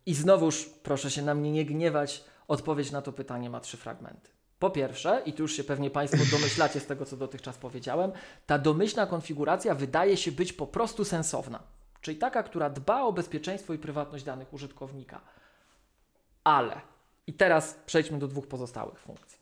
I 0.06 0.14
znowuż 0.14 0.70
proszę 0.82 1.10
się 1.10 1.22
na 1.22 1.34
mnie 1.34 1.52
nie 1.52 1.64
gniewać 1.64 2.24
Odpowiedź 2.48 2.90
na 2.90 3.02
to 3.02 3.12
pytanie 3.12 3.50
ma 3.50 3.60
trzy 3.60 3.76
fragmenty. 3.76 4.30
Po 4.58 4.70
pierwsze, 4.70 5.22
i 5.26 5.32
tu 5.32 5.42
już 5.42 5.52
się 5.52 5.64
pewnie 5.64 5.90
Państwo 5.90 6.36
domyślacie 6.36 6.80
z 6.80 6.86
tego, 6.86 7.04
co 7.04 7.16
dotychczas 7.16 7.58
powiedziałem, 7.58 8.12
ta 8.46 8.58
domyślna 8.58 9.06
konfiguracja 9.06 9.74
wydaje 9.74 10.16
się 10.16 10.32
być 10.32 10.52
po 10.52 10.66
prostu 10.66 11.04
sensowna, 11.04 11.62
czyli 12.00 12.16
taka, 12.16 12.42
która 12.42 12.70
dba 12.70 13.02
o 13.02 13.12
bezpieczeństwo 13.12 13.74
i 13.74 13.78
prywatność 13.78 14.24
danych 14.24 14.52
użytkownika. 14.52 15.20
Ale, 16.44 16.80
i 17.26 17.32
teraz 17.32 17.78
przejdźmy 17.86 18.18
do 18.18 18.28
dwóch 18.28 18.46
pozostałych 18.46 18.98
funkcji. 18.98 19.38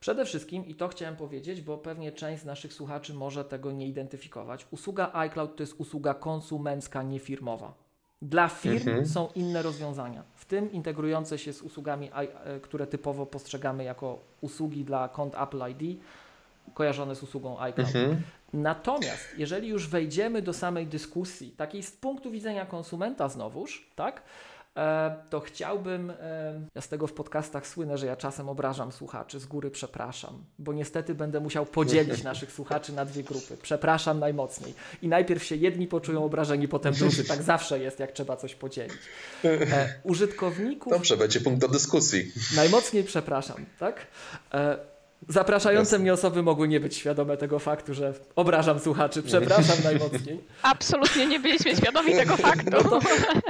Przede 0.00 0.24
wszystkim, 0.24 0.66
i 0.66 0.74
to 0.74 0.88
chciałem 0.88 1.16
powiedzieć, 1.16 1.60
bo 1.60 1.78
pewnie 1.78 2.12
część 2.12 2.42
z 2.42 2.46
naszych 2.46 2.72
słuchaczy 2.72 3.14
może 3.14 3.44
tego 3.44 3.72
nie 3.72 3.86
identyfikować, 3.88 4.66
usługa 4.70 5.10
iCloud 5.12 5.56
to 5.56 5.62
jest 5.62 5.74
usługa 5.80 6.14
konsumencka, 6.14 7.02
niefirmowa. 7.02 7.87
Dla 8.22 8.48
firm 8.48 8.88
mhm. 8.88 9.06
są 9.06 9.28
inne 9.34 9.62
rozwiązania, 9.62 10.22
w 10.34 10.44
tym 10.44 10.72
integrujące 10.72 11.38
się 11.38 11.52
z 11.52 11.62
usługami, 11.62 12.10
e, 12.12 12.60
które 12.60 12.86
typowo 12.86 13.26
postrzegamy 13.26 13.84
jako 13.84 14.18
usługi 14.40 14.84
dla 14.84 15.08
kont 15.08 15.34
Apple 15.34 15.62
ID, 15.70 16.00
kojarzone 16.74 17.16
z 17.16 17.22
usługą 17.22 17.60
iCloud. 17.60 17.88
Mhm. 17.96 18.22
Natomiast 18.52 19.28
jeżeli 19.36 19.68
już 19.68 19.88
wejdziemy 19.88 20.42
do 20.42 20.52
samej 20.52 20.86
dyskusji, 20.86 21.50
takiej 21.50 21.82
z 21.82 21.90
punktu 21.90 22.30
widzenia 22.30 22.66
konsumenta 22.66 23.28
znowuż, 23.28 23.88
tak, 23.96 24.22
to 25.30 25.40
chciałbym, 25.40 26.10
e, 26.10 26.60
ja 26.74 26.80
z 26.80 26.88
tego 26.88 27.06
w 27.06 27.12
podcastach 27.12 27.66
słynę, 27.66 27.98
że 27.98 28.06
ja 28.06 28.16
czasem 28.16 28.48
obrażam 28.48 28.92
słuchaczy, 28.92 29.40
z 29.40 29.46
góry 29.46 29.70
przepraszam, 29.70 30.44
bo 30.58 30.72
niestety 30.72 31.14
będę 31.14 31.40
musiał 31.40 31.66
podzielić 31.66 32.22
naszych 32.22 32.52
słuchaczy 32.52 32.92
na 32.92 33.04
dwie 33.04 33.22
grupy. 33.22 33.56
Przepraszam 33.62 34.18
najmocniej. 34.18 34.74
I 35.02 35.08
najpierw 35.08 35.44
się 35.44 35.56
jedni 35.56 35.86
poczują 35.86 36.24
obrażeni, 36.24 36.68
potem 36.68 36.94
drudzy. 36.94 37.24
Tak 37.24 37.42
zawsze 37.42 37.78
jest, 37.78 38.00
jak 38.00 38.12
trzeba 38.12 38.36
coś 38.36 38.54
podzielić. 38.54 38.98
E, 39.44 39.94
użytkowników... 40.02 40.92
Dobrze, 40.92 41.16
będzie 41.16 41.40
punkt 41.40 41.60
do 41.60 41.68
dyskusji. 41.68 42.32
Najmocniej 42.56 43.04
przepraszam, 43.04 43.66
tak? 43.78 44.06
Zapraszające 45.28 45.90
Jasne. 45.90 45.98
mnie 45.98 46.12
osoby 46.12 46.42
mogły 46.42 46.68
nie 46.68 46.80
być 46.80 46.96
świadome 46.96 47.36
tego 47.36 47.58
faktu, 47.58 47.94
że 47.94 48.14
obrażam 48.36 48.78
słuchaczy. 48.78 49.22
Przepraszam 49.22 49.76
najmocniej. 49.84 50.44
Absolutnie 50.62 51.26
nie 51.26 51.40
byliśmy 51.40 51.76
świadomi 51.76 52.12
tego 52.12 52.36
faktu. 52.46 52.70
No 52.70 52.82
to... 52.82 53.00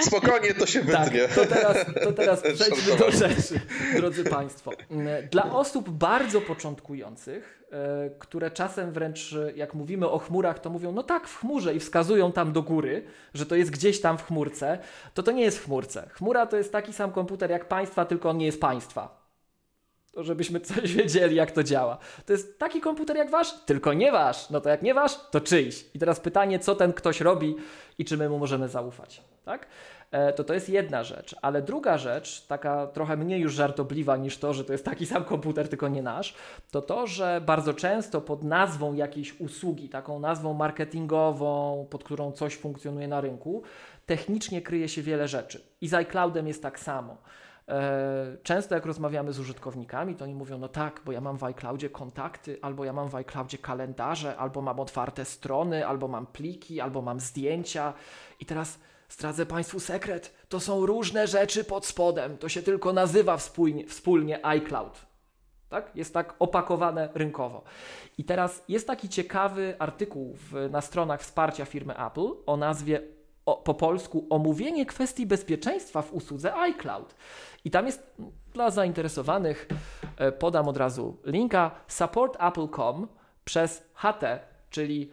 Spokojnie, 0.00 0.54
to 0.54 0.66
się 0.66 0.84
tak, 0.84 1.04
wytnie. 1.04 1.28
Tak, 1.28 1.34
to 1.34 1.46
teraz, 1.46 1.76
to 2.02 2.12
teraz 2.12 2.42
przejdźmy 2.54 2.96
do 2.96 3.10
rzeczy, 3.10 3.60
drodzy 3.96 4.24
Państwo. 4.24 4.72
Dla 5.30 5.52
osób 5.52 5.90
bardzo 5.90 6.40
początkujących, 6.40 7.64
e, 7.72 8.10
które 8.18 8.50
czasem 8.50 8.92
wręcz, 8.92 9.34
jak 9.56 9.74
mówimy 9.74 10.08
o 10.08 10.18
chmurach, 10.18 10.58
to 10.58 10.70
mówią, 10.70 10.92
no 10.92 11.02
tak, 11.02 11.28
w 11.28 11.40
chmurze 11.40 11.74
i 11.74 11.80
wskazują 11.80 12.32
tam 12.32 12.52
do 12.52 12.62
góry, 12.62 13.04
że 13.34 13.46
to 13.46 13.54
jest 13.54 13.70
gdzieś 13.70 14.00
tam 14.00 14.18
w 14.18 14.26
chmurce, 14.26 14.78
to 15.14 15.22
to 15.22 15.32
nie 15.32 15.42
jest 15.42 15.58
w 15.58 15.64
chmurce. 15.64 16.08
Chmura 16.12 16.46
to 16.46 16.56
jest 16.56 16.72
taki 16.72 16.92
sam 16.92 17.12
komputer 17.12 17.50
jak 17.50 17.68
Państwa, 17.68 18.04
tylko 18.04 18.30
on 18.30 18.38
nie 18.38 18.46
jest 18.46 18.60
Państwa 18.60 19.27
żebyśmy 20.24 20.60
coś 20.60 20.94
wiedzieli, 20.94 21.36
jak 21.36 21.50
to 21.50 21.62
działa. 21.62 21.98
To 22.26 22.32
jest 22.32 22.58
taki 22.58 22.80
komputer 22.80 23.16
jak 23.16 23.30
wasz, 23.30 23.52
tylko 23.66 23.92
nie 23.92 24.12
wasz. 24.12 24.50
No 24.50 24.60
to 24.60 24.68
jak 24.68 24.82
nie 24.82 24.94
wasz, 24.94 25.18
to 25.30 25.40
czyjś. 25.40 25.86
I 25.94 25.98
teraz 25.98 26.20
pytanie, 26.20 26.58
co 26.58 26.74
ten 26.74 26.92
ktoś 26.92 27.20
robi 27.20 27.56
i 27.98 28.04
czy 28.04 28.16
my 28.16 28.28
mu 28.28 28.38
możemy 28.38 28.68
zaufać, 28.68 29.22
tak? 29.44 29.66
E, 30.10 30.32
to 30.32 30.44
to 30.44 30.54
jest 30.54 30.68
jedna 30.68 31.04
rzecz. 31.04 31.36
Ale 31.42 31.62
druga 31.62 31.98
rzecz, 31.98 32.46
taka 32.46 32.86
trochę 32.86 33.16
mniej 33.16 33.40
już 33.40 33.54
żartobliwa 33.54 34.16
niż 34.16 34.38
to, 34.38 34.54
że 34.54 34.64
to 34.64 34.72
jest 34.72 34.84
taki 34.84 35.06
sam 35.06 35.24
komputer, 35.24 35.68
tylko 35.68 35.88
nie 35.88 36.02
nasz, 36.02 36.34
to 36.70 36.82
to, 36.82 37.06
że 37.06 37.42
bardzo 37.46 37.74
często 37.74 38.20
pod 38.20 38.44
nazwą 38.44 38.94
jakiejś 38.94 39.40
usługi, 39.40 39.88
taką 39.88 40.20
nazwą 40.20 40.54
marketingową, 40.54 41.86
pod 41.90 42.04
którą 42.04 42.32
coś 42.32 42.56
funkcjonuje 42.56 43.08
na 43.08 43.20
rynku, 43.20 43.62
technicznie 44.06 44.62
kryje 44.62 44.88
się 44.88 45.02
wiele 45.02 45.28
rzeczy. 45.28 45.60
I 45.80 45.88
z 45.88 45.94
iCloudem 45.94 46.48
jest 46.48 46.62
tak 46.62 46.80
samo. 46.80 47.16
E, 47.68 48.36
często 48.42 48.74
jak 48.74 48.86
rozmawiamy 48.86 49.32
z 49.32 49.38
użytkownikami, 49.38 50.14
to 50.14 50.24
oni 50.24 50.34
mówią, 50.34 50.58
no 50.58 50.68
tak, 50.68 51.00
bo 51.04 51.12
ja 51.12 51.20
mam 51.20 51.38
w 51.38 51.44
iCloudzie 51.44 51.90
kontakty, 51.90 52.58
albo 52.62 52.84
ja 52.84 52.92
mam 52.92 53.08
w 53.08 53.14
iCloudzie 53.14 53.58
kalendarze, 53.58 54.36
albo 54.36 54.62
mam 54.62 54.80
otwarte 54.80 55.24
strony, 55.24 55.86
albo 55.86 56.08
mam 56.08 56.26
pliki, 56.26 56.80
albo 56.80 57.02
mam 57.02 57.20
zdjęcia. 57.20 57.94
I 58.40 58.46
teraz 58.46 58.78
zdradzę 59.08 59.46
Państwu 59.46 59.80
sekret, 59.80 60.34
to 60.48 60.60
są 60.60 60.86
różne 60.86 61.26
rzeczy 61.26 61.64
pod 61.64 61.86
spodem, 61.86 62.38
to 62.38 62.48
się 62.48 62.62
tylko 62.62 62.92
nazywa 62.92 63.36
wspólnie, 63.36 63.86
wspólnie 63.86 64.46
iCloud. 64.46 65.06
Tak? 65.68 65.96
Jest 65.96 66.14
tak 66.14 66.34
opakowane 66.38 67.08
rynkowo. 67.14 67.64
I 68.18 68.24
teraz 68.24 68.64
jest 68.68 68.86
taki 68.86 69.08
ciekawy 69.08 69.76
artykuł 69.78 70.34
w, 70.34 70.68
na 70.70 70.80
stronach 70.80 71.20
wsparcia 71.20 71.64
firmy 71.64 72.06
Apple 72.06 72.28
o 72.46 72.56
nazwie 72.56 73.02
o, 73.48 73.56
po 73.56 73.74
polsku 73.74 74.26
omówienie 74.30 74.86
kwestii 74.86 75.26
bezpieczeństwa 75.26 76.02
w 76.02 76.12
usłudze 76.12 76.54
iCloud. 76.54 77.14
I 77.68 77.70
tam 77.70 77.86
jest 77.86 78.16
dla 78.52 78.70
zainteresowanych, 78.70 79.68
e, 80.16 80.32
podam 80.32 80.68
od 80.68 80.76
razu 80.76 81.16
linka 81.24 81.70
supportapple.com 81.88 83.08
przez 83.44 83.90
HT, 83.94 84.24
czyli 84.70 85.12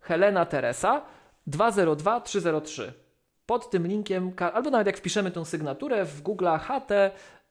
Helena 0.00 0.46
Teresa 0.46 1.02
202303. 1.46 2.92
Pod 3.46 3.70
tym 3.70 3.86
linkiem, 3.86 4.32
albo 4.54 4.70
nawet 4.70 4.86
jak 4.86 4.96
wpiszemy 4.96 5.30
tą 5.30 5.44
sygnaturę 5.44 6.04
w 6.04 6.22
Google 6.22 6.46
HT 6.60 6.90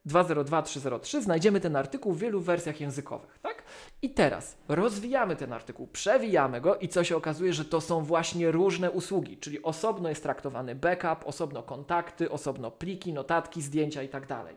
202303 0.05 1.21
znajdziemy 1.21 1.59
ten 1.59 1.75
artykuł 1.75 2.13
w 2.13 2.19
wielu 2.19 2.41
wersjach 2.41 2.81
językowych, 2.81 3.39
tak? 3.41 3.63
I 4.01 4.09
teraz 4.09 4.57
rozwijamy 4.67 5.35
ten 5.35 5.53
artykuł, 5.53 5.87
przewijamy 5.87 6.61
go 6.61 6.75
i 6.75 6.87
co 6.87 7.03
się 7.03 7.17
okazuje, 7.17 7.53
że 7.53 7.65
to 7.65 7.81
są 7.81 8.03
właśnie 8.03 8.51
różne 8.51 8.91
usługi, 8.91 9.37
czyli 9.37 9.63
osobno 9.63 10.09
jest 10.09 10.23
traktowany 10.23 10.75
backup, 10.75 11.27
osobno 11.27 11.63
kontakty, 11.63 12.31
osobno 12.31 12.71
pliki, 12.71 13.13
notatki, 13.13 13.61
zdjęcia 13.61 14.03
i 14.03 14.09
tak 14.09 14.27
dalej. 14.27 14.55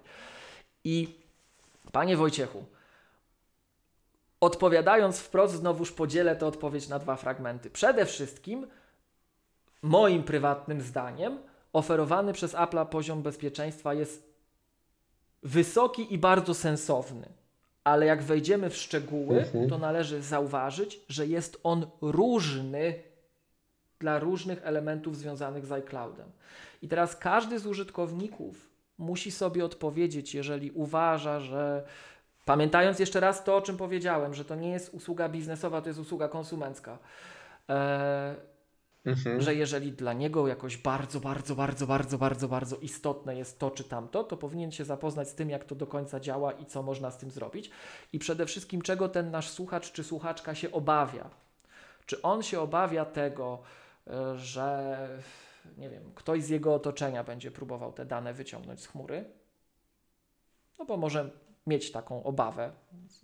I 0.84 1.14
panie 1.92 2.16
Wojciechu, 2.16 2.64
odpowiadając 4.40 5.18
wprost, 5.18 5.54
znowuż 5.54 5.92
podzielę 5.92 6.36
tę 6.36 6.46
odpowiedź 6.46 6.88
na 6.88 6.98
dwa 6.98 7.16
fragmenty. 7.16 7.70
Przede 7.70 8.06
wszystkim, 8.06 8.66
moim 9.82 10.22
prywatnym 10.22 10.80
zdaniem, 10.80 11.38
oferowany 11.72 12.32
przez 12.32 12.54
Apple 12.54 12.86
poziom 12.86 13.22
bezpieczeństwa 13.22 13.94
jest 13.94 14.27
wysoki 15.42 16.14
i 16.14 16.18
bardzo 16.18 16.54
sensowny. 16.54 17.28
Ale 17.84 18.06
jak 18.06 18.22
wejdziemy 18.22 18.70
w 18.70 18.76
szczegóły, 18.76 19.38
mhm. 19.38 19.68
to 19.68 19.78
należy 19.78 20.22
zauważyć, 20.22 21.00
że 21.08 21.26
jest 21.26 21.60
on 21.62 21.86
różny 22.00 22.94
dla 23.98 24.18
różnych 24.18 24.66
elementów 24.66 25.16
związanych 25.16 25.66
z 25.66 25.72
iCloudem. 25.72 26.30
I 26.82 26.88
teraz 26.88 27.16
każdy 27.16 27.58
z 27.58 27.66
użytkowników 27.66 28.70
musi 28.98 29.30
sobie 29.30 29.64
odpowiedzieć, 29.64 30.34
jeżeli 30.34 30.70
uważa, 30.70 31.40
że 31.40 31.84
pamiętając 32.44 32.98
jeszcze 32.98 33.20
raz 33.20 33.44
to, 33.44 33.56
o 33.56 33.62
czym 33.62 33.76
powiedziałem, 33.76 34.34
że 34.34 34.44
to 34.44 34.54
nie 34.54 34.70
jest 34.70 34.94
usługa 34.94 35.28
biznesowa, 35.28 35.82
to 35.82 35.88
jest 35.88 36.00
usługa 36.00 36.28
konsumencka. 36.28 36.98
E, 37.68 38.34
Mhm. 39.04 39.40
Że 39.40 39.54
jeżeli 39.54 39.92
dla 39.92 40.12
niego 40.12 40.48
jakoś 40.48 40.76
bardzo, 40.76 41.20
bardzo, 41.20 41.54
bardzo, 41.54 41.86
bardzo, 41.86 42.18
bardzo, 42.18 42.48
bardzo 42.48 42.76
istotne 42.76 43.36
jest 43.36 43.58
to 43.58 43.70
czy 43.70 43.84
tamto, 43.84 44.24
to 44.24 44.36
powinien 44.36 44.72
się 44.72 44.84
zapoznać 44.84 45.28
z 45.28 45.34
tym, 45.34 45.50
jak 45.50 45.64
to 45.64 45.74
do 45.74 45.86
końca 45.86 46.20
działa 46.20 46.52
i 46.52 46.66
co 46.66 46.82
można 46.82 47.10
z 47.10 47.18
tym 47.18 47.30
zrobić. 47.30 47.70
I 48.12 48.18
przede 48.18 48.46
wszystkim, 48.46 48.82
czego 48.82 49.08
ten 49.08 49.30
nasz 49.30 49.50
słuchacz 49.50 49.92
czy 49.92 50.04
słuchaczka 50.04 50.54
się 50.54 50.72
obawia. 50.72 51.30
Czy 52.06 52.22
on 52.22 52.42
się 52.42 52.60
obawia 52.60 53.04
tego, 53.04 53.58
e, 54.06 54.38
że 54.38 54.98
nie 55.78 55.90
wiem, 55.90 56.12
ktoś 56.14 56.42
z 56.44 56.48
jego 56.48 56.74
otoczenia 56.74 57.24
będzie 57.24 57.50
próbował 57.50 57.92
te 57.92 58.06
dane 58.06 58.34
wyciągnąć 58.34 58.80
z 58.80 58.86
chmury? 58.86 59.24
No 60.78 60.84
bo 60.84 60.96
może 60.96 61.30
mieć 61.66 61.92
taką 61.92 62.22
obawę 62.22 62.72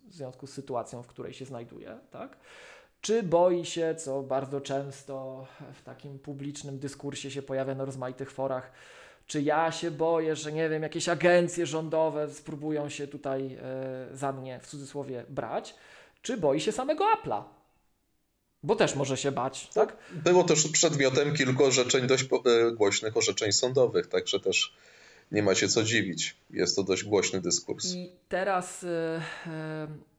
w 0.09 0.13
związku 0.13 0.47
z 0.47 0.53
sytuacją, 0.53 1.03
w 1.03 1.07
której 1.07 1.35
się 1.35 1.45
znajduje, 1.45 1.99
tak? 2.11 2.37
Czy 3.05 3.23
boi 3.23 3.65
się, 3.65 3.95
co 3.99 4.23
bardzo 4.23 4.61
często 4.61 5.47
w 5.75 5.83
takim 5.83 6.19
publicznym 6.19 6.79
dyskursie 6.79 7.31
się 7.31 7.43
pojawia 7.43 7.75
na 7.75 7.85
rozmaitych 7.85 8.31
forach, 8.31 8.73
czy 9.27 9.43
ja 9.43 9.73
się 9.73 9.91
boję, 9.91 10.37
że 10.37 10.53
nie 10.53 10.69
wiem, 10.69 10.83
jakieś 10.83 11.09
agencje 11.09 11.67
rządowe 11.67 12.35
spróbują 12.35 12.89
się 12.89 13.07
tutaj 13.07 13.57
e, 13.63 14.17
za 14.17 14.33
mnie 14.33 14.61
w 14.63 14.67
cudzysłowie 14.67 15.25
brać, 15.29 15.75
czy 16.23 16.37
boi 16.37 16.61
się 16.61 16.73
samego 16.73 17.05
Apple'a? 17.05 17.43
Bo 18.63 18.77
też 18.77 18.95
może 18.95 19.17
się 19.17 19.33
bać, 19.33 19.69
tak? 19.69 19.97
Było 20.13 20.45
też 20.45 20.69
przedmiotem 20.69 21.35
kilku 21.35 21.65
orzeczeń, 21.65 22.07
dość 22.07 22.25
e, 22.25 22.73
głośnych 22.73 23.17
orzeczeń 23.17 23.53
sądowych, 23.53 24.07
także 24.07 24.41
też 24.41 24.75
nie 25.33 25.43
ma 25.43 25.55
się 25.55 25.69
co 25.69 25.83
dziwić. 25.83 26.37
Jest 26.51 26.77
to 26.77 26.83
dość 26.83 27.05
głośny 27.05 27.41
dyskurs. 27.41 27.95
I 27.95 28.13
teraz. 28.29 28.85
E, 28.85 30.14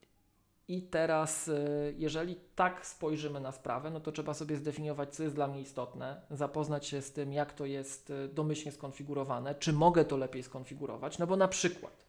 i 0.67 0.81
teraz, 0.81 1.47
y, 1.47 1.95
jeżeli 1.97 2.35
tak 2.55 2.85
spojrzymy 2.85 3.39
na 3.39 3.51
sprawę, 3.51 3.89
no 3.89 3.99
to 3.99 4.11
trzeba 4.11 4.33
sobie 4.33 4.57
zdefiniować, 4.57 5.15
co 5.15 5.23
jest 5.23 5.35
dla 5.35 5.47
mnie 5.47 5.61
istotne, 5.61 6.21
zapoznać 6.31 6.87
się 6.87 7.01
z 7.01 7.11
tym, 7.11 7.33
jak 7.33 7.53
to 7.53 7.65
jest 7.65 8.09
y, 8.09 8.27
domyślnie 8.27 8.71
skonfigurowane, 8.71 9.55
czy 9.55 9.73
mogę 9.73 10.05
to 10.05 10.17
lepiej 10.17 10.43
skonfigurować. 10.43 11.19
No 11.19 11.27
bo 11.27 11.35
na 11.35 11.47
przykład 11.47 12.05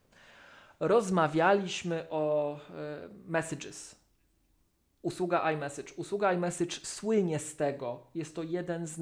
rozmawialiśmy 0.81 2.07
o 2.11 2.57
y, 2.57 2.59
messages. 3.27 3.97
Usługa 5.03 5.53
iMessage. 5.53 5.95
Usługa 5.97 6.33
iMessage 6.33 6.77
słynie 6.83 7.39
z 7.39 7.57
tego. 7.57 8.01
Jest 8.15 8.35
to 8.35 8.43
jeden 8.43 8.87
z 8.87 8.99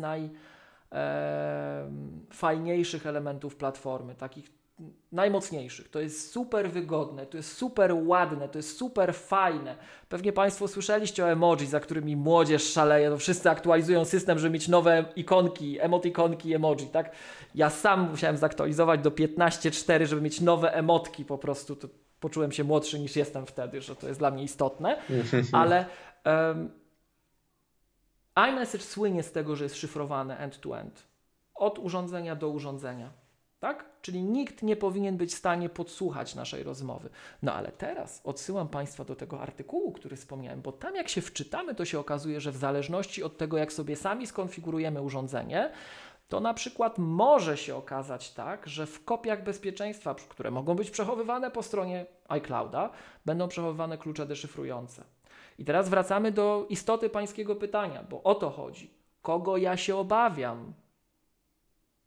najfajniejszych 0.90 3.06
elementów 3.06 3.56
platformy, 3.56 4.14
takich 4.14 4.63
najmocniejszych. 5.12 5.88
To 5.88 6.00
jest 6.00 6.32
super 6.32 6.70
wygodne, 6.70 7.26
to 7.26 7.36
jest 7.36 7.56
super 7.56 7.94
ładne, 7.94 8.48
to 8.48 8.58
jest 8.58 8.78
super 8.78 9.14
fajne. 9.14 9.76
Pewnie 10.08 10.32
Państwo 10.32 10.68
słyszeliście 10.68 11.24
o 11.24 11.30
emoji, 11.30 11.66
za 11.66 11.80
którymi 11.80 12.16
młodzież 12.16 12.72
szaleje. 12.72 13.10
To 13.10 13.18
wszyscy 13.18 13.50
aktualizują 13.50 14.04
system, 14.04 14.38
żeby 14.38 14.52
mieć 14.52 14.68
nowe 14.68 15.04
ikonki, 15.16 15.80
emotikonki, 15.80 16.54
emoji, 16.54 16.86
tak? 16.86 17.12
Ja 17.54 17.70
sam 17.70 18.10
musiałem 18.10 18.36
zaktualizować 18.36 19.00
do 19.00 19.10
15.4, 19.10 20.06
żeby 20.06 20.22
mieć 20.22 20.40
nowe 20.40 20.74
emotki 20.74 21.24
po 21.24 21.38
prostu. 21.38 21.76
To 21.76 21.88
poczułem 22.20 22.52
się 22.52 22.64
młodszy 22.64 22.98
niż 22.98 23.16
jestem 23.16 23.46
wtedy, 23.46 23.80
że 23.80 23.96
to 23.96 24.08
jest 24.08 24.20
dla 24.20 24.30
mnie 24.30 24.42
istotne, 24.42 25.02
ale 25.52 25.86
um, 26.24 26.70
iMessage 28.48 28.84
słynie 28.84 29.22
z 29.22 29.32
tego, 29.32 29.56
że 29.56 29.64
jest 29.64 29.76
szyfrowane 29.76 30.38
end-to-end. 30.38 30.94
-end. 30.94 31.02
Od 31.54 31.78
urządzenia 31.78 32.36
do 32.36 32.48
urządzenia 32.48 33.23
tak? 33.64 33.84
Czyli 34.02 34.22
nikt 34.22 34.62
nie 34.62 34.76
powinien 34.76 35.16
być 35.16 35.32
w 35.32 35.38
stanie 35.38 35.68
podsłuchać 35.68 36.34
naszej 36.34 36.62
rozmowy. 36.62 37.08
No 37.42 37.54
ale 37.54 37.72
teraz 37.72 38.20
odsyłam 38.24 38.68
Państwa 38.68 39.04
do 39.04 39.16
tego 39.16 39.40
artykułu, 39.40 39.92
który 39.92 40.16
wspomniałem, 40.16 40.62
bo 40.62 40.72
tam 40.72 40.96
jak 40.96 41.08
się 41.08 41.20
wczytamy, 41.20 41.74
to 41.74 41.84
się 41.84 41.98
okazuje, 41.98 42.40
że 42.40 42.52
w 42.52 42.56
zależności 42.56 43.22
od 43.22 43.38
tego, 43.38 43.58
jak 43.58 43.72
sobie 43.72 43.96
sami 43.96 44.26
skonfigurujemy 44.26 45.02
urządzenie, 45.02 45.70
to 46.28 46.40
na 46.40 46.54
przykład 46.54 46.98
może 46.98 47.56
się 47.56 47.76
okazać 47.76 48.32
tak, 48.32 48.68
że 48.68 48.86
w 48.86 49.04
kopiach 49.04 49.44
bezpieczeństwa, 49.44 50.14
które 50.28 50.50
mogą 50.50 50.74
być 50.74 50.90
przechowywane 50.90 51.50
po 51.50 51.62
stronie 51.62 52.06
iClouda, 52.28 52.90
będą 53.24 53.48
przechowywane 53.48 53.98
klucze 53.98 54.26
deszyfrujące. 54.26 55.04
I 55.58 55.64
teraz 55.64 55.88
wracamy 55.88 56.32
do 56.32 56.66
istoty 56.68 57.10
pańskiego 57.10 57.56
pytania, 57.56 58.04
bo 58.10 58.22
o 58.22 58.34
to 58.34 58.50
chodzi. 58.50 58.90
Kogo 59.22 59.56
ja 59.56 59.76
się 59.76 59.96
obawiam? 59.96 60.83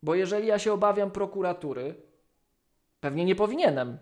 Bo 0.02 0.14
jeżeli 0.14 0.46
ja 0.46 0.58
się 0.58 0.72
obawiam 0.72 1.10
prokuratury, 1.10 1.94
pewnie 3.00 3.24
nie 3.24 3.34
powinienem, 3.34 3.98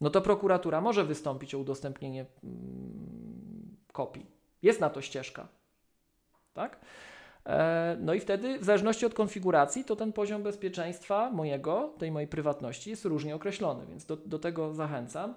no 0.00 0.10
to 0.10 0.20
prokuratura 0.20 0.80
może 0.80 1.04
wystąpić 1.04 1.54
o 1.54 1.58
udostępnienie 1.58 2.26
mm, 2.44 3.76
kopii. 3.92 4.26
Jest 4.62 4.80
na 4.80 4.90
to 4.90 5.02
ścieżka. 5.02 5.48
Tak? 6.54 6.80
E, 7.46 7.96
no 8.00 8.14
i 8.14 8.20
wtedy, 8.20 8.58
w 8.58 8.64
zależności 8.64 9.06
od 9.06 9.14
konfiguracji, 9.14 9.84
to 9.84 9.96
ten 9.96 10.12
poziom 10.12 10.42
bezpieczeństwa 10.42 11.30
mojego, 11.30 11.94
tej 11.98 12.10
mojej 12.10 12.28
prywatności 12.28 12.90
jest 12.90 13.04
różnie 13.04 13.34
określony, 13.34 13.86
więc 13.86 14.06
do, 14.06 14.16
do 14.16 14.38
tego 14.38 14.74
zachęcam. 14.74 15.34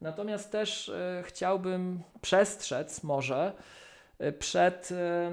Natomiast 0.00 0.52
też 0.52 0.88
e, 0.88 1.22
chciałbym 1.26 2.02
przestrzec 2.20 3.02
może 3.02 3.52
e, 4.18 4.32
przed 4.32 4.92
e, 4.92 5.30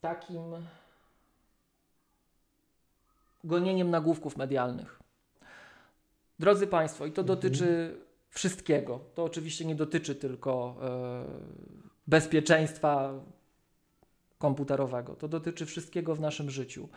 takim 0.00 0.42
gonieniem 3.44 3.90
nagłówków 3.90 4.36
medialnych. 4.36 5.00
Drodzy 6.38 6.66
Państwo, 6.66 7.06
i 7.06 7.12
to 7.12 7.22
mhm. 7.22 7.38
dotyczy 7.38 7.96
wszystkiego. 8.30 9.00
To 9.14 9.24
oczywiście 9.24 9.64
nie 9.64 9.74
dotyczy 9.74 10.14
tylko 10.14 10.76
e, 10.82 11.24
bezpieczeństwa 12.06 13.12
komputerowego. 14.38 15.16
To 15.16 15.28
dotyczy 15.28 15.66
wszystkiego 15.66 16.14
w 16.14 16.20
naszym 16.20 16.50
życiu. 16.50 16.88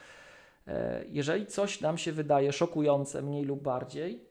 E, 0.67 1.05
jeżeli 1.09 1.45
coś 1.45 1.81
nam 1.81 1.97
się 1.97 2.11
wydaje 2.11 2.53
szokujące, 2.53 3.21
mniej 3.21 3.45
lub 3.45 3.61
bardziej, 3.61 4.25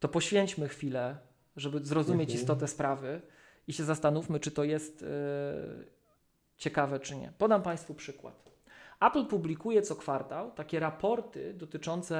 to 0.00 0.08
poświęćmy 0.08 0.68
chwilę, 0.68 1.16
żeby 1.56 1.84
zrozumieć 1.84 2.30
mhm. 2.30 2.40
istotę 2.40 2.68
sprawy 2.68 3.20
i 3.68 3.72
się 3.72 3.84
zastanówmy, 3.84 4.40
czy 4.40 4.50
to 4.50 4.64
jest 4.64 5.02
e, 5.02 5.06
ciekawe, 6.56 7.00
czy 7.00 7.16
nie. 7.16 7.32
Podam 7.38 7.62
Państwu 7.62 7.94
przykład. 7.94 8.47
Apple 9.00 9.24
publikuje 9.24 9.82
co 9.82 9.96
kwartał 9.96 10.50
takie 10.50 10.80
raporty 10.80 11.54
dotyczące 11.54 12.16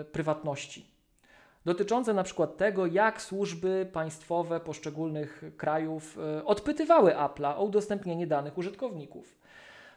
e, 0.00 0.04
prywatności. 0.04 0.94
Dotyczące 1.64 2.14
na 2.14 2.22
przykład 2.22 2.56
tego, 2.56 2.86
jak 2.86 3.22
służby 3.22 3.88
państwowe 3.92 4.60
poszczególnych 4.60 5.44
krajów 5.56 6.18
e, 6.18 6.44
odpytywały 6.44 7.12
Apple'a 7.12 7.54
o 7.56 7.64
udostępnienie 7.64 8.26
danych 8.26 8.58
użytkowników. 8.58 9.38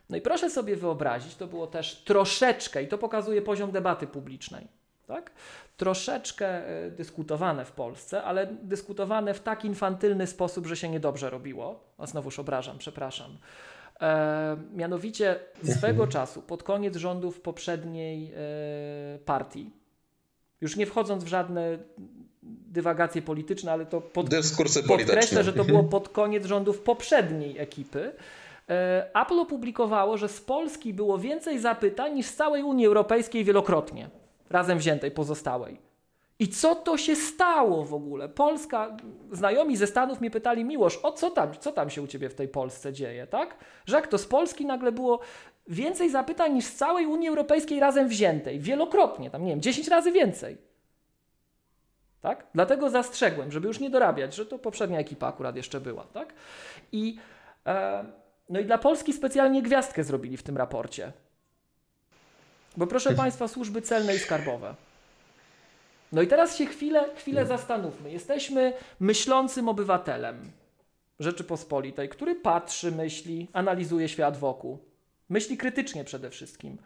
No 0.09 0.18
i 0.18 0.22
proszę 0.22 0.49
sobie 0.49 0.76
wyobrazić, 0.76 1.36
to 1.36 1.47
było 1.47 1.68
też 1.68 2.03
troszeczkę, 2.03 2.84
i 2.84 2.88
to 2.88 2.97
pokazuje 2.97 3.41
poziom 3.41 3.72
debaty 3.72 4.07
publicznej, 4.07 4.68
tak? 5.07 5.32
troszeczkę 5.78 6.68
e, 6.68 6.91
dyskutowane 6.91 7.65
w 7.65 7.72
Polsce, 7.72 8.24
ale 8.24 8.47
dyskutowane 8.63 9.34
w 9.34 9.39
tak 9.39 9.65
infantylny 9.65 10.28
sposób, 10.28 10.65
że 10.65 10.76
się 10.76 10.89
niedobrze 10.89 11.30
robiło. 11.30 11.84
A 11.97 12.05
znowuż 12.07 12.39
obrażam, 12.39 12.78
przepraszam. 12.78 13.38
E, 14.01 14.57
mianowicie 14.73 15.39
swego 15.63 16.07
czasu, 16.07 16.41
pod 16.41 16.63
koniec 16.63 16.95
rządów 16.95 17.41
poprzedniej 17.41 18.31
e, 18.35 19.19
partii, 19.25 19.71
już 20.61 20.75
nie 20.75 20.85
wchodząc 20.85 21.23
w 21.23 21.27
żadne 21.27 21.77
dywagacje 22.67 23.21
polityczne, 23.21 23.71
ale 23.71 23.85
to 23.85 24.01
pod, 24.01 24.29
Dyskursy 24.29 24.83
podkreślę, 24.83 25.43
że 25.43 25.53
to 25.53 25.63
było 25.63 25.83
pod 25.83 26.09
koniec 26.09 26.45
rządów 26.45 26.79
poprzedniej 26.79 27.59
ekipy. 27.59 28.11
E, 28.69 29.09
Apple 29.21 29.39
opublikowało, 29.39 30.17
że 30.17 30.27
z 30.27 30.41
Polski 30.41 30.93
było 30.93 31.17
więcej 31.17 31.59
zapytań 31.59 32.13
niż 32.13 32.25
z 32.25 32.35
całej 32.35 32.63
Unii 32.63 32.85
Europejskiej 32.85 33.43
wielokrotnie, 33.43 34.09
razem 34.49 34.77
wziętej 34.77 35.11
pozostałej. 35.11 35.86
I 36.39 36.47
co 36.47 36.75
to 36.75 36.97
się 36.97 37.15
stało 37.15 37.85
w 37.85 37.93
ogóle? 37.93 38.29
Polska, 38.29 38.97
znajomi 39.31 39.77
ze 39.77 39.88
Stanów 39.88 40.21
mnie 40.21 40.31
pytali, 40.31 40.65
Miłosz, 40.65 40.99
o 41.03 41.11
co 41.11 41.31
tam, 41.31 41.51
co 41.59 41.71
tam 41.71 41.89
się 41.89 42.01
u 42.01 42.07
Ciebie 42.07 42.29
w 42.29 42.35
tej 42.35 42.47
Polsce 42.47 42.93
dzieje, 42.93 43.27
tak? 43.27 43.55
Że 43.85 43.95
jak 43.95 44.07
to 44.07 44.17
z 44.17 44.25
Polski 44.25 44.65
nagle 44.65 44.91
było 44.91 45.19
więcej 45.67 46.09
zapytań 46.09 46.53
niż 46.53 46.65
z 46.65 46.75
całej 46.75 47.05
Unii 47.05 47.29
Europejskiej 47.29 47.79
razem 47.79 48.07
wziętej, 48.07 48.59
wielokrotnie, 48.59 49.29
tam 49.29 49.43
nie 49.43 49.49
wiem, 49.49 49.61
10 49.61 49.88
razy 49.88 50.11
więcej. 50.11 50.57
Tak? 52.21 52.47
Dlatego 52.53 52.89
zastrzegłem, 52.89 53.51
żeby 53.51 53.67
już 53.67 53.79
nie 53.79 53.89
dorabiać, 53.89 54.35
że 54.35 54.45
to 54.45 54.59
poprzednia 54.59 54.99
ekipa 54.99 55.27
akurat 55.27 55.55
jeszcze 55.55 55.81
była, 55.81 56.03
tak? 56.03 56.33
I, 56.91 57.17
e, 57.65 58.05
no 58.49 58.59
i 58.59 58.65
dla 58.65 58.77
Polski 58.77 59.13
specjalnie 59.13 59.61
gwiazdkę 59.61 60.03
zrobili 60.03 60.38
w 60.38 60.43
tym 60.43 60.57
raporcie. 60.57 61.11
Bo 62.77 62.88
proszę 62.88 63.13
Państwa, 63.13 63.47
służby 63.47 63.81
celne 63.81 64.15
i 64.15 64.19
skarbowe. 64.19 64.75
No 66.12 66.22
i 66.22 66.28
teraz 66.28 66.58
się 66.58 66.66
chwilę, 66.66 67.16
chwilę 67.16 67.45
zastanówmy. 67.45 68.12
Jesteśmy 68.12 68.74
myślącym 68.99 69.70
obywatelem 69.70 70.51
Rzeczypospolitej, 71.20 72.10
który 72.10 72.36
patrzy, 72.36 72.91
myśli, 72.91 73.47
analizuje 73.53 74.10
świat 74.10 74.38
wokół. 74.38 74.78
Myśli 75.30 75.58
krytycznie 75.58 76.03
przede 76.03 76.30
wszystkim. 76.30 76.78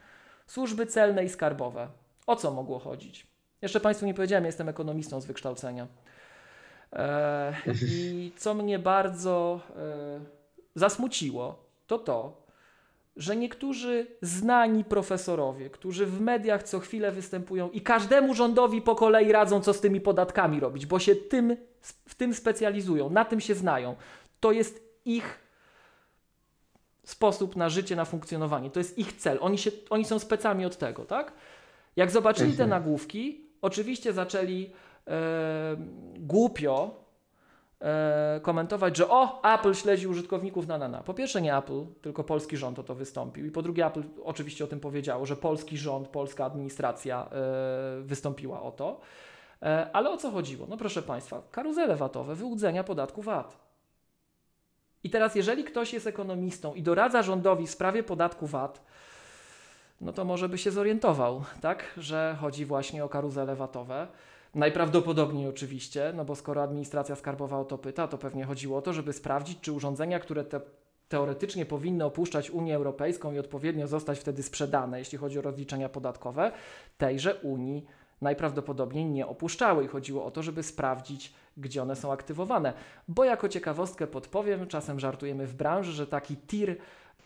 Służby 0.48 0.86
celne 0.86 1.24
i 1.24 1.30
skarbowe. 1.30 1.88
O 2.28 2.36
co 2.36 2.52
mogło 2.52 2.80
chodzić? 2.80 3.28
Jeszcze 3.62 3.80
Państwu 3.80 4.06
nie 4.06 4.14
powiedziałem, 4.14 4.46
jestem 4.46 4.70
ekonomistą 4.70 5.22
z 5.22 5.26
wykształcenia. 5.26 5.88
E, 6.94 7.54
I 7.92 8.32
co 8.38 8.54
mnie 8.54 8.80
bardzo 8.80 9.60
e, 9.76 10.20
zasmuciło, 10.76 11.64
to 11.88 12.00
to, 12.00 12.41
że 13.16 13.36
niektórzy 13.36 14.08
znani 14.22 14.84
profesorowie, 14.84 15.70
którzy 15.70 16.06
w 16.06 16.22
mediach 16.22 16.64
co 16.64 16.80
chwilę 16.80 17.12
występują 17.12 17.70
i 17.70 17.82
każdemu 17.82 18.34
rządowi 18.34 18.82
po 18.82 18.96
kolei 18.96 19.32
radzą, 19.32 19.62
co 19.62 19.74
z 19.74 19.82
tymi 19.82 20.02
podatkami 20.02 20.60
robić, 20.60 20.86
bo 20.86 21.00
się 21.00 21.16
tym, 21.16 21.58
w 21.82 22.16
tym 22.16 22.34
specjalizują, 22.34 23.10
na 23.10 23.26
tym 23.26 23.40
się 23.40 23.56
znają. 23.56 23.96
To 24.40 24.52
jest 24.52 24.84
ich 25.06 25.40
sposób 27.04 27.56
na 27.56 27.70
życie, 27.70 27.96
na 27.96 28.06
funkcjonowanie. 28.06 28.72
To 28.72 28.80
jest 28.80 28.98
ich 28.98 29.14
cel. 29.14 29.38
Oni, 29.42 29.58
się, 29.58 29.72
oni 29.90 30.06
są 30.06 30.20
specami 30.20 30.66
od 30.66 30.78
tego, 30.78 31.06
tak? 31.06 31.34
Jak 31.96 32.12
zobaczyli 32.12 32.54
te 32.54 32.68
nagłówki, 32.68 33.46
oczywiście 33.62 34.14
zaczęli 34.14 34.72
e, 35.08 35.76
głupio 36.16 37.01
e, 37.82 38.40
komentować, 38.44 38.98
że 38.98 39.10
o, 39.10 39.54
Apple 39.54 39.74
śledzi 39.74 40.08
użytkowników 40.08 40.68
na 40.68 40.78
na 40.78 40.88
na. 40.88 41.04
Po 41.04 41.14
pierwsze 41.14 41.42
nie 41.42 41.58
Apple, 41.58 41.86
tylko 42.02 42.24
polski 42.24 42.58
rząd 42.58 42.80
o 42.80 42.84
to 42.84 42.96
wystąpił. 42.96 43.46
I 43.46 43.52
po 43.52 43.62
drugie 43.62 43.86
Apple 43.86 44.04
oczywiście 44.24 44.64
o 44.64 44.68
tym 44.68 44.80
powiedziało, 44.80 45.26
że 45.26 45.36
polski 45.36 45.78
rząd, 45.78 46.08
polska 46.08 46.46
administracja 46.46 47.30
e, 47.32 48.02
wystąpiła 48.02 48.62
o 48.62 48.72
to. 48.72 49.00
E, 49.62 49.90
ale 49.94 50.10
o 50.10 50.18
co 50.18 50.32
chodziło? 50.32 50.68
No 50.70 50.78
proszę 50.78 51.02
Państwa, 51.02 51.42
karuzele 51.52 51.96
VAT-owe, 51.96 52.36
wyłudzenia 52.36 52.84
podatku 52.84 53.22
VAT. 53.22 53.58
I 55.04 55.10
teraz 55.10 55.36
jeżeli 55.36 55.64
ktoś 55.64 55.94
jest 55.94 56.08
ekonomistą 56.08 56.74
i 56.74 56.84
doradza 56.84 57.24
rządowi 57.24 57.68
w 57.68 57.72
sprawie 57.72 58.04
podatku 58.04 58.48
VAT, 58.48 58.82
no 60.02 60.14
to 60.14 60.26
może 60.26 60.50
by 60.50 60.58
się 60.58 60.72
zorientował, 60.72 61.44
tak, 61.62 61.94
że 61.98 62.38
chodzi 62.40 62.66
właśnie 62.66 63.04
o 63.04 63.10
karuzele 63.10 63.56
VAT-owe. 63.56 64.08
Najprawdopodobniej 64.56 65.48
oczywiście, 65.48 66.14
no 66.16 66.26
bo 66.26 66.36
skoro 66.36 66.64
administracja 66.64 67.16
skarbowa 67.16 67.60
o 67.60 67.66
to 67.66 67.78
pyta, 67.78 68.08
to 68.08 68.18
pewnie 68.18 68.46
chodziło 68.46 68.78
o 68.78 68.82
to, 68.82 68.94
żeby 68.94 69.14
sprawdzić, 69.14 69.60
czy 69.62 69.72
urządzenia, 69.72 70.20
które 70.20 70.44
te, 70.44 70.62
teoretycznie 71.10 71.66
powinny 71.66 72.06
opuszczać 72.06 72.52
Unię 72.52 72.76
Europejską 72.76 73.34
i 73.34 73.40
odpowiednio 73.40 73.88
zostać 73.88 74.20
wtedy 74.20 74.44
sprzedane, 74.44 75.00
jeśli 75.00 75.18
chodzi 75.18 75.40
o 75.40 75.42
rozliczenia 75.42 75.90
podatkowe, 75.90 76.52
tejże 76.98 77.36
Unii 77.36 77.86
najprawdopodobniej 78.22 79.06
nie 79.06 79.28
opuszczały 79.28 79.84
i 79.84 79.88
chodziło 79.88 80.26
o 80.26 80.32
to, 80.32 80.44
żeby 80.44 80.64
sprawdzić, 80.64 81.34
gdzie 81.58 81.82
one 81.82 81.96
są 81.96 82.12
aktywowane. 82.12 82.74
Bo 83.08 83.24
jako 83.24 83.50
ciekawostkę 83.50 84.08
podpowiem, 84.08 84.68
czasem 84.68 85.00
żartujemy 85.00 85.48
w 85.48 85.54
branży, 85.56 85.92
że 85.92 86.08
taki 86.08 86.38
tir 86.38 86.78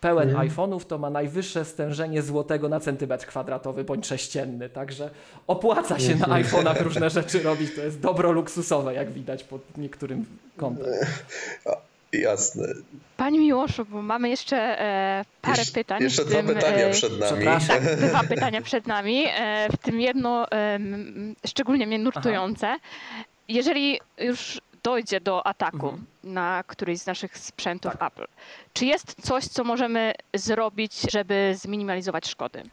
pełen 0.05 0.29
Mhm. 0.29 0.49
iPhone'ów 0.49 0.85
to 0.85 0.97
ma 0.97 1.09
najwyższe 1.09 1.65
stężenie 1.65 2.21
złotego 2.21 2.69
na 2.69 2.79
centymetr 2.79 3.25
kwadratowy 3.25 3.83
bądź 3.83 4.07
sześcienny, 4.07 4.69
także 4.69 5.09
opłaca 5.47 5.99
się 5.99 6.15
na 6.15 6.27
iPhone'ach 6.27 6.81
różne 6.81 7.09
rzeczy 7.09 7.43
robić, 7.43 7.75
to 7.75 7.81
jest 7.81 7.99
dobro 7.99 8.31
luksusowe, 8.31 8.93
jak 8.93 9.11
widać 9.11 9.43
pod 9.43 9.77
niektórym 9.77 10.25
kątem. 10.57 10.85
Jasne. 12.13 12.67
Panie 13.17 13.39
Miłoszu, 13.39 13.85
bo 13.85 14.01
mamy 14.01 14.29
jeszcze 14.29 14.57
e, 14.57 15.25
parę 15.41 15.57
Jeszcze- 15.57 15.73
pytań. 15.73 16.03
Jeszcze 16.03 16.25
dwa 16.25 16.35
tym, 16.37 16.47
pytania 16.47 16.85
e, 16.85 16.91
przed 16.91 17.19
nami. 17.19 17.45
Tak, 17.67 17.83
dwa 18.09 18.23
pytania 18.23 18.61
przed 18.61 18.87
nami, 18.87 19.25
e, 19.37 19.67
w 19.71 19.77
tym 19.77 20.01
jedno 20.01 20.51
e, 20.51 20.79
szczególnie 21.47 21.87
mnie 21.87 21.99
nurtujące. 21.99 22.75
Jeżeli 23.47 23.99
już 24.19 24.61
dojdzie 24.85 25.21
do 25.21 25.47
ataku 25.47 25.87
Mhm. 25.89 26.05
na 26.23 26.63
któryś 26.67 26.99
z 26.99 27.05
naszych 27.05 27.37
sprzętów 27.37 27.91
Tak. 27.97 28.11
Apple, 28.11 28.27
czy 28.73 28.85
jest 28.85 29.15
coś, 29.27 29.43
co 29.45 29.63
możemy 29.63 30.13
zrobić, 30.35 30.93
żeby 31.11 31.53
zminimalizować 31.57 32.27
szkody? 32.27 32.63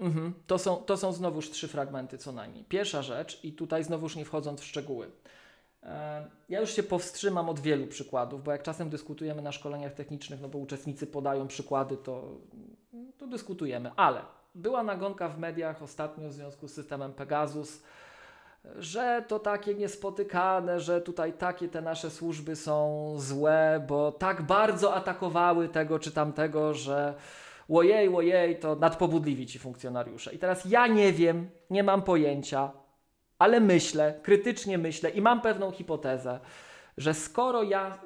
Mhm. 0.00 0.34
To, 0.46 0.58
są, 0.58 0.76
to 0.76 0.96
są 0.96 1.12
znowuż 1.12 1.50
trzy 1.50 1.68
fragmenty 1.68 2.18
co 2.18 2.32
najmniej. 2.32 2.64
Pierwsza 2.64 3.02
rzecz, 3.02 3.44
i 3.44 3.52
tutaj 3.52 3.84
znowuż 3.84 4.16
nie 4.16 4.24
wchodząc 4.24 4.60
w 4.60 4.64
szczegóły. 4.64 5.10
E, 5.82 6.26
Ja 6.48 6.60
już 6.60 6.70
się 6.76 6.82
powstrzymam 6.82 7.48
od 7.48 7.60
wielu 7.60 7.86
przykładów, 7.86 8.44
bo 8.44 8.52
jak 8.52 8.62
czasem 8.62 8.90
dyskutujemy 8.90 9.42
na 9.42 9.52
szkoleniach 9.52 9.94
technicznych, 9.94 10.40
no 10.40 10.48
bo 10.48 10.58
uczestnicy 10.58 11.06
podają 11.06 11.48
przykłady, 11.48 11.96
to, 11.96 12.24
to 13.18 13.26
dyskutujemy. 13.26 13.90
Ale 13.96 14.20
była 14.54 14.82
nagonka 14.82 15.28
w 15.28 15.38
mediach 15.38 15.82
ostatnio 15.82 16.28
w 16.28 16.32
związku 16.32 16.68
z 16.68 16.74
systemem 16.74 17.12
Pegasus, 17.12 17.82
że 18.78 19.24
to 19.28 19.38
takie 19.38 19.74
niespotykane, 19.74 20.80
że 20.80 21.00
tutaj 21.00 21.32
takie 21.32 21.68
te 21.68 21.82
nasze 21.82 22.10
służby 22.10 22.56
są 22.56 23.14
złe, 23.18 23.84
bo 23.88 24.12
tak 24.12 24.42
bardzo 24.42 24.94
atakowały 24.94 25.68
tego 25.68 25.98
czy 25.98 26.12
tamtego, 26.12 26.74
że 26.74 27.14
ojej, 27.68 28.08
ojej, 28.08 28.58
to 28.58 28.76
nadpobudliwi 28.76 29.46
ci 29.46 29.58
funkcjonariusze. 29.58 30.34
I 30.34 30.38
teraz 30.38 30.64
ja 30.64 30.86
nie 30.86 31.12
wiem, 31.12 31.50
nie 31.70 31.82
mam 31.82 32.02
pojęcia, 32.02 32.72
ale 33.38 33.60
myślę, 33.60 34.20
krytycznie 34.22 34.78
myślę 34.78 35.10
i 35.10 35.20
mam 35.20 35.40
pewną 35.40 35.70
hipotezę, 35.70 36.40
że 36.96 37.14
skoro 37.14 37.62
ja, 37.62 37.98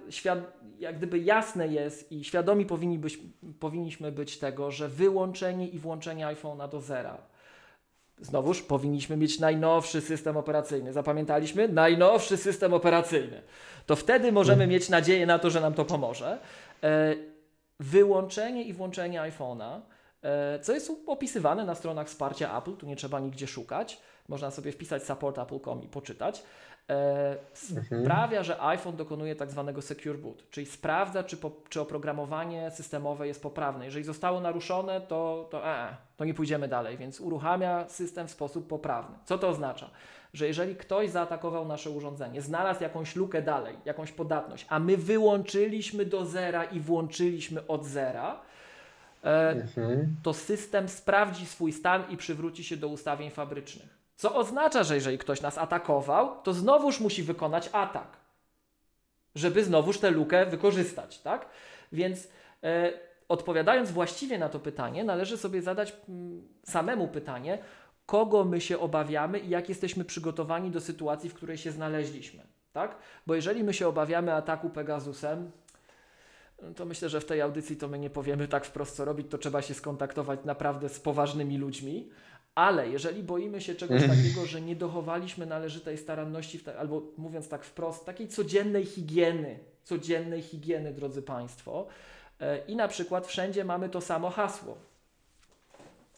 jak 0.79 0.97
gdyby 0.97 1.19
jasne 1.19 1.69
jest 1.69 2.13
i 2.13 2.25
świadomi 2.25 2.67
powinni 2.67 2.99
być, 2.99 3.19
powinniśmy 3.61 4.13
być 4.13 4.39
tego, 4.39 4.71
że 4.71 4.89
wyłączenie 4.89 5.69
i 5.69 5.79
włączenie 5.79 6.27
iPhone'a 6.27 6.69
do 6.69 6.81
zera 6.81 7.32
Znowuż 8.21 8.63
powinniśmy 8.63 9.17
mieć 9.17 9.39
najnowszy 9.39 10.01
system 10.01 10.37
operacyjny. 10.37 10.93
Zapamiętaliśmy? 10.93 11.69
Najnowszy 11.69 12.37
system 12.37 12.75
operacyjny. 12.75 13.43
To 13.87 13.97
wtedy 13.97 14.33
możemy 14.33 14.67
mieć 14.67 14.89
nadzieję 14.89 15.27
na 15.27 15.39
to, 15.39 15.51
że 15.51 15.61
nam 15.61 15.75
to 15.75 15.85
pomoże. 15.85 16.39
E, 16.83 17.15
wyłączenie 17.81 18.63
i 18.63 18.73
włączenie 18.73 19.21
iPhone'a, 19.21 19.81
e, 20.23 20.59
co 20.59 20.73
jest 20.73 20.93
opisywane 21.07 21.65
na 21.65 21.75
stronach 21.75 22.07
wsparcia 22.07 22.59
Apple, 22.59 22.77
tu 22.77 22.87
nie 22.87 22.97
trzeba 22.97 23.21
nigdzie 23.21 23.47
szukać. 23.47 24.01
Można 24.29 24.51
sobie 24.51 24.73
wpisać 24.73 25.03
support.apple.com 25.03 25.83
i 25.83 25.89
poczytać. 25.89 26.43
E, 26.91 27.37
sprawia, 28.03 28.43
że 28.43 28.63
iPhone 28.63 28.97
dokonuje 28.97 29.37
tak 29.37 29.51
zwanego 29.51 29.83
secure 29.83 30.19
boot, 30.19 30.51
czyli 30.51 30.67
sprawdza, 30.67 31.25
czy, 31.25 31.37
po, 31.37 31.51
czy 31.69 31.81
oprogramowanie 31.81 32.71
systemowe 32.71 33.27
jest 33.27 33.43
poprawne. 33.43 33.85
Jeżeli 33.85 34.05
zostało 34.05 34.41
naruszone, 34.41 35.01
to, 35.01 35.49
to, 35.51 35.67
e, 35.69 35.97
to 36.17 36.25
nie 36.25 36.35
pójdziemy 36.35 36.69
dalej, 36.69 36.97
więc 36.99 37.21
uruchamia 37.21 37.89
system 37.89 38.27
w 38.29 38.31
sposób 38.31 38.69
poprawny. 38.69 39.17
Co 39.25 39.39
to 39.39 39.49
oznacza? 39.49 39.91
Że 40.35 40.47
jeżeli 40.47 40.77
ktoś 40.77 41.11
zaatakował 41.11 41.69
nasze 41.69 41.91
urządzenie, 41.91 42.43
znalazł 42.43 42.83
jakąś 42.83 43.17
lukę 43.17 43.43
dalej, 43.43 43.77
jakąś 43.85 44.13
podatność, 44.13 44.67
a 44.69 44.79
my 44.79 44.97
wyłączyliśmy 44.97 46.05
do 46.05 46.27
zera 46.27 46.65
i 46.65 46.81
włączyliśmy 46.81 47.67
od 47.67 47.85
zera, 47.85 48.41
e, 49.25 49.49
Mhm. 49.51 50.17
to 50.23 50.35
system 50.35 50.89
sprawdzi 50.89 51.47
swój 51.47 51.73
stan 51.73 52.05
i 52.11 52.17
przywróci 52.17 52.65
się 52.65 52.77
do 52.77 52.89
ustawień 52.89 53.31
fabrycznych. 53.31 54.02
Co 54.23 54.35
oznacza, 54.35 54.83
że 54.85 54.95
jeżeli 54.95 55.19
ktoś 55.19 55.41
nas 55.41 55.59
atakował, 55.59 56.43
to 56.43 56.53
znowuż 56.55 57.01
musi 57.01 57.23
wykonać 57.23 57.71
atak, 57.73 58.17
żeby 59.35 59.65
znowuż 59.65 59.99
tę 59.99 60.11
lukę 60.11 60.47
wykorzystać, 60.47 61.19
tak? 61.19 61.49
Więc 61.93 62.29
e, 62.63 62.93
odpowiadając 63.29 63.91
właściwie 63.91 64.39
na 64.39 64.49
to 64.49 64.61
pytanie, 64.61 65.05
należy 65.05 65.39
sobie 65.39 65.63
zadać 65.63 65.97
mm, 66.09 66.49
samemu 66.65 67.09
pytanie, 67.09 67.59
kogo 68.07 68.45
my 68.45 68.61
się 68.61 68.79
obawiamy 68.79 69.39
i 69.39 69.49
jak 69.49 69.69
jesteśmy 69.69 70.05
przygotowani 70.05 70.71
do 70.71 70.81
sytuacji, 70.81 71.31
w 71.31 71.35
której 71.35 71.59
się 71.59 71.73
znaleźliśmy, 71.73 72.43
tak? 72.73 72.97
Bo 73.27 73.35
jeżeli 73.35 73.65
my 73.65 73.75
się 73.75 73.89
obawiamy 73.89 74.35
ataku 74.35 74.71
Pegasusem, 74.71 75.51
to 76.77 76.85
myślę, 76.85 77.09
że 77.09 77.21
w 77.21 77.25
tej 77.25 77.41
audycji 77.41 77.77
to 77.77 77.89
my 77.89 77.99
nie 77.99 78.11
powiemy 78.11 78.49
tak 78.49 78.65
wprost, 78.65 78.97
co 78.97 79.05
robić, 79.05 79.27
to 79.31 79.39
trzeba 79.39 79.63
się 79.63 79.75
skontaktować 79.75 80.41
naprawdę 80.45 80.89
z 80.89 81.01
poważnymi 81.01 81.59
ludźmi. 81.59 82.11
Ale 82.55 82.89
jeżeli 82.89 83.23
boimy 83.23 83.61
się 83.61 83.75
czegoś 83.75 84.03
takiego, 84.03 84.47
że 84.47 84.61
nie 84.61 84.77
dochowaliśmy 84.77 85.47
należytej 85.47 85.99
staranności, 85.99 86.59
ta, 86.61 86.75
albo 86.77 87.03
mówiąc 87.17 87.49
tak 87.49 87.65
wprost, 87.65 88.07
takiej 88.07 88.29
codziennej 88.29 88.85
higieny, 88.85 89.59
codziennej 89.85 90.43
higieny, 90.43 90.93
drodzy 90.93 91.23
Państwo, 91.23 91.87
e, 92.41 92.59
i 92.67 92.77
na 92.77 92.89
przykład 92.89 93.27
wszędzie 93.27 93.65
mamy 93.65 93.89
to 93.89 94.01
samo 94.01 94.31
hasło. 94.31 94.77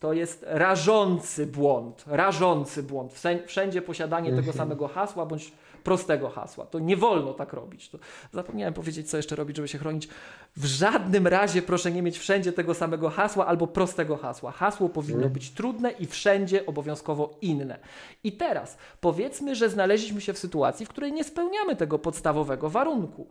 To 0.01 0.13
jest 0.13 0.45
rażący 0.49 1.47
błąd, 1.47 2.05
rażący 2.07 2.83
błąd. 2.83 3.13
Wszędzie 3.47 3.83
posiadanie 3.83 4.29
tego 4.31 4.39
Mhm. 4.39 4.57
samego 4.57 4.89
hasła 4.89 5.27
bądź 5.27 5.53
prostego 5.85 6.29
hasła. 6.29 6.67
To 6.67 6.79
nie 6.79 6.97
wolno 6.97 7.33
tak 7.35 7.53
robić. 7.53 7.89
To 7.89 7.99
zapomniałem 8.33 8.75
powiedzieć, 8.75 9.11
co 9.11 9.17
jeszcze 9.17 9.37
robić, 9.37 9.57
żeby 9.57 9.69
się 9.69 9.79
chronić. 9.79 10.09
W 10.57 10.65
żadnym 10.65 11.27
razie 11.27 11.63
proszę 11.63 11.91
nie 11.93 12.03
mieć 12.03 12.19
wszędzie 12.19 12.53
tego 12.53 12.75
samego 12.75 13.11
hasła 13.11 13.47
albo 13.47 13.67
prostego 13.67 14.17
hasła. 14.17 14.53
Hasło 14.53 14.89
powinno 14.89 15.17
Mhm. 15.17 15.33
być 15.33 15.51
trudne 15.51 15.91
i 15.91 16.07
wszędzie 16.07 16.67
obowiązkowo 16.67 17.39
inne. 17.43 17.79
I 18.25 18.33
teraz 18.33 18.77
powiedzmy, 19.01 19.55
że 19.55 19.69
znaleźliśmy 19.69 20.21
się 20.21 20.33
w 20.33 20.39
sytuacji, 20.39 20.87
w 20.87 20.89
której 20.89 21.13
nie 21.13 21.25
spełniamy 21.25 21.77
tego 21.77 21.99
podstawowego 21.99 22.71
warunku. 22.71 23.27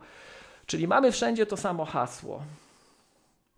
Czyli 0.66 0.88
mamy 0.88 1.12
wszędzie 1.12 1.46
to 1.46 1.56
samo 1.56 1.84
hasło. 1.84 2.42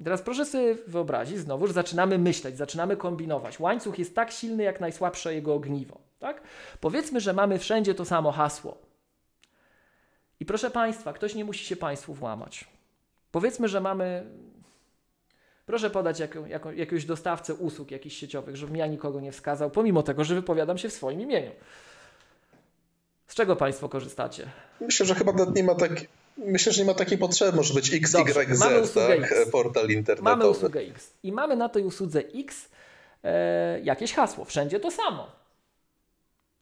Teraz 0.05 0.23
proszę 0.23 0.47
sobie 0.47 0.75
wyobrazić, 0.87 1.39
znowu, 1.39 1.67
że 1.67 1.73
zaczynamy 1.73 2.19
myśleć, 2.19 2.57
zaczynamy 2.57 2.97
kombinować. 2.97 3.61
Łańcuch 3.61 3.99
jest 3.99 4.15
tak 4.15 4.31
silny, 4.33 4.63
jak 4.63 4.81
najsłabsze 4.81 5.35
jego 5.35 5.55
ogniwo. 5.55 6.06
Tak? 6.19 6.43
Powiedzmy, 6.81 7.21
że 7.21 7.33
mamy 7.33 7.59
wszędzie 7.59 7.95
to 7.95 8.05
samo 8.05 8.33
hasło. 8.33 8.79
I 10.41 10.47
proszę 10.47 10.71
Państwa, 10.71 11.13
ktoś 11.13 11.35
nie 11.35 11.45
musi 11.45 11.65
się 11.65 11.77
Państwu 11.77 12.15
włamać. 12.15 12.65
Powiedzmy, 13.31 13.69
że 13.69 13.81
mamy. 13.81 14.25
Proszę 15.67 15.91
podać 15.91 16.21
jako, 16.21 16.47
jako, 16.47 16.73
jakiegoś 16.73 17.05
dostawcę 17.05 17.55
usług 17.55 17.91
jakichś 17.91 18.17
sieciowych, 18.17 18.57
żebym 18.57 18.77
ja 18.77 18.87
nikogo 18.87 19.21
nie 19.21 19.33
wskazał, 19.33 19.71
pomimo 19.71 20.03
tego, 20.03 20.25
że 20.25 20.35
wypowiadam 20.35 20.79
się 20.79 20.89
w 20.89 20.93
swoim 20.93 21.21
imieniu. 21.21 21.51
Z 23.27 23.35
czego 23.35 23.57
Państwo 23.57 23.89
korzystacie? 23.89 24.47
Myślę, 24.81 25.07
że 25.07 25.15
chyba 25.15 25.33
nie 25.55 25.65
ma 25.65 25.75
tak. 25.75 25.93
Myślę, 26.37 26.73
że 26.73 26.83
nie 26.83 26.87
ma 26.87 26.95
takiej 26.95 27.19
potrzeby. 27.19 27.57
Może 27.57 27.75
być 27.75 27.91
Dobrze, 28.13 28.41
XYZ, 28.41 28.61
mamy 28.61 28.81
usługę 28.81 29.21
tak? 29.21 29.33
X. 29.33 29.51
Portal 29.51 29.89
internetowy. 29.89 30.37
Mamy 30.37 30.49
usługę 30.49 30.81
X 30.81 31.11
i 31.23 31.33
mamy 31.33 31.57
na 31.57 31.69
tej 31.69 31.85
usłudze 31.85 32.23
X 32.35 32.69
e, 33.25 33.81
jakieś 33.81 34.13
hasło. 34.13 34.45
Wszędzie 34.45 34.81
to 34.81 34.91
samo. 34.91 35.46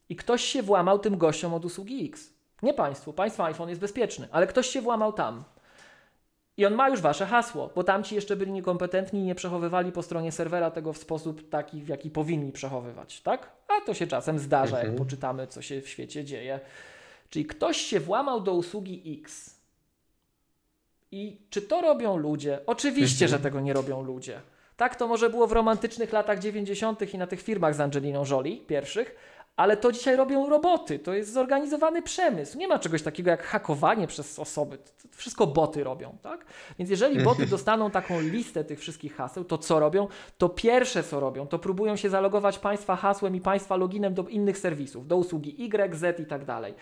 I 0.09 0.15
ktoś 0.15 0.43
się 0.43 0.61
włamał 0.63 0.99
tym 0.99 1.17
gościom 1.17 1.53
od 1.53 1.65
usługi 1.65 2.05
X. 2.05 2.29
Nie 2.63 2.73
państwu. 2.73 3.13
Państwa 3.13 3.45
iPhone 3.45 3.69
jest 3.69 3.81
bezpieczny, 3.81 4.27
ale 4.31 4.47
ktoś 4.47 4.67
się 4.67 4.81
włamał 4.81 5.13
tam. 5.13 5.43
I 6.57 6.65
on 6.65 6.73
ma 6.75 6.89
już 6.89 7.01
wasze 7.01 7.25
hasło, 7.25 7.69
bo 7.75 7.83
tamci 7.83 8.15
jeszcze 8.15 8.35
byli 8.35 8.51
niekompetentni 8.51 9.19
i 9.19 9.23
nie 9.23 9.35
przechowywali 9.35 9.91
po 9.91 10.03
stronie 10.03 10.31
serwera 10.31 10.71
tego 10.71 10.93
w 10.93 10.97
sposób 10.97 11.49
taki, 11.49 11.81
w 11.81 11.87
jaki 11.87 12.09
powinni 12.09 12.51
przechowywać, 12.51 13.21
tak? 13.21 13.51
A 13.67 13.85
to 13.85 13.93
się 13.93 14.07
czasem 14.07 14.39
zdarza, 14.39 14.77
jak 14.77 14.85
Mhm. 14.85 14.97
poczytamy, 15.05 15.47
co 15.47 15.61
się 15.61 15.81
w 15.81 15.89
świecie 15.89 16.23
dzieje. 16.23 16.59
Czyli 17.29 17.45
ktoś 17.45 17.77
się 17.77 17.99
włamał 17.99 18.41
do 18.41 18.53
usługi 18.53 19.19
X. 19.21 19.55
I 21.11 21.41
czy 21.49 21.61
to 21.61 21.81
robią 21.81 22.17
ludzie? 22.17 22.59
Oczywiście, 22.65 23.27
że 23.27 23.39
tego 23.39 23.59
nie 23.61 23.73
robią 23.73 24.03
ludzie. 24.03 24.41
Tak 24.77 24.95
to 24.95 25.07
może 25.07 25.29
było 25.29 25.47
w 25.47 25.51
romantycznych 25.51 26.13
latach 26.13 26.39
90. 26.39 27.13
i 27.13 27.17
na 27.17 27.27
tych 27.27 27.41
firmach 27.41 27.75
z 27.75 27.79
Angeliną 27.79 28.23
Jolie 28.31 28.57
pierwszych, 28.57 29.15
ale 29.55 29.77
to 29.77 29.91
dzisiaj 29.91 30.15
robią 30.15 30.49
roboty. 30.49 30.99
To 30.99 31.13
jest 31.13 31.33
zorganizowany 31.33 32.01
przemysł. 32.01 32.57
Nie 32.57 32.67
ma 32.67 32.79
czegoś 32.79 33.01
takiego 33.01 33.29
jak 33.29 33.43
hakowanie 33.43 34.07
przez 34.07 34.39
osoby. 34.39 34.77
To 34.77 35.07
wszystko 35.11 35.47
boty 35.47 35.83
robią, 35.83 36.17
tak? 36.21 36.45
Więc 36.79 36.89
jeżeli 36.89 37.23
boty 37.23 37.45
dostaną 37.45 37.91
taką 37.91 38.21
listę 38.21 38.63
tych 38.63 38.79
wszystkich 38.79 39.15
haseł, 39.15 39.43
to 39.43 39.57
co 39.57 39.79
robią? 39.79 40.07
To 40.37 40.49
pierwsze 40.49 41.03
co 41.03 41.19
robią, 41.19 41.47
to 41.47 41.59
próbują 41.59 41.95
się 41.95 42.09
zalogować 42.09 42.59
państwa 42.59 42.95
hasłem 42.95 43.35
i 43.35 43.41
państwa 43.41 43.75
loginem 43.75 44.13
do 44.13 44.23
innych 44.23 44.57
serwisów, 44.57 45.07
do 45.07 45.17
usługi 45.17 45.63
Y, 45.63 45.95
Z 45.95 46.19
i 46.19 46.25
tak 46.25 46.45
dalej. 46.45 46.73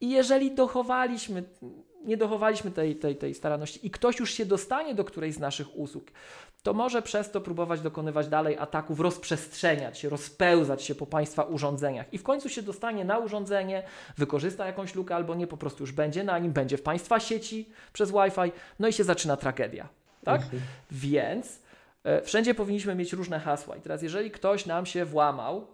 I 0.00 0.10
jeżeli 0.10 0.54
dochowaliśmy, 0.54 1.42
nie 2.04 2.16
dochowaliśmy 2.16 2.70
tej, 2.70 2.96
tej, 2.96 3.16
tej 3.16 3.34
staranności 3.34 3.86
i 3.86 3.90
ktoś 3.90 4.18
już 4.18 4.30
się 4.30 4.46
dostanie 4.46 4.94
do 4.94 5.04
którejś 5.04 5.34
z 5.34 5.38
naszych 5.38 5.78
usług, 5.78 6.04
to 6.62 6.74
może 6.74 7.02
przez 7.02 7.30
to 7.30 7.40
próbować 7.40 7.80
dokonywać 7.80 8.28
dalej 8.28 8.58
ataków, 8.58 9.00
rozprzestrzeniać 9.00 9.98
się, 9.98 10.08
rozpełzać 10.08 10.82
się 10.82 10.94
po 10.94 11.06
Państwa 11.06 11.42
urządzeniach 11.42 12.12
i 12.12 12.18
w 12.18 12.22
końcu 12.22 12.48
się 12.48 12.62
dostanie 12.62 13.04
na 13.04 13.18
urządzenie, 13.18 13.82
wykorzysta 14.18 14.66
jakąś 14.66 14.94
lukę 14.94 15.14
albo 15.14 15.34
nie, 15.34 15.46
po 15.46 15.56
prostu 15.56 15.82
już 15.82 15.92
będzie 15.92 16.24
na 16.24 16.38
nim, 16.38 16.52
będzie 16.52 16.76
w 16.76 16.82
Państwa 16.82 17.20
sieci 17.20 17.68
przez 17.92 18.10
Wi-Fi, 18.10 18.52
no 18.78 18.88
i 18.88 18.92
się 18.92 19.04
zaczyna 19.04 19.36
tragedia. 19.36 19.88
Tak? 20.24 20.42
Więc 20.90 21.62
e, 22.04 22.22
wszędzie 22.22 22.54
powinniśmy 22.54 22.94
mieć 22.94 23.12
różne 23.12 23.40
hasła. 23.40 23.76
I 23.76 23.80
teraz, 23.80 24.02
jeżeli 24.02 24.30
ktoś 24.30 24.66
nam 24.66 24.86
się 24.86 25.04
włamał, 25.04 25.66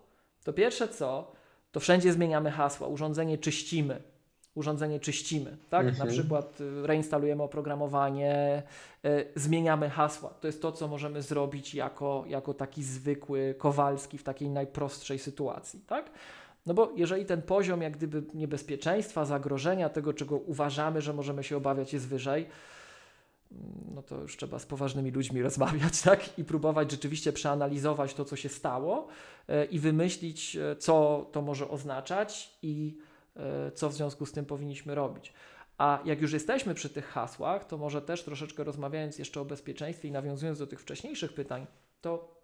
to 0.45 0.53
pierwsze 0.53 0.89
co, 0.89 1.33
to 1.73 1.81
wszędzie 1.81 2.13
zmieniamy 2.13 2.51
hasła, 2.51 2.89
urządzenie 2.89 3.39
czyścimy. 3.39 4.03
Urządzenie 4.59 5.01
czyścimy, 5.01 5.57
tak? 5.71 5.85
Na 5.85 5.91
Mhm. 5.91 6.09
przykład 6.09 6.61
y, 6.61 6.87
reinstalujemy 6.87 7.43
oprogramowanie, 7.43 8.63
y, 9.05 9.27
zmieniamy 9.37 9.91
hasła. 9.91 10.31
To 10.41 10.47
jest 10.47 10.63
to, 10.63 10.73
co 10.73 10.89
możemy 10.89 11.23
zrobić 11.23 11.75
jako, 11.75 12.25
jako 12.29 12.55
taki 12.55 12.83
zwykły 12.83 13.55
Kowalski 13.59 14.19
w 14.19 14.23
takiej 14.23 14.49
najprostszej 14.49 15.19
sytuacji, 15.19 15.81
tak? 15.87 16.11
No 16.67 16.75
bo 16.75 16.93
jeżeli 16.97 17.27
ten 17.27 17.43
poziom 17.43 17.83
jak 17.83 17.97
gdyby 17.97 18.23
niebezpieczeństwa, 18.35 19.25
zagrożenia, 19.25 19.89
tego 19.89 20.13
czego 20.13 20.37
uważamy, 20.37 21.03
że 21.03 21.13
możemy 21.13 21.45
się 21.45 21.57
obawiać 21.57 21.93
jest 21.93 22.09
wyżej, 22.09 22.47
no 23.95 24.03
to 24.03 24.21
już 24.21 24.37
trzeba 24.37 24.59
z 24.59 24.67
poważnymi 24.67 25.11
ludźmi 25.11 25.43
rozmawiać, 25.49 26.03
tak? 26.03 26.39
I 26.39 26.45
próbować 26.45 26.91
rzeczywiście 26.91 27.33
przeanalizować 27.33 28.15
to, 28.15 28.25
co 28.25 28.37
się 28.37 28.49
stało 28.49 29.09
e, 29.49 29.65
i 29.65 29.79
wymyślić, 29.79 30.57
e, 30.57 30.77
co 30.77 31.27
to 31.33 31.43
może 31.43 31.69
oznaczać 31.69 32.59
i 32.63 32.99
co 33.75 33.89
w 33.89 33.95
związku 33.95 34.27
z 34.27 34.33
tym 34.33 34.45
powinniśmy 34.47 34.95
robić. 34.95 35.33
A 35.79 35.99
jak 36.05 36.21
już 36.21 36.33
jesteśmy 36.33 36.75
przy 36.75 36.91
tych 36.91 37.07
hasłach, 37.07 37.65
to 37.65 37.79
może 37.79 38.03
też 38.03 38.25
troszeczkę 38.25 38.65
rozmawiając 38.65 39.19
jeszcze 39.19 39.41
o 39.41 39.45
bezpieczeństwie 39.45 40.09
i 40.09 40.13
nawiązując 40.13 40.59
do 40.59 40.67
tych 40.67 40.81
wcześniejszych 40.81 41.33
pytań, 41.35 41.67
to 42.01 42.35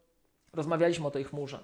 rozmawialiśmy 0.52 1.06
o 1.06 1.10
tej 1.10 1.24
chmurze. 1.24 1.58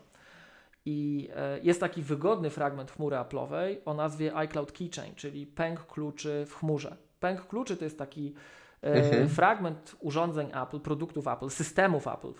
I 0.86 1.28
e, 1.36 1.60
jest 1.62 1.80
taki 1.80 2.02
wygodny 2.02 2.50
fragment 2.50 2.90
chmury 2.90 3.16
Apple'owej 3.16 3.76
o 3.84 3.94
nazwie 3.94 4.34
iCloud 4.36 4.72
Keychain, 4.72 5.14
czyli 5.14 5.46
pęk 5.46 5.86
kluczy 5.86 6.44
w 6.48 6.54
chmurze. 6.54 6.96
Pęk 7.20 7.46
kluczy 7.46 7.76
to 7.76 7.84
jest 7.84 7.98
taki 7.98 8.34
e, 8.82 8.92
Mhm. 8.92 9.28
fragment 9.28 9.96
urządzeń 10.00 10.50
Apple, 10.62 10.80
produktów 10.80 11.28
Apple, 11.28 11.48
systemów 11.50 12.08
Apple, 12.08 12.28
e, 12.28 12.32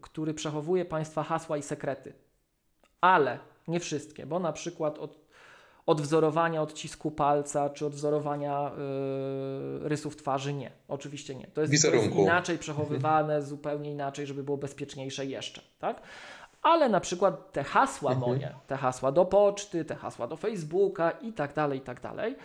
który 0.00 0.34
przechowuje 0.34 0.84
Państwa 0.84 1.22
hasła 1.22 1.56
i 1.56 1.62
sekrety. 1.62 2.12
Ale 3.00 3.38
nie 3.68 3.80
wszystkie, 3.80 4.26
bo 4.26 4.38
na 4.38 4.52
przykład 4.52 4.98
od, 4.98 5.21
od 5.86 6.00
wzorowania 6.00 6.62
odcisku 6.62 7.10
palca 7.10 7.70
czy 7.70 7.86
od 7.86 7.94
wzorowania 7.94 8.70
e, 8.70 9.88
rysów 9.88 10.16
twarzy 10.16 10.52
nie. 10.52 10.70
Oczywiście 10.88 11.34
nie. 11.34 11.46
To 11.46 11.60
jest, 11.60 11.82
to 11.82 11.94
jest 11.94 12.14
inaczej 12.16 12.58
przechowywane, 12.58 13.42
zupełnie 13.42 13.90
inaczej, 13.90 14.26
żeby 14.26 14.42
było 14.42 14.56
bezpieczniejsze 14.56 15.26
jeszcze. 15.26 15.62
Tak? 15.78 16.02
Ale 16.62 16.88
na 16.88 17.00
przykład 17.00 17.52
te 17.52 17.64
hasła 17.64 18.12
Mhm. 18.12 18.30
moje, 18.30 18.54
te 18.66 18.76
hasła 18.76 19.12
do 19.12 19.24
poczty, 19.24 19.84
te 19.84 19.94
hasła 19.94 20.26
do 20.26 20.36
Facebooka 20.36 21.10
i 21.10 21.32
tak 21.32 21.54
dalej, 21.54 21.78
i 21.78 21.82
tak 21.82 22.00
dalej, 22.00 22.36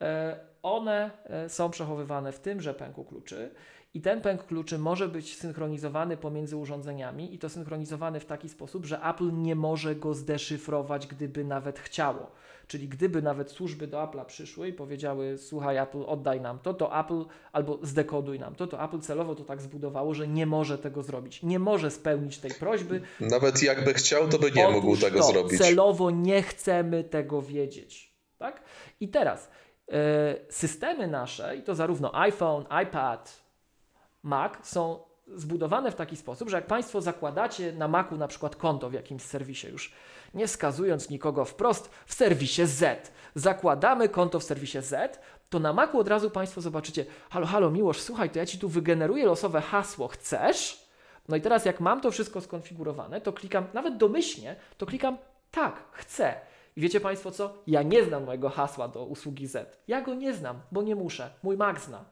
e, 0.00 0.36
one 0.62 1.10
e, 1.24 1.48
są 1.48 1.70
przechowywane 1.70 2.32
w 2.32 2.40
tymże 2.40 2.74
pęku 2.74 3.04
kluczy 3.04 3.54
i 3.94 4.00
ten 4.00 4.20
pęk 4.20 4.46
kluczy 4.46 4.78
może 4.78 5.08
być 5.08 5.36
synchronizowany 5.36 6.16
pomiędzy 6.16 6.56
urządzeniami 6.56 7.34
i 7.34 7.38
to 7.38 7.48
synchronizowany 7.48 8.20
w 8.20 8.24
taki 8.24 8.48
sposób, 8.48 8.86
że 8.86 9.00
Apple 9.02 9.32
nie 9.32 9.54
może 9.56 9.94
go 9.94 10.14
zdeszyfrować, 10.14 11.06
gdyby 11.06 11.44
nawet 11.44 11.78
chciało. 11.78 12.30
Czyli 12.66 12.88
gdyby 12.88 13.22
nawet 13.22 13.50
służby 13.50 13.86
do 13.86 13.98
Apple'a 13.98 14.24
przyszły 14.24 14.68
i 14.68 14.72
powiedziały, 14.72 15.38
słuchaj 15.38 15.76
Apple, 15.76 16.02
oddaj 16.06 16.40
nam 16.40 16.58
to, 16.58 16.74
to 16.74 17.00
Apple, 17.00 17.24
albo 17.52 17.78
zdekoduj 17.82 18.38
nam 18.38 18.54
to, 18.54 18.66
to 18.66 18.84
Apple 18.84 19.00
celowo 19.00 19.34
to 19.34 19.44
tak 19.44 19.62
zbudowało, 19.62 20.14
że 20.14 20.28
nie 20.28 20.46
może 20.46 20.78
tego 20.78 21.02
zrobić. 21.02 21.42
Nie 21.42 21.58
może 21.58 21.90
spełnić 21.90 22.38
tej 22.38 22.50
prośby, 22.50 23.00
Nawet 23.20 23.62
jakby 23.62 23.94
chciał, 23.94 24.28
to 24.28 24.38
by 24.38 24.52
nie 24.52 24.68
Otóż 24.68 24.82
mógł 24.82 24.96
tego 24.96 25.18
to, 25.18 25.26
zrobić. 25.26 25.58
Celowo 25.58 26.10
nie 26.10 26.42
chcemy 26.42 27.04
tego 27.04 27.42
wiedzieć. 27.42 28.14
Tak? 28.38 28.62
I 29.00 29.08
teraz 29.08 29.50
e, 29.92 30.36
systemy 30.50 31.08
nasze, 31.08 31.56
i 31.56 31.62
to 31.62 31.74
zarówno 31.74 32.14
iPhone, 32.20 32.64
iPad, 32.82 33.43
Mac, 34.24 34.52
są 34.62 34.98
zbudowane 35.34 35.90
w 35.90 35.94
taki 35.94 36.16
sposób, 36.16 36.50
że 36.50 36.56
jak 36.56 36.66
Państwo 36.66 37.00
zakładacie 37.00 37.72
na 37.72 37.88
Macu 37.88 38.16
na 38.16 38.28
przykład 38.28 38.56
konto 38.56 38.90
w 38.90 38.92
jakimś 38.92 39.22
serwisie, 39.22 39.66
już 39.66 39.92
nie 40.34 40.46
wskazując 40.46 41.10
nikogo 41.10 41.44
wprost, 41.44 41.90
w 42.06 42.14
serwisie 42.14 42.66
Z. 42.66 43.12
Zakładamy 43.34 44.08
konto 44.08 44.40
w 44.40 44.44
serwisie 44.44 44.78
Z, 44.82 45.20
to 45.50 45.58
na 45.58 45.72
Macu 45.72 45.98
od 45.98 46.08
razu 46.08 46.30
Państwo 46.30 46.60
zobaczycie, 46.60 47.06
halo, 47.30 47.46
halo 47.46 47.70
Miłosz, 47.70 48.00
słuchaj, 48.00 48.30
to 48.30 48.38
ja 48.38 48.46
Ci 48.46 48.58
tu 48.58 48.68
wygeneruję 48.68 49.26
losowe 49.26 49.60
hasło, 49.60 50.08
chcesz? 50.08 50.84
No 51.28 51.36
i 51.36 51.40
teraz 51.40 51.64
jak 51.64 51.80
mam 51.80 52.00
to 52.00 52.10
wszystko 52.10 52.40
skonfigurowane, 52.40 53.20
to 53.20 53.32
klikam, 53.32 53.66
nawet 53.74 53.96
domyślnie, 53.96 54.56
to 54.78 54.86
klikam 54.86 55.18
tak, 55.50 55.82
chcę. 55.92 56.34
I 56.76 56.80
wiecie 56.80 57.00
Państwo 57.00 57.30
co? 57.30 57.52
Ja 57.66 57.82
nie 57.82 58.04
znam 58.04 58.24
mojego 58.24 58.48
hasła 58.48 58.88
do 58.88 59.04
usługi 59.04 59.46
Z. 59.46 59.78
Ja 59.88 60.00
go 60.00 60.14
nie 60.14 60.34
znam, 60.34 60.60
bo 60.72 60.82
nie 60.82 60.94
muszę. 60.96 61.30
Mój 61.42 61.56
Mac 61.56 61.80
zna. 61.80 62.04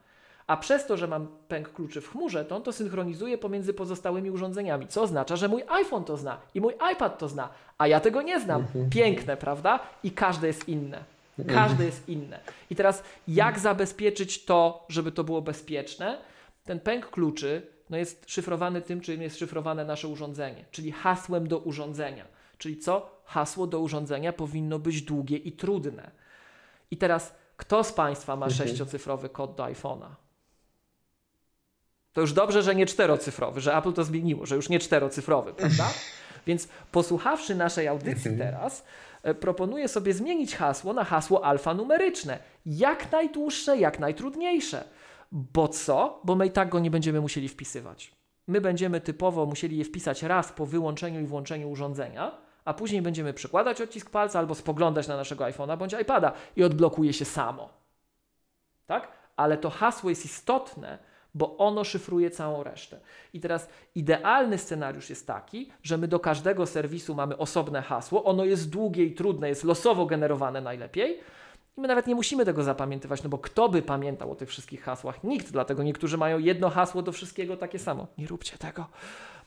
A 0.47 0.57
przez 0.57 0.87
to, 0.87 0.97
że 0.97 1.09
mam 1.09 1.29
pęk 1.49 1.73
kluczy 1.73 2.01
w 2.01 2.09
chmurze, 2.09 2.45
to 2.45 2.57
on 2.57 2.63
to 2.63 2.73
synchronizuje 2.73 3.39
pomiędzy 3.39 3.75
pozostałymi 3.75 4.31
urządzeniami, 4.31 4.89
co 4.89 5.03
oznacza, 5.03 5.37
że 5.37 5.49
mój 5.49 5.63
iPhone 5.69 6.05
to 6.05 6.17
zna 6.17 6.41
i 6.55 6.61
mój 6.61 6.75
iPad 6.93 7.19
to 7.19 7.29
zna, 7.29 7.49
a 7.79 7.87
ja 7.87 8.01
tego 8.01 8.23
nie 8.23 8.41
znam. 8.41 8.67
Piękne, 8.91 9.37
prawda? 9.37 9.81
I 10.03 10.11
każde 10.11 10.47
jest 10.47 10.69
inne. 10.69 11.05
Każde 11.49 11.85
jest 11.85 12.09
inne. 12.09 12.41
I 12.71 12.77
teraz, 12.77 13.03
jak 13.29 13.59
zabezpieczyć 13.59 14.45
to, 14.45 14.87
żeby 14.89 15.13
to 15.13 15.25
było 15.25 15.43
bezpieczne? 15.43 16.19
Ten 16.65 16.81
pęk 16.81 17.11
kluczy 17.11 17.67
no 17.91 17.97
jest 17.97 18.31
szyfrowany 18.31 18.83
tym, 18.83 19.01
czym 19.01 19.23
jest 19.23 19.39
szyfrowane 19.39 19.85
nasze 19.85 20.09
urządzenie, 20.09 20.65
czyli 20.71 20.93
hasłem 20.93 21.49
do 21.49 21.59
urządzenia. 21.59 22.25
Czyli 22.59 22.79
co? 22.79 23.11
Hasło 23.25 23.67
do 23.67 23.81
urządzenia 23.81 24.33
powinno 24.33 24.79
być 24.79 25.03
długie 25.03 25.37
i 25.37 25.53
trudne. 25.53 26.11
I 26.91 26.97
teraz, 26.97 27.35
kto 27.57 27.85
z 27.85 27.93
Państwa 27.93 28.37
ma 28.37 28.51
sześciocyfrowy 28.51 29.29
kod 29.29 29.55
do 29.55 29.65
iPhone'a? 29.65 30.07
To 32.13 32.21
już 32.21 32.33
dobrze, 32.33 32.63
że 32.63 32.75
nie 32.75 32.87
czterocyfrowy, 32.87 33.61
że 33.61 33.77
Apple 33.77 33.93
to 33.93 34.05
zmieniło, 34.05 34.47
że 34.47 34.57
już 34.57 34.69
nie 34.69 34.79
czterocyfrowy, 34.79 35.55
prawda? 35.55 35.85
Więc 36.47 36.69
posłuchawszy 36.93 37.55
naszej 37.55 37.89
audycji 37.89 38.39
teraz, 38.39 38.85
e, 39.23 39.35
proponuję 39.35 39.89
sobie 39.89 40.15
zmienić 40.15 40.57
hasło 40.57 40.93
na 40.93 41.05
hasło 41.05 41.45
alfanumeryczne. 41.45 42.39
Jak 42.67 43.13
najdłuższe, 43.13 43.79
jak 43.79 43.99
najtrudniejsze. 43.99 44.85
Bo 45.33 45.69
co? 45.69 46.21
Bo 46.25 46.35
my 46.35 46.47
i 46.47 46.51
tak 46.51 46.69
go 46.69 46.79
nie 46.79 46.91
będziemy 46.91 47.21
musieli 47.21 47.49
wpisywać. 47.49 48.13
My 48.47 48.61
będziemy 48.61 49.01
typowo 49.01 49.47
musieli 49.47 49.79
je 49.79 49.85
wpisać 49.85 50.23
raz 50.23 50.53
po 50.53 50.67
wyłączeniu 50.67 51.21
i 51.21 51.27
włączeniu 51.27 51.71
urządzenia, 51.71 52.39
a 52.65 52.75
później 52.75 53.03
będziemy 53.03 53.35
przykładać 53.35 53.81
odcisk 53.81 54.11
palca 54.11 54.39
albo 54.39 54.55
spoglądać 54.55 55.09
na 55.09 55.17
naszego 55.17 55.45
iPhone'a 55.45 55.79
bądź 55.79 55.93
iPada 56.03 56.33
i 56.57 56.65
odblokuje 56.65 57.13
się 57.13 57.25
samo. 57.25 57.69
Tak? 58.87 59.09
Ale 59.37 59.59
to 59.59 59.71
hasło 59.71 60.11
jest 60.11 60.25
istotne, 60.25 60.99
bo 61.35 61.57
ono 61.57 61.85
szyfruje 61.85 62.31
całą 62.31 62.63
resztę. 62.63 63.01
I 63.33 63.41
teraz 63.41 63.69
idealny 63.95 64.59
scenariusz 64.59 65.11
jest 65.11 65.27
taki, 65.27 65.71
że 65.83 65.99
my 65.99 66.09
do 66.09 66.21
każdego 66.21 66.67
serwisu 66.67 67.15
mamy 67.15 67.37
osobne 67.37 67.83
hasło, 67.83 68.25
ono 68.25 68.45
jest 68.45 68.71
długie 68.71 69.05
i 69.05 69.15
trudne, 69.15 69.49
jest 69.49 69.65
losowo 69.65 70.07
generowane 70.07 70.61
najlepiej. 70.61 71.21
I 71.77 71.81
my 71.81 71.89
nawet 71.89 72.07
nie 72.07 72.15
musimy 72.15 72.45
tego 72.45 72.63
zapamiętywać, 72.63 73.23
no 73.23 73.29
bo 73.29 73.39
kto 73.39 73.69
by 73.69 73.83
pamiętał 73.83 74.33
o 74.33 74.35
tych 74.35 74.49
wszystkich 74.49 74.83
hasłach? 74.83 75.25
Nikt, 75.25 75.53
dlatego 75.53 75.83
niektórzy 75.83 76.17
mają 76.19 76.39
jedno 76.39 76.71
hasło 76.71 77.03
do 77.03 77.13
wszystkiego 77.13 77.57
takie 77.57 77.79
samo. 77.79 78.07
Nie 78.19 78.27
róbcie 78.27 78.59
tego. 78.59 78.87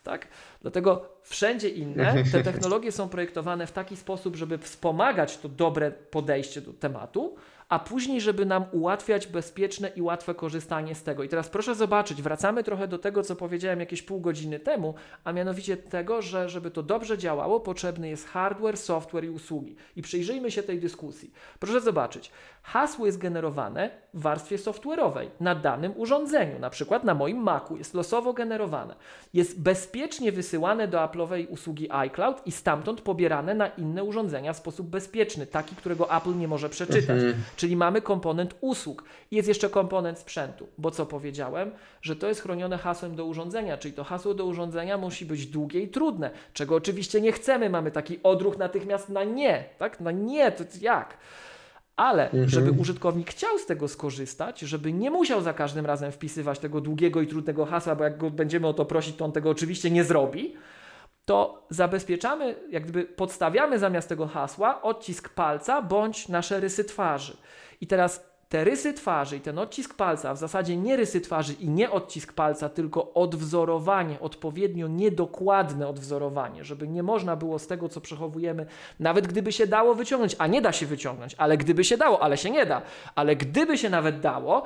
Tak? 0.04 0.28
Dlatego 0.62 1.10
wszędzie 1.24 1.70
inne 1.70 2.24
te 2.32 2.44
technologie 2.52 2.92
są 2.92 3.10
projektowane 3.10 3.68
w 3.68 3.72
taki 3.72 3.98
sposób, 3.98 4.36
żeby 4.36 4.58
wspomagać 4.58 5.38
to 5.38 5.50
dobre 5.50 5.92
podejście 5.92 6.62
do 6.62 6.74
tematu, 6.74 7.36
a 7.70 7.80
później, 7.80 8.22
żeby 8.22 8.46
nam 8.46 8.66
ułatwiać 8.72 9.28
bezpieczne 9.28 9.90
i 9.96 10.02
łatwe 10.02 10.36
korzystanie 10.36 10.96
z 10.96 11.04
tego. 11.04 11.24
I 11.24 11.30
teraz 11.30 11.50
proszę 11.50 11.76
zobaczyć, 11.76 12.22
wracamy 12.22 12.64
trochę 12.64 12.88
do 12.88 12.98
tego, 12.98 13.24
co 13.24 13.36
powiedziałem 13.36 13.80
jakieś 13.80 14.02
pół 14.02 14.22
godziny 14.22 14.60
temu, 14.60 14.94
a 15.24 15.32
mianowicie 15.32 15.78
tego, 15.78 16.22
że 16.22 16.50
żeby 16.50 16.72
to 16.72 16.84
dobrze 16.84 17.18
działało, 17.18 17.60
potrzebny 17.60 18.10
jest 18.10 18.28
hardware, 18.28 18.78
software 18.78 19.26
i 19.26 19.30
usługi. 19.30 19.76
I 19.96 20.02
przyjrzyjmy 20.02 20.52
się 20.52 20.64
tej 20.64 20.80
dyskusji. 20.80 21.32
Proszę 21.60 21.82
zobaczyć, 21.82 22.32
hasło 22.64 23.06
jest 23.06 23.18
generowane 23.18 23.90
w 24.14 24.22
warstwie 24.22 24.58
software'owej 24.58 25.28
na 25.40 25.56
danym 25.56 25.94
urządzeniu, 25.98 26.60
na 26.60 26.70
przykład 26.70 27.04
na 27.04 27.14
moim 27.14 27.38
Macu 27.38 27.78
jest 27.78 27.94
losowo 27.94 28.34
generowane. 28.34 28.96
Jest 29.34 29.62
bezpiecznie 29.62 30.32
wysyłane 30.32 30.88
do 30.88 30.98
Apple'owej 30.98 31.48
usługi 31.50 31.92
iCloud 31.92 32.48
i 32.48 32.52
stamtąd 32.52 33.02
pobierane 33.02 33.54
na 33.54 33.68
inne 33.68 34.04
urządzenia 34.04 34.54
w 34.54 34.58
sposób 34.58 34.88
bezpieczny, 34.88 35.48
taki, 35.48 35.76
którego 35.76 36.18
Apple 36.18 36.38
nie 36.38 36.48
może 36.48 36.70
przeczytać. 36.70 37.20
Czyli 37.56 37.76
mamy 37.76 38.02
komponent 38.02 38.56
usług. 38.62 39.04
Jest 39.32 39.48
jeszcze 39.48 39.70
komponent 39.70 40.20
sprzętu, 40.20 40.68
bo 40.78 40.92
co 40.92 41.06
powiedziałem, 41.06 41.72
że 42.02 42.16
to 42.16 42.28
jest 42.28 42.42
chronione 42.42 42.78
hasłem 42.78 43.16
do 43.16 43.26
urządzenia, 43.26 43.78
czyli 43.78 43.94
to 43.94 44.04
hasło 44.04 44.34
do 44.34 44.46
urządzenia 44.46 44.98
musi 44.98 45.26
być 45.26 45.48
długie 45.48 45.82
i 45.82 45.88
trudne, 45.88 46.32
czego 46.54 46.76
oczywiście 46.76 47.22
nie 47.22 47.32
chcemy. 47.32 47.70
Mamy 47.70 47.92
taki 47.92 48.20
odruch 48.24 48.58
natychmiast 48.58 49.10
na 49.10 49.24
nie, 49.24 49.64
tak? 49.78 50.00
Na 50.00 50.12
nie, 50.12 50.52
to 50.52 50.64
jak? 50.82 51.18
Ale 51.96 52.30
żeby 52.46 52.72
użytkownik 52.72 53.30
chciał 53.30 53.60
z 53.60 53.66
tego 53.66 53.88
skorzystać, 53.88 54.60
żeby 54.60 54.94
nie 54.94 55.12
musiał 55.12 55.42
za 55.42 55.54
każdym 55.54 55.86
razem 55.86 56.12
wpisywać 56.12 56.60
tego 56.60 56.82
długiego 56.82 57.22
i 57.22 57.28
trudnego 57.28 57.66
hasła, 57.66 57.96
bo 57.96 58.04
jak 58.04 58.18
go 58.18 58.30
będziemy 58.30 58.68
o 58.68 58.74
to 58.74 58.86
prosić, 58.86 59.16
to 59.16 59.26
on 59.26 59.32
tego 59.32 59.50
oczywiście 59.50 59.92
nie 59.92 60.04
zrobi, 60.04 60.56
to 61.26 61.66
zabezpieczamy, 61.70 62.56
jak 62.70 62.84
gdyby 62.84 63.04
podstawiamy 63.04 63.80
zamiast 63.80 64.10
tego 64.10 64.28
hasła 64.28 64.82
odcisk 64.82 65.30
palca 65.30 65.82
bądź 65.82 66.30
nasze 66.30 66.60
rysy 66.60 66.84
twarzy. 66.84 67.38
I 67.82 67.88
teraz 67.88 68.36
te 68.50 68.64
rysy 68.64 68.94
twarzy 68.94 69.38
i 69.38 69.42
ten 69.42 69.60
odcisk 69.60 69.94
palca, 69.94 70.34
w 70.34 70.38
zasadzie 70.38 70.78
nie 70.78 70.98
rysy 70.98 71.22
twarzy 71.22 71.54
i 71.54 71.70
nie 71.70 71.92
odcisk 71.92 72.34
palca, 72.34 72.70
tylko 72.70 73.14
odwzorowanie, 73.14 74.20
odpowiednio 74.20 74.88
niedokładne 74.88 75.88
odwzorowanie, 75.88 76.64
żeby 76.64 76.88
nie 76.88 77.04
można 77.04 77.36
było 77.36 77.60
z 77.60 77.68
tego, 77.68 77.90
co 77.90 78.02
przechowujemy, 78.02 78.66
nawet 79.00 79.28
gdyby 79.28 79.52
się 79.52 79.68
dało 79.68 79.96
wyciągnąć, 79.96 80.36
a 80.40 80.48
nie 80.48 80.62
da 80.62 80.72
się 80.72 80.86
wyciągnąć, 80.86 81.36
ale 81.38 81.58
gdyby 81.58 81.84
się 81.84 81.98
dało, 81.98 82.22
ale 82.22 82.38
się 82.38 82.52
nie 82.52 82.66
da, 82.66 82.82
ale 83.16 83.36
gdyby 83.36 83.78
się 83.78 83.90
nawet 83.90 84.20
dało, 84.20 84.64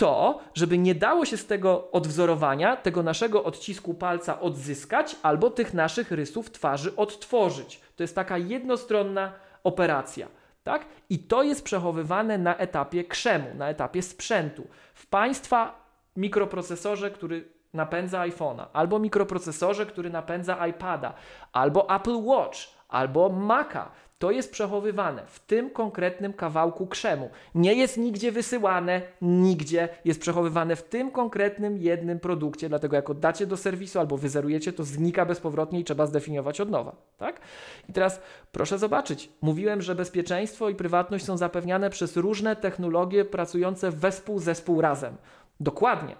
to, 0.00 0.40
żeby 0.54 0.78
nie 0.78 0.94
dało 0.94 1.24
się 1.24 1.36
z 1.36 1.46
tego 1.46 1.90
odwzorowania, 1.90 2.76
tego 2.76 3.02
naszego 3.02 3.44
odcisku 3.44 3.94
palca 3.94 4.40
odzyskać, 4.40 5.16
albo 5.22 5.50
tych 5.50 5.74
naszych 5.74 6.10
rysów 6.10 6.50
twarzy 6.50 6.96
odtworzyć. 6.96 7.80
To 7.96 8.02
jest 8.02 8.14
taka 8.14 8.38
jednostronna 8.38 9.32
operacja. 9.64 10.28
Tak? 10.64 10.86
I 11.10 11.18
to 11.18 11.42
jest 11.42 11.64
przechowywane 11.64 12.38
na 12.38 12.56
etapie 12.56 13.04
krzemu, 13.04 13.54
na 13.54 13.68
etapie 13.68 14.02
sprzętu. 14.02 14.66
W 14.94 15.06
Państwa 15.06 15.84
mikroprocesorze, 16.16 17.10
który 17.10 17.48
napędza 17.74 18.20
iPhone'a, 18.20 18.66
albo 18.72 18.98
mikroprocesorze, 18.98 19.86
który 19.86 20.10
napędza 20.10 20.66
iPada, 20.66 21.14
albo 21.52 21.94
Apple 21.96 22.24
Watch, 22.24 22.58
albo 22.88 23.28
Maca. 23.28 23.90
To 24.20 24.30
jest 24.30 24.52
przechowywane 24.52 25.22
w 25.26 25.40
tym 25.40 25.70
konkretnym 25.70 26.32
kawałku 26.32 26.86
krzemu. 26.86 27.30
Nie 27.54 27.74
jest 27.74 27.96
nigdzie 27.96 28.32
wysyłane, 28.32 29.02
nigdzie 29.22 29.88
jest 30.04 30.20
przechowywane 30.20 30.76
w 30.76 30.82
tym 30.82 31.10
konkretnym 31.10 31.78
jednym 31.78 32.20
produkcie, 32.20 32.68
dlatego 32.68 32.96
jak 32.96 33.10
oddacie 33.10 33.46
do 33.46 33.56
serwisu 33.56 34.00
albo 34.00 34.16
wyzerujecie, 34.16 34.72
to 34.72 34.84
znika 34.84 35.26
bezpowrotnie 35.26 35.80
i 35.80 35.84
trzeba 35.84 36.06
zdefiniować 36.06 36.60
od 36.60 36.70
nowa. 36.70 36.96
Tak? 37.16 37.40
I 37.88 37.92
teraz 37.92 38.20
proszę 38.52 38.78
zobaczyć, 38.78 39.28
mówiłem, 39.42 39.82
że 39.82 39.94
bezpieczeństwo 39.94 40.68
i 40.68 40.74
prywatność 40.74 41.24
są 41.24 41.36
zapewniane 41.36 41.90
przez 41.90 42.16
różne 42.16 42.56
technologie 42.56 43.24
pracujące 43.24 43.90
wespół 43.90 44.38
zespół 44.38 44.80
razem. 44.80 45.16
Dokładnie. 45.60 46.16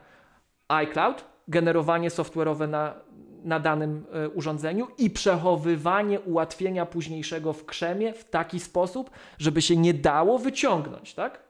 iCloud, 0.68 1.24
generowanie 1.48 2.10
software'owe 2.10 2.68
na, 2.68 2.94
na 3.44 3.60
danym 3.60 4.04
y, 4.26 4.28
urządzeniu 4.28 4.88
i 4.98 5.10
przechowywanie 5.10 6.20
ułatwienia 6.20 6.86
późniejszego 6.86 7.52
w 7.52 7.64
krzemie 7.64 8.12
w 8.12 8.24
taki 8.24 8.60
sposób, 8.60 9.10
żeby 9.38 9.62
się 9.62 9.76
nie 9.76 9.94
dało 9.94 10.38
wyciągnąć, 10.38 11.14
tak? 11.14 11.42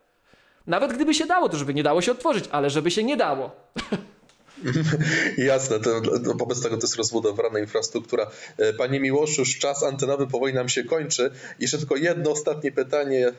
Nawet 0.67 0.93
gdyby 0.93 1.15
się 1.15 1.27
dało, 1.27 1.49
to 1.49 1.57
żeby 1.57 1.75
nie 1.75 1.83
dało 1.83 2.01
się 2.01 2.13
otworzyć, 2.13 2.45
ale 2.53 2.71
żeby 2.71 2.91
się 2.91 3.03
nie 3.03 3.17
dało. 3.17 3.51
Jasne, 5.39 5.81
to, 5.81 6.01
to, 6.01 6.35
wobec 6.35 6.63
tego 6.63 6.77
to 6.77 6.83
jest 6.83 6.97
rozbudowana 6.97 7.59
infrastruktura. 7.59 8.31
E, 8.59 8.73
panie 8.73 9.01
Miłoszu, 9.01 9.43
czas 9.61 9.83
antenowy 9.83 10.27
powoli 10.27 10.55
nam 10.55 10.69
się 10.69 10.85
kończy. 10.85 11.31
Jeszcze 11.59 11.79
tylko 11.79 11.97
jedno 11.97 12.31
ostatnie 12.31 12.73
pytanie. 12.73 13.33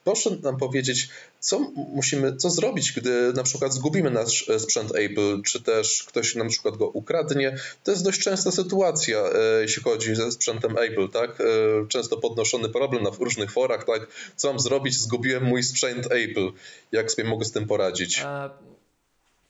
E, 0.00 0.04
proszę 0.04 0.30
nam 0.42 0.56
powiedzieć, 0.56 1.08
co 1.40 1.60
musimy, 1.74 2.36
co 2.36 2.50
zrobić, 2.50 2.92
gdy 2.92 3.32
na 3.32 3.42
przykład 3.42 3.72
zgubimy 3.72 4.10
nasz 4.10 4.48
e, 4.48 4.60
sprzęt 4.60 4.92
Apple, 4.94 5.42
czy 5.42 5.62
też 5.62 6.04
ktoś 6.08 6.34
na 6.34 6.44
przykład 6.44 6.76
go 6.76 6.88
ukradnie. 6.88 7.56
To 7.84 7.90
jest 7.90 8.04
dość 8.04 8.20
częsta 8.20 8.50
sytuacja, 8.50 9.22
jeśli 9.60 9.82
chodzi 9.82 10.14
ze 10.14 10.32
sprzętem 10.32 10.78
Apple, 10.78 11.08
tak? 11.08 11.38
Często 11.88 12.16
podnoszony 12.16 12.68
problem 12.68 13.02
na 13.02 13.10
różnych 13.20 13.52
forach, 13.52 13.84
tak? 13.84 14.06
Co 14.36 14.48
mam 14.48 14.60
zrobić? 14.60 14.94
Zgubiłem 14.94 15.44
mój 15.44 15.62
sprzęt 15.62 16.06
Apple. 16.06 16.52
Jak 16.92 17.12
sobie 17.12 17.28
mogę 17.28 17.44
z 17.44 17.52
tym 17.52 17.66
poradzić? 17.66 18.24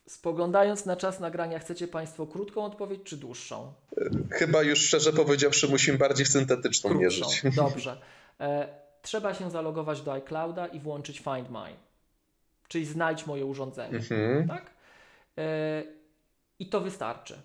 Spoglądając 0.08 0.86
na 0.86 0.96
czas 0.96 1.20
nagrania, 1.20 1.58
chcecie 1.58 1.88
Państwo 1.88 2.26
krótką 2.26 2.64
odpowiedź 2.64 3.00
czy 3.04 3.16
dłuższą? 3.16 3.72
Chyba 4.30 4.62
już 4.62 4.78
szczerze 4.78 5.12
powiedziawszy, 5.12 5.68
musimy 5.68 5.98
bardziej 5.98 6.26
syntetyczną 6.26 6.90
Krótszą. 6.90 7.02
mierzyć. 7.02 7.42
Dobrze. 7.56 8.00
Trzeba 9.02 9.34
się 9.34 9.50
zalogować 9.50 10.02
do 10.02 10.12
iClouda 10.12 10.66
i 10.66 10.80
włączyć 10.80 11.18
Find 11.18 11.50
My, 11.50 11.76
czyli 12.68 12.86
znajdź 12.86 13.26
moje 13.26 13.46
urządzenie. 13.46 13.96
Mhm. 13.96 14.48
Tak? 14.48 14.70
E, 15.38 15.82
I 16.58 16.66
to 16.66 16.80
wystarczy. 16.80 17.42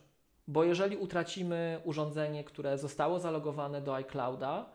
Bo 0.48 0.64
jeżeli 0.64 0.98
utracimy 0.98 1.82
urządzenie, 1.84 2.44
które 2.44 2.78
zostało 2.78 3.20
zalogowane 3.20 3.82
do 3.82 3.96
iClouda, 3.96 4.66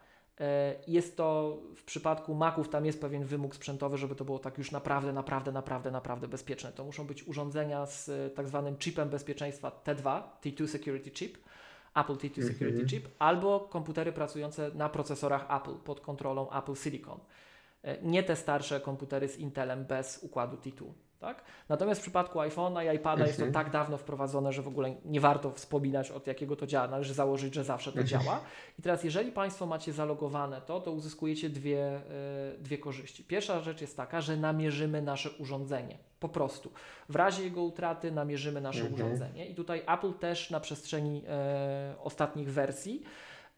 e, 0.41 0.74
jest 0.87 1.16
to 1.16 1.59
w 1.76 1.85
przypadku 1.85 2.35
Maców, 2.35 2.68
tam 2.68 2.87
jest 2.87 3.01
pewien 3.01 3.24
wymóg 3.24 3.55
sprzętowy, 3.55 3.99
żeby 3.99 4.14
to 4.14 4.24
było 4.24 4.39
tak 4.39 4.59
już 4.59 4.70
naprawdę, 4.70 5.12
naprawdę, 5.12 5.53
naprawdę, 5.53 5.91
naprawdę 5.91 6.28
bezpieczne. 6.28 6.72
To 6.72 6.85
muszą 6.85 7.07
być 7.07 7.28
urządzenia 7.28 7.87
z 7.87 8.09
e, 8.09 8.31
tak 8.31 8.49
zwanym 8.49 8.76
chipem 8.76 9.09
bezpieczeństwa 9.09 9.72
T2, 9.85 10.22
T2 10.43 10.66
Security 10.66 11.11
Chip, 11.11 11.39
Apple 11.95 12.14
T2 12.14 12.47
Security 12.47 12.86
Chip, 12.86 13.09
albo 13.18 13.61
komputery 13.61 14.12
pracujące 14.12 14.70
na 14.74 14.88
procesorach 14.88 15.47
Apple 15.49 15.74
pod 15.84 16.01
kontrolą 16.01 16.51
Apple 16.51 16.74
Silicon. 16.76 17.20
E, 17.82 18.03
Nie 18.03 18.22
te 18.22 18.36
starsze 18.36 18.80
komputery 18.80 19.28
z 19.28 19.38
Intelem 19.38 19.84
bez 19.84 20.18
układu 20.22 20.57
T2. 20.57 20.84
Tak? 21.21 21.43
Natomiast 21.68 22.01
w 22.01 22.03
przypadku 22.03 22.39
iPhone'a 22.39 22.93
i 22.93 22.97
iPada 22.97 23.27
jest 23.27 23.39
to 23.39 23.45
Mhm. 23.47 23.64
tak 23.64 23.73
dawno 23.73 23.97
wprowadzone, 23.97 24.53
że 24.53 24.62
w 24.62 24.68
ogóle 24.68 24.95
nie 25.05 25.21
warto 25.21 25.51
wspominać 25.51 26.11
od 26.11 26.27
jakiego 26.27 26.57
to 26.57 26.66
działa. 26.66 26.89
Należy 26.89 27.14
założyć, 27.14 27.55
że 27.55 27.64
zawsze 27.64 27.93
to 27.93 28.01
Mhm. 28.01 28.07
działa. 28.23 28.41
I 28.79 28.83
teraz, 28.83 29.05
jeżeli 29.05 29.33
Państwo 29.33 29.66
macie 29.66 29.93
zalogowane 29.93 30.61
to, 30.61 30.81
to 30.81 30.93
uzyskujecie 30.93 31.51
dwie, 31.51 31.85
e, 31.87 32.03
dwie 32.59 32.79
korzyści. 32.79 33.25
Pierwsza 33.25 33.61
rzecz 33.61 33.81
jest 33.81 33.97
taka, 33.97 34.21
że 34.21 34.37
namierzymy 34.37 35.03
nasze 35.03 35.31
urządzenie. 35.31 35.99
Po 36.21 36.29
prostu. 36.29 36.73
W 37.09 37.16
razie 37.16 37.45
jego 37.45 37.62
utraty 37.62 38.12
namierzymy 38.12 38.61
nasze 38.61 38.81
Mhm. 38.81 38.95
urządzenie. 38.95 39.47
I 39.47 39.55
tutaj 39.55 39.83
Apple 39.87 40.12
też 40.12 40.51
na 40.51 40.61
przestrzeni 40.61 41.23
e, 41.29 41.95
ostatnich 42.03 42.53
wersji 42.53 43.03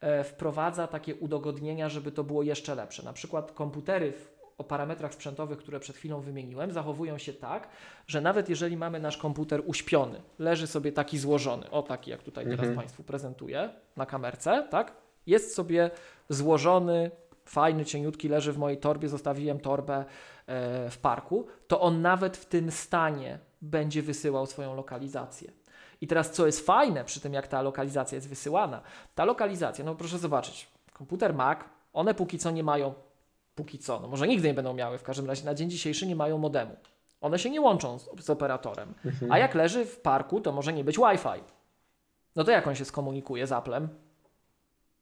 e, 0.01 0.23
wprowadza 0.23 0.87
takie 0.87 1.15
udogodnienia, 1.15 1.89
żeby 1.89 2.11
to 2.11 2.23
było 2.23 2.43
jeszcze 2.43 2.75
lepsze. 2.75 3.03
Na 3.03 3.13
przykład 3.13 3.51
komputery 3.51 4.11
w, 4.11 4.32
o 4.57 4.63
parametrach 4.63 5.13
sprzętowych, 5.13 5.57
które 5.57 5.79
przed 5.79 5.95
chwilą 5.95 6.21
wymieniłem, 6.21 6.71
zachowują 6.71 7.17
się 7.17 7.33
tak, 7.33 7.69
że 8.07 8.21
nawet 8.21 8.49
jeżeli 8.49 8.77
mamy 8.77 8.99
nasz 8.99 9.17
komputer 9.17 9.61
uśpiony, 9.65 10.21
leży 10.39 10.67
sobie 10.67 10.91
taki 10.91 11.17
złożony, 11.17 11.69
o 11.69 11.81
taki 11.81 12.11
jak 12.11 12.23
tutaj 12.23 12.45
teraz 12.45 12.59
Mhm. 12.59 12.75
Państwu 12.75 13.03
prezentuję 13.03 13.69
na 13.97 14.05
kamerce, 14.05 14.67
tak? 14.71 14.93
Jest 15.27 15.55
sobie 15.55 15.91
złożony, 16.29 17.11
fajny, 17.45 17.85
cieniutki, 17.85 18.29
leży 18.29 18.53
w 18.53 18.57
mojej 18.57 18.77
torbie, 18.77 19.09
zostawiłem 19.09 19.59
torbę 19.59 20.05
e, 20.47 20.89
w 20.89 20.97
parku, 20.97 21.47
to 21.67 21.81
on 21.81 22.01
nawet 22.01 22.37
w 22.37 22.45
tym 22.45 22.71
stanie 22.71 23.39
będzie 23.61 24.01
wysyłał 24.01 24.45
swoją 24.45 24.75
lokalizację. 24.75 25.51
I 26.01 26.07
teraz, 26.07 26.31
co 26.31 26.45
jest 26.45 26.65
fajne 26.65 27.03
przy 27.03 27.19
tym, 27.19 27.33
jak 27.33 27.47
ta 27.47 27.61
lokalizacja 27.61 28.15
jest 28.15 28.29
wysyłana, 28.29 28.81
ta 29.15 29.25
lokalizacja, 29.25 29.85
no 29.85 29.95
proszę 29.95 30.17
zobaczyć, 30.17 30.67
komputer 30.93 31.33
Mac, 31.33 31.59
one 31.93 32.13
póki 32.13 32.39
co 32.39 32.51
nie 32.51 32.63
mają, 32.63 32.93
póki 33.55 33.79
co, 33.79 33.99
no 33.99 34.07
może 34.07 34.27
nigdy 34.27 34.47
nie 34.47 34.53
będą 34.53 34.73
miały, 34.73 34.97
w 34.97 35.03
każdym 35.03 35.25
razie 35.27 35.45
na 35.45 35.53
dzień 35.53 35.69
dzisiejszy 35.69 36.07
nie 36.07 36.15
mają 36.15 36.37
modemu. 36.37 36.75
One 37.21 37.39
się 37.39 37.49
nie 37.49 37.61
łączą 37.61 37.99
z, 37.99 38.09
z 38.19 38.29
operatorem. 38.29 38.93
A 39.29 39.37
jak 39.37 39.55
leży 39.55 39.85
w 39.85 39.99
parku, 39.99 40.41
to 40.41 40.51
może 40.51 40.73
nie 40.73 40.83
być 40.83 40.97
Wi-Fi. 40.97 41.43
No 42.35 42.43
to 42.43 42.51
jak 42.51 42.67
on 42.67 42.75
się 42.75 42.85
skomunikuje 42.85 43.47
z 43.47 43.51
Applem? 43.51 43.89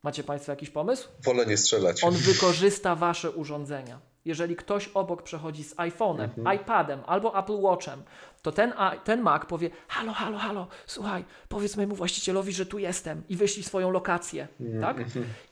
Macie 0.04 0.24
Państwo 0.24 0.52
jakiś 0.52 0.70
pomysł? 0.70 1.10
Wolę 1.24 1.46
nie 1.46 1.58
strzelać. 1.58 2.04
On 2.04 2.14
wykorzysta 2.14 2.96
Wasze 2.96 3.32
urządzenia. 3.32 4.00
Jeżeli 4.26 4.56
ktoś 4.56 4.88
obok 4.88 5.24
przechodzi 5.24 5.64
z 5.64 5.76
iPhone'em, 5.76 6.56
iPadem 6.56 7.02
albo 7.06 7.40
Apple 7.40 7.62
Watchem, 7.62 8.04
to 8.42 8.52
ten, 8.52 8.74
ten 9.04 9.22
Mac 9.22 9.46
powie: 9.46 9.70
Halo, 9.88 10.14
halo, 10.14 10.38
halo, 10.38 10.68
słuchaj, 10.86 11.26
powiedz 11.50 11.76
mojemu 11.76 11.96
właścicielowi, 11.96 12.54
że 12.54 12.66
tu 12.66 12.80
jestem 12.80 13.24
i 13.30 13.36
wyślij 13.36 13.64
swoją 13.64 13.92
lokację. 13.92 14.48
Tak? 14.82 14.98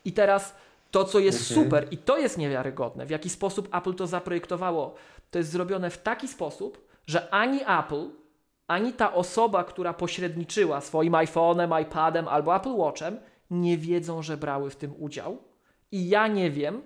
I 0.06 0.14
teraz 0.14 0.56
to, 0.92 1.06
co 1.06 1.20
jest 1.20 1.48
super 1.48 1.88
i 1.92 1.98
to 1.98 2.18
jest 2.18 2.38
niewiarygodne, 2.38 3.06
w 3.06 3.10
jaki 3.10 3.30
sposób 3.30 3.76
Apple 3.76 3.94
to 3.94 4.08
zaprojektowało, 4.08 4.96
to 5.32 5.38
jest 5.38 5.52
zrobione 5.52 5.90
w 5.90 5.98
taki 5.98 6.28
sposób, 6.28 6.88
że 7.08 7.34
ani 7.34 7.62
Apple, 7.62 8.10
ani 8.68 8.94
ta 8.94 9.14
osoba, 9.14 9.64
która 9.64 9.94
pośredniczyła 9.94 10.82
swoim 10.82 11.14
iPhone'em, 11.14 11.82
iPadem 11.82 12.28
albo 12.28 12.56
Apple 12.56 12.76
Watchem, 12.76 13.20
nie 13.52 13.78
wiedzą, 13.78 14.22
że 14.22 14.38
brały 14.38 14.70
w 14.70 14.76
tym 14.76 14.94
udział. 14.98 15.38
I 15.92 16.10
ja 16.10 16.28
nie 16.28 16.52
wiem, 16.52 16.82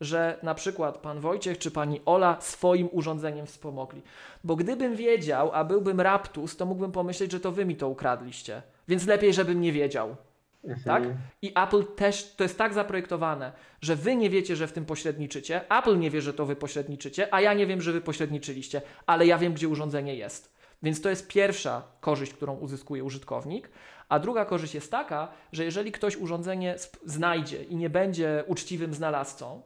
że 0.00 0.38
na 0.42 0.54
przykład 0.54 0.98
pan 0.98 1.20
Wojciech 1.20 1.58
czy 1.58 1.70
pani 1.70 2.00
Ola 2.04 2.36
swoim 2.40 2.88
urządzeniem 2.92 3.46
wspomogli. 3.46 4.02
Bo 4.44 4.56
gdybym 4.56 4.96
wiedział, 4.96 5.50
a 5.52 5.64
byłbym 5.64 6.00
raptus, 6.00 6.56
to 6.56 6.66
mógłbym 6.66 6.92
pomyśleć, 6.92 7.32
że 7.32 7.40
to 7.40 7.52
wy 7.52 7.64
mi 7.64 7.76
to 7.76 7.88
ukradliście. 7.88 8.62
Więc 8.88 9.06
lepiej, 9.06 9.34
żebym 9.34 9.60
nie 9.60 9.72
wiedział. 9.72 10.16
Tak? 10.84 11.02
I 11.42 11.52
Apple 11.56 11.84
też 11.84 12.34
to 12.36 12.44
jest 12.44 12.58
tak 12.58 12.74
zaprojektowane, 12.74 13.52
że 13.80 13.96
wy 13.96 14.16
nie 14.16 14.30
wiecie, 14.30 14.56
że 14.56 14.66
w 14.66 14.72
tym 14.72 14.84
pośredniczycie, 14.84 15.70
Apple 15.78 15.98
nie 15.98 16.10
wie, 16.10 16.20
że 16.20 16.34
to 16.34 16.46
wy 16.46 16.56
pośredniczycie, 16.56 17.34
a 17.34 17.40
ja 17.40 17.54
nie 17.54 17.66
wiem, 17.66 17.80
że 17.80 17.92
wy 17.92 18.00
pośredniczyliście, 18.00 18.82
ale 19.06 19.26
ja 19.26 19.38
wiem, 19.38 19.54
gdzie 19.54 19.68
urządzenie 19.68 20.14
jest. 20.14 20.56
Więc 20.82 21.00
to 21.00 21.10
jest 21.10 21.28
pierwsza 21.28 21.82
korzyść, 22.00 22.32
którą 22.32 22.54
uzyskuje 22.56 23.04
użytkownik. 23.04 23.70
A 24.08 24.18
druga 24.18 24.44
korzyść 24.44 24.74
jest 24.74 24.90
taka, 24.90 25.28
że 25.52 25.64
jeżeli 25.64 25.92
ktoś 25.92 26.16
urządzenie 26.16 26.74
znajdzie 27.04 27.62
i 27.62 27.76
nie 27.76 27.90
będzie 27.90 28.44
uczciwym 28.46 28.94
znalazcą 28.94 29.62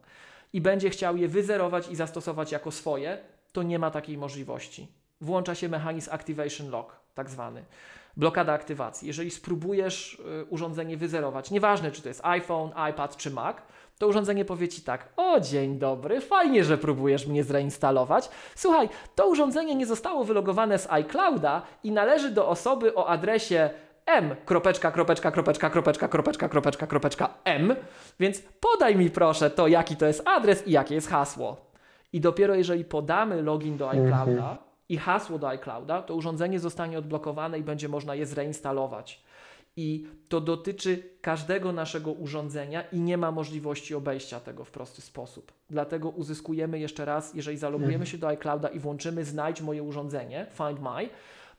i 0.52 0.60
będzie 0.60 0.90
chciał 0.90 1.16
je 1.16 1.28
wyzerować 1.28 1.88
i 1.88 1.96
zastosować 1.96 2.52
jako 2.52 2.70
swoje, 2.70 3.18
to 3.52 3.62
nie 3.62 3.78
ma 3.78 3.90
takiej 3.90 4.18
możliwości. 4.18 4.88
Włącza 5.20 5.54
się 5.54 5.68
mechanizm 5.68 6.10
Activation 6.12 6.70
Lock, 6.70 6.96
tak 7.14 7.30
zwany. 7.30 7.64
Blokada 8.20 8.52
aktywacji. 8.52 9.08
Jeżeli 9.08 9.30
spróbujesz 9.30 10.14
y, 10.14 10.44
urządzenie 10.44 10.96
wyzerować, 10.96 11.50
nieważne 11.50 11.90
czy 11.90 12.02
to 12.02 12.08
jest 12.08 12.20
iPhone, 12.24 12.70
iPad 12.90 13.16
czy 13.16 13.30
Mac, 13.30 13.56
to 13.98 14.08
urządzenie 14.08 14.44
powie 14.44 14.68
ci 14.68 14.82
tak: 14.82 15.08
O, 15.16 15.40
dzień 15.40 15.78
dobry, 15.78 16.20
fajnie, 16.20 16.64
że 16.64 16.78
próbujesz 16.78 17.26
mnie 17.26 17.44
zreinstalować. 17.44 18.30
Słuchaj, 18.54 18.88
to 19.14 19.28
urządzenie 19.28 19.74
nie 19.74 19.86
zostało 19.86 20.24
wylogowane 20.24 20.78
z 20.78 20.90
iClouda 20.90 21.62
i 21.84 21.92
należy 21.92 22.30
do 22.30 22.48
osoby 22.48 22.94
o 22.94 23.08
adresie 23.08 23.70
m, 24.06 24.36
kropeczka, 24.44 24.90
kropeczka, 24.90 25.30
kropeczka, 25.30 25.70
kropeczka, 25.70 26.08
kropeczka, 26.08 26.48
kropeczka, 26.48 26.86
kropeczka, 26.86 27.34
m, 27.44 27.76
więc 28.20 28.42
podaj 28.60 28.96
mi 28.96 29.10
proszę 29.10 29.50
to, 29.50 29.68
jaki 29.68 29.96
to 29.96 30.06
jest 30.06 30.22
adres 30.28 30.66
i 30.66 30.70
jakie 30.70 30.94
jest 30.94 31.08
hasło. 31.08 31.56
I 32.12 32.20
dopiero 32.20 32.54
jeżeli 32.54 32.84
podamy 32.84 33.42
login 33.42 33.76
do 33.76 33.90
iClouda 33.90 34.69
i 34.90 34.96
hasło 34.98 35.38
do 35.38 35.48
iClouda, 35.48 36.02
to 36.02 36.14
urządzenie 36.14 36.60
zostanie 36.60 36.98
odblokowane 36.98 37.58
i 37.58 37.62
będzie 37.62 37.88
można 37.88 38.14
je 38.14 38.26
zreinstalować. 38.26 39.22
I 39.76 40.06
to 40.28 40.40
dotyczy 40.40 41.02
każdego 41.20 41.72
naszego 41.72 42.12
urządzenia 42.12 42.82
i 42.82 43.00
nie 43.00 43.18
ma 43.18 43.30
możliwości 43.30 43.94
obejścia 43.94 44.40
tego 44.40 44.64
w 44.64 44.70
prosty 44.70 45.02
sposób. 45.02 45.52
Dlatego 45.70 46.08
uzyskujemy 46.08 46.78
jeszcze 46.78 47.04
raz, 47.04 47.34
jeżeli 47.34 47.58
zalogujemy 47.58 48.06
się 48.06 48.18
do 48.18 48.28
iClouda 48.28 48.68
i 48.68 48.78
włączymy 48.78 49.24
znajdź 49.24 49.60
moje 49.60 49.82
urządzenie, 49.82 50.46
Find 50.50 50.80
My, 50.80 51.08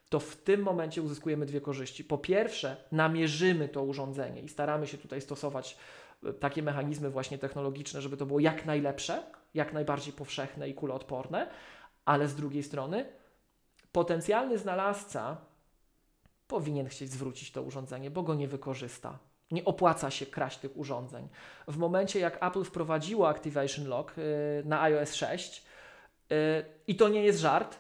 to 0.10 0.20
w 0.20 0.36
tym 0.36 0.62
momencie 0.62 1.02
uzyskujemy 1.02 1.46
dwie 1.46 1.62
korzyści. 1.62 2.04
Po 2.04 2.18
pierwsze, 2.18 2.78
namierzymy 2.92 3.70
to 3.70 3.84
urządzenie 3.84 4.42
i 4.42 4.50
staramy 4.50 4.88
się 4.88 4.98
tutaj 4.98 5.22
stosować 5.22 5.78
e, 6.24 6.34
takie 6.34 6.64
mechanizmy 6.64 7.10
właśnie 7.10 7.38
technologiczne, 7.38 8.02
żeby 8.02 8.18
to 8.18 8.26
było 8.26 8.40
jak 8.40 8.66
najlepsze, 8.66 9.24
jak 9.54 9.74
najbardziej 9.74 10.14
powszechne 10.14 10.70
i 10.70 10.74
kuloodporne, 10.74 11.48
ale 12.06 12.28
z 12.28 12.36
drugiej 12.36 12.64
strony 12.64 13.21
potencjalny 13.92 14.58
znalazca 14.58 15.38
powinien 16.48 16.88
chcieć 16.88 17.12
zwrócić 17.12 17.52
to 17.52 17.62
urządzenie, 17.62 18.12
bo 18.12 18.24
go 18.24 18.36
nie 18.36 18.48
wykorzysta. 18.48 19.20
Nie 19.52 19.66
opłaca 19.66 20.12
się 20.12 20.26
kraść 20.26 20.58
tych 20.60 20.78
urządzeń. 20.78 21.28
W 21.68 21.78
momencie, 21.78 22.20
jak 22.20 22.44
Apple 22.44 22.64
wprowadziło 22.64 23.30
Activation 23.30 23.88
Lock 23.88 24.18
y, 24.18 24.22
na 24.66 24.82
iOS 24.82 25.14
6, 25.14 25.64
y, 26.32 26.36
i 26.88 26.96
to 26.96 27.10
nie 27.10 27.24
jest 27.24 27.40
żart, 27.40 27.80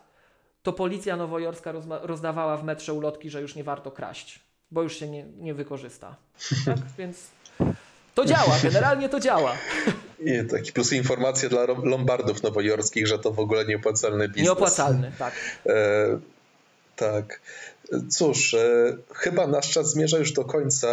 to 0.63 0.73
policja 0.73 1.15
nowojorska 1.17 1.73
rozdawała 2.01 2.57
w 2.57 2.63
metrze 2.63 2.93
ulotki, 2.93 3.29
że 3.29 3.41
już 3.41 3.55
nie 3.55 3.63
warto 3.63 3.91
kraść, 3.91 4.39
bo 4.71 4.83
już 4.83 4.95
się 4.95 5.07
nie, 5.07 5.23
nie 5.23 5.53
wykorzysta. 5.53 6.15
Tak? 6.65 6.77
Więc 6.97 7.31
to 8.15 8.25
działa, 8.25 8.59
generalnie 8.63 9.09
to 9.09 9.19
działa. 9.19 9.57
I 10.19 10.47
taki 10.49 10.73
plus 10.73 10.93
informacja 10.93 11.49
dla 11.49 11.65
lombardów 11.83 12.43
nowojorskich, 12.43 13.07
że 13.07 13.19
to 13.19 13.31
w 13.31 13.39
ogóle 13.39 13.65
nieopłacalny 13.65 14.27
biznes. 14.27 14.43
Nieopłacalny, 14.43 15.11
tak. 15.19 15.33
E, 15.65 16.19
tak. 16.95 17.39
Cóż, 18.09 18.53
e, 18.53 18.97
chyba 19.13 19.47
nasz 19.47 19.69
czas 19.69 19.91
zmierza 19.91 20.17
już 20.17 20.31
do 20.31 20.45
końca. 20.45 20.87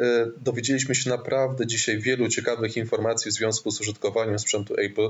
E, 0.00 0.26
dowiedzieliśmy 0.36 0.94
się 0.94 1.10
naprawdę 1.10 1.66
dzisiaj 1.66 1.98
wielu 1.98 2.28
ciekawych 2.28 2.76
informacji 2.76 3.30
w 3.30 3.34
związku 3.34 3.70
z 3.70 3.80
użytkowaniem 3.80 4.38
sprzętu 4.38 4.74
Apple. 4.78 5.08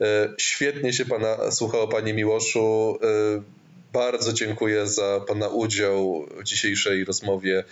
E, 0.00 0.28
świetnie 0.38 0.92
się 0.92 1.04
Pana 1.04 1.50
słuchało, 1.50 1.88
Panie 1.88 2.14
Miłoszu. 2.14 2.98
E, 3.02 3.42
bardzo 3.92 4.32
dziękuję 4.32 4.86
za 4.86 5.20
Pana 5.28 5.48
udział 5.48 6.26
w 6.40 6.44
dzisiejszej 6.44 7.04
rozmowie. 7.04 7.64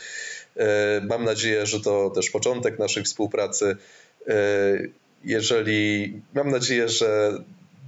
E, 0.57 1.01
mam 1.09 1.25
nadzieję, 1.25 1.67
że 1.67 1.81
to 1.81 2.11
też 2.11 2.31
początek 2.31 2.79
naszej 2.79 3.05
współpracy. 3.05 3.77
E, 4.29 4.35
jeżeli 5.25 6.13
mam 6.35 6.51
nadzieję, 6.51 6.89
że 6.89 7.33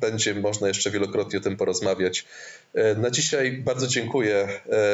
będzie 0.00 0.34
można 0.34 0.68
jeszcze 0.68 0.90
wielokrotnie 0.90 1.38
o 1.38 1.42
tym 1.42 1.56
porozmawiać. 1.56 2.24
E, 2.74 2.94
Na 2.94 3.10
dzisiaj 3.10 3.52
bardzo 3.52 3.86
dziękuję 3.86 4.48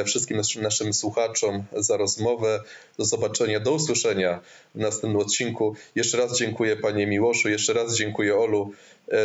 wszystkim 0.06 0.36
naszym, 0.36 0.62
naszym 0.62 0.92
słuchaczom 0.92 1.64
za 1.76 1.96
rozmowę. 1.96 2.60
Do 2.98 3.04
zobaczenia, 3.04 3.60
do 3.60 3.72
usłyszenia 3.72 4.40
w 4.74 4.78
następnym 4.78 5.20
odcinku. 5.20 5.76
Jeszcze 5.94 6.18
raz 6.18 6.38
dziękuję 6.38 6.76
Panie 6.76 7.06
Miłoszu, 7.06 7.48
jeszcze 7.48 7.72
raz 7.72 7.96
dziękuję 7.96 8.36
Olu. 8.36 8.72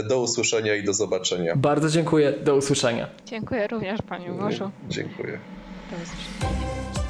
Do 0.10 0.20
usłyszenia 0.20 0.76
i 0.76 0.84
do 0.84 0.94
zobaczenia. 0.94 1.56
Bardzo 1.56 1.90
dziękuję, 1.90 2.32
do 2.32 2.56
usłyszenia. 2.56 3.10
Dziękuję 3.26 3.68
również 3.68 4.02
Panie 4.02 4.32
Łoszu. 4.32 4.72
Dziękuję. 4.90 5.40
Do 5.92 5.98
usłyszenia. 5.98 7.03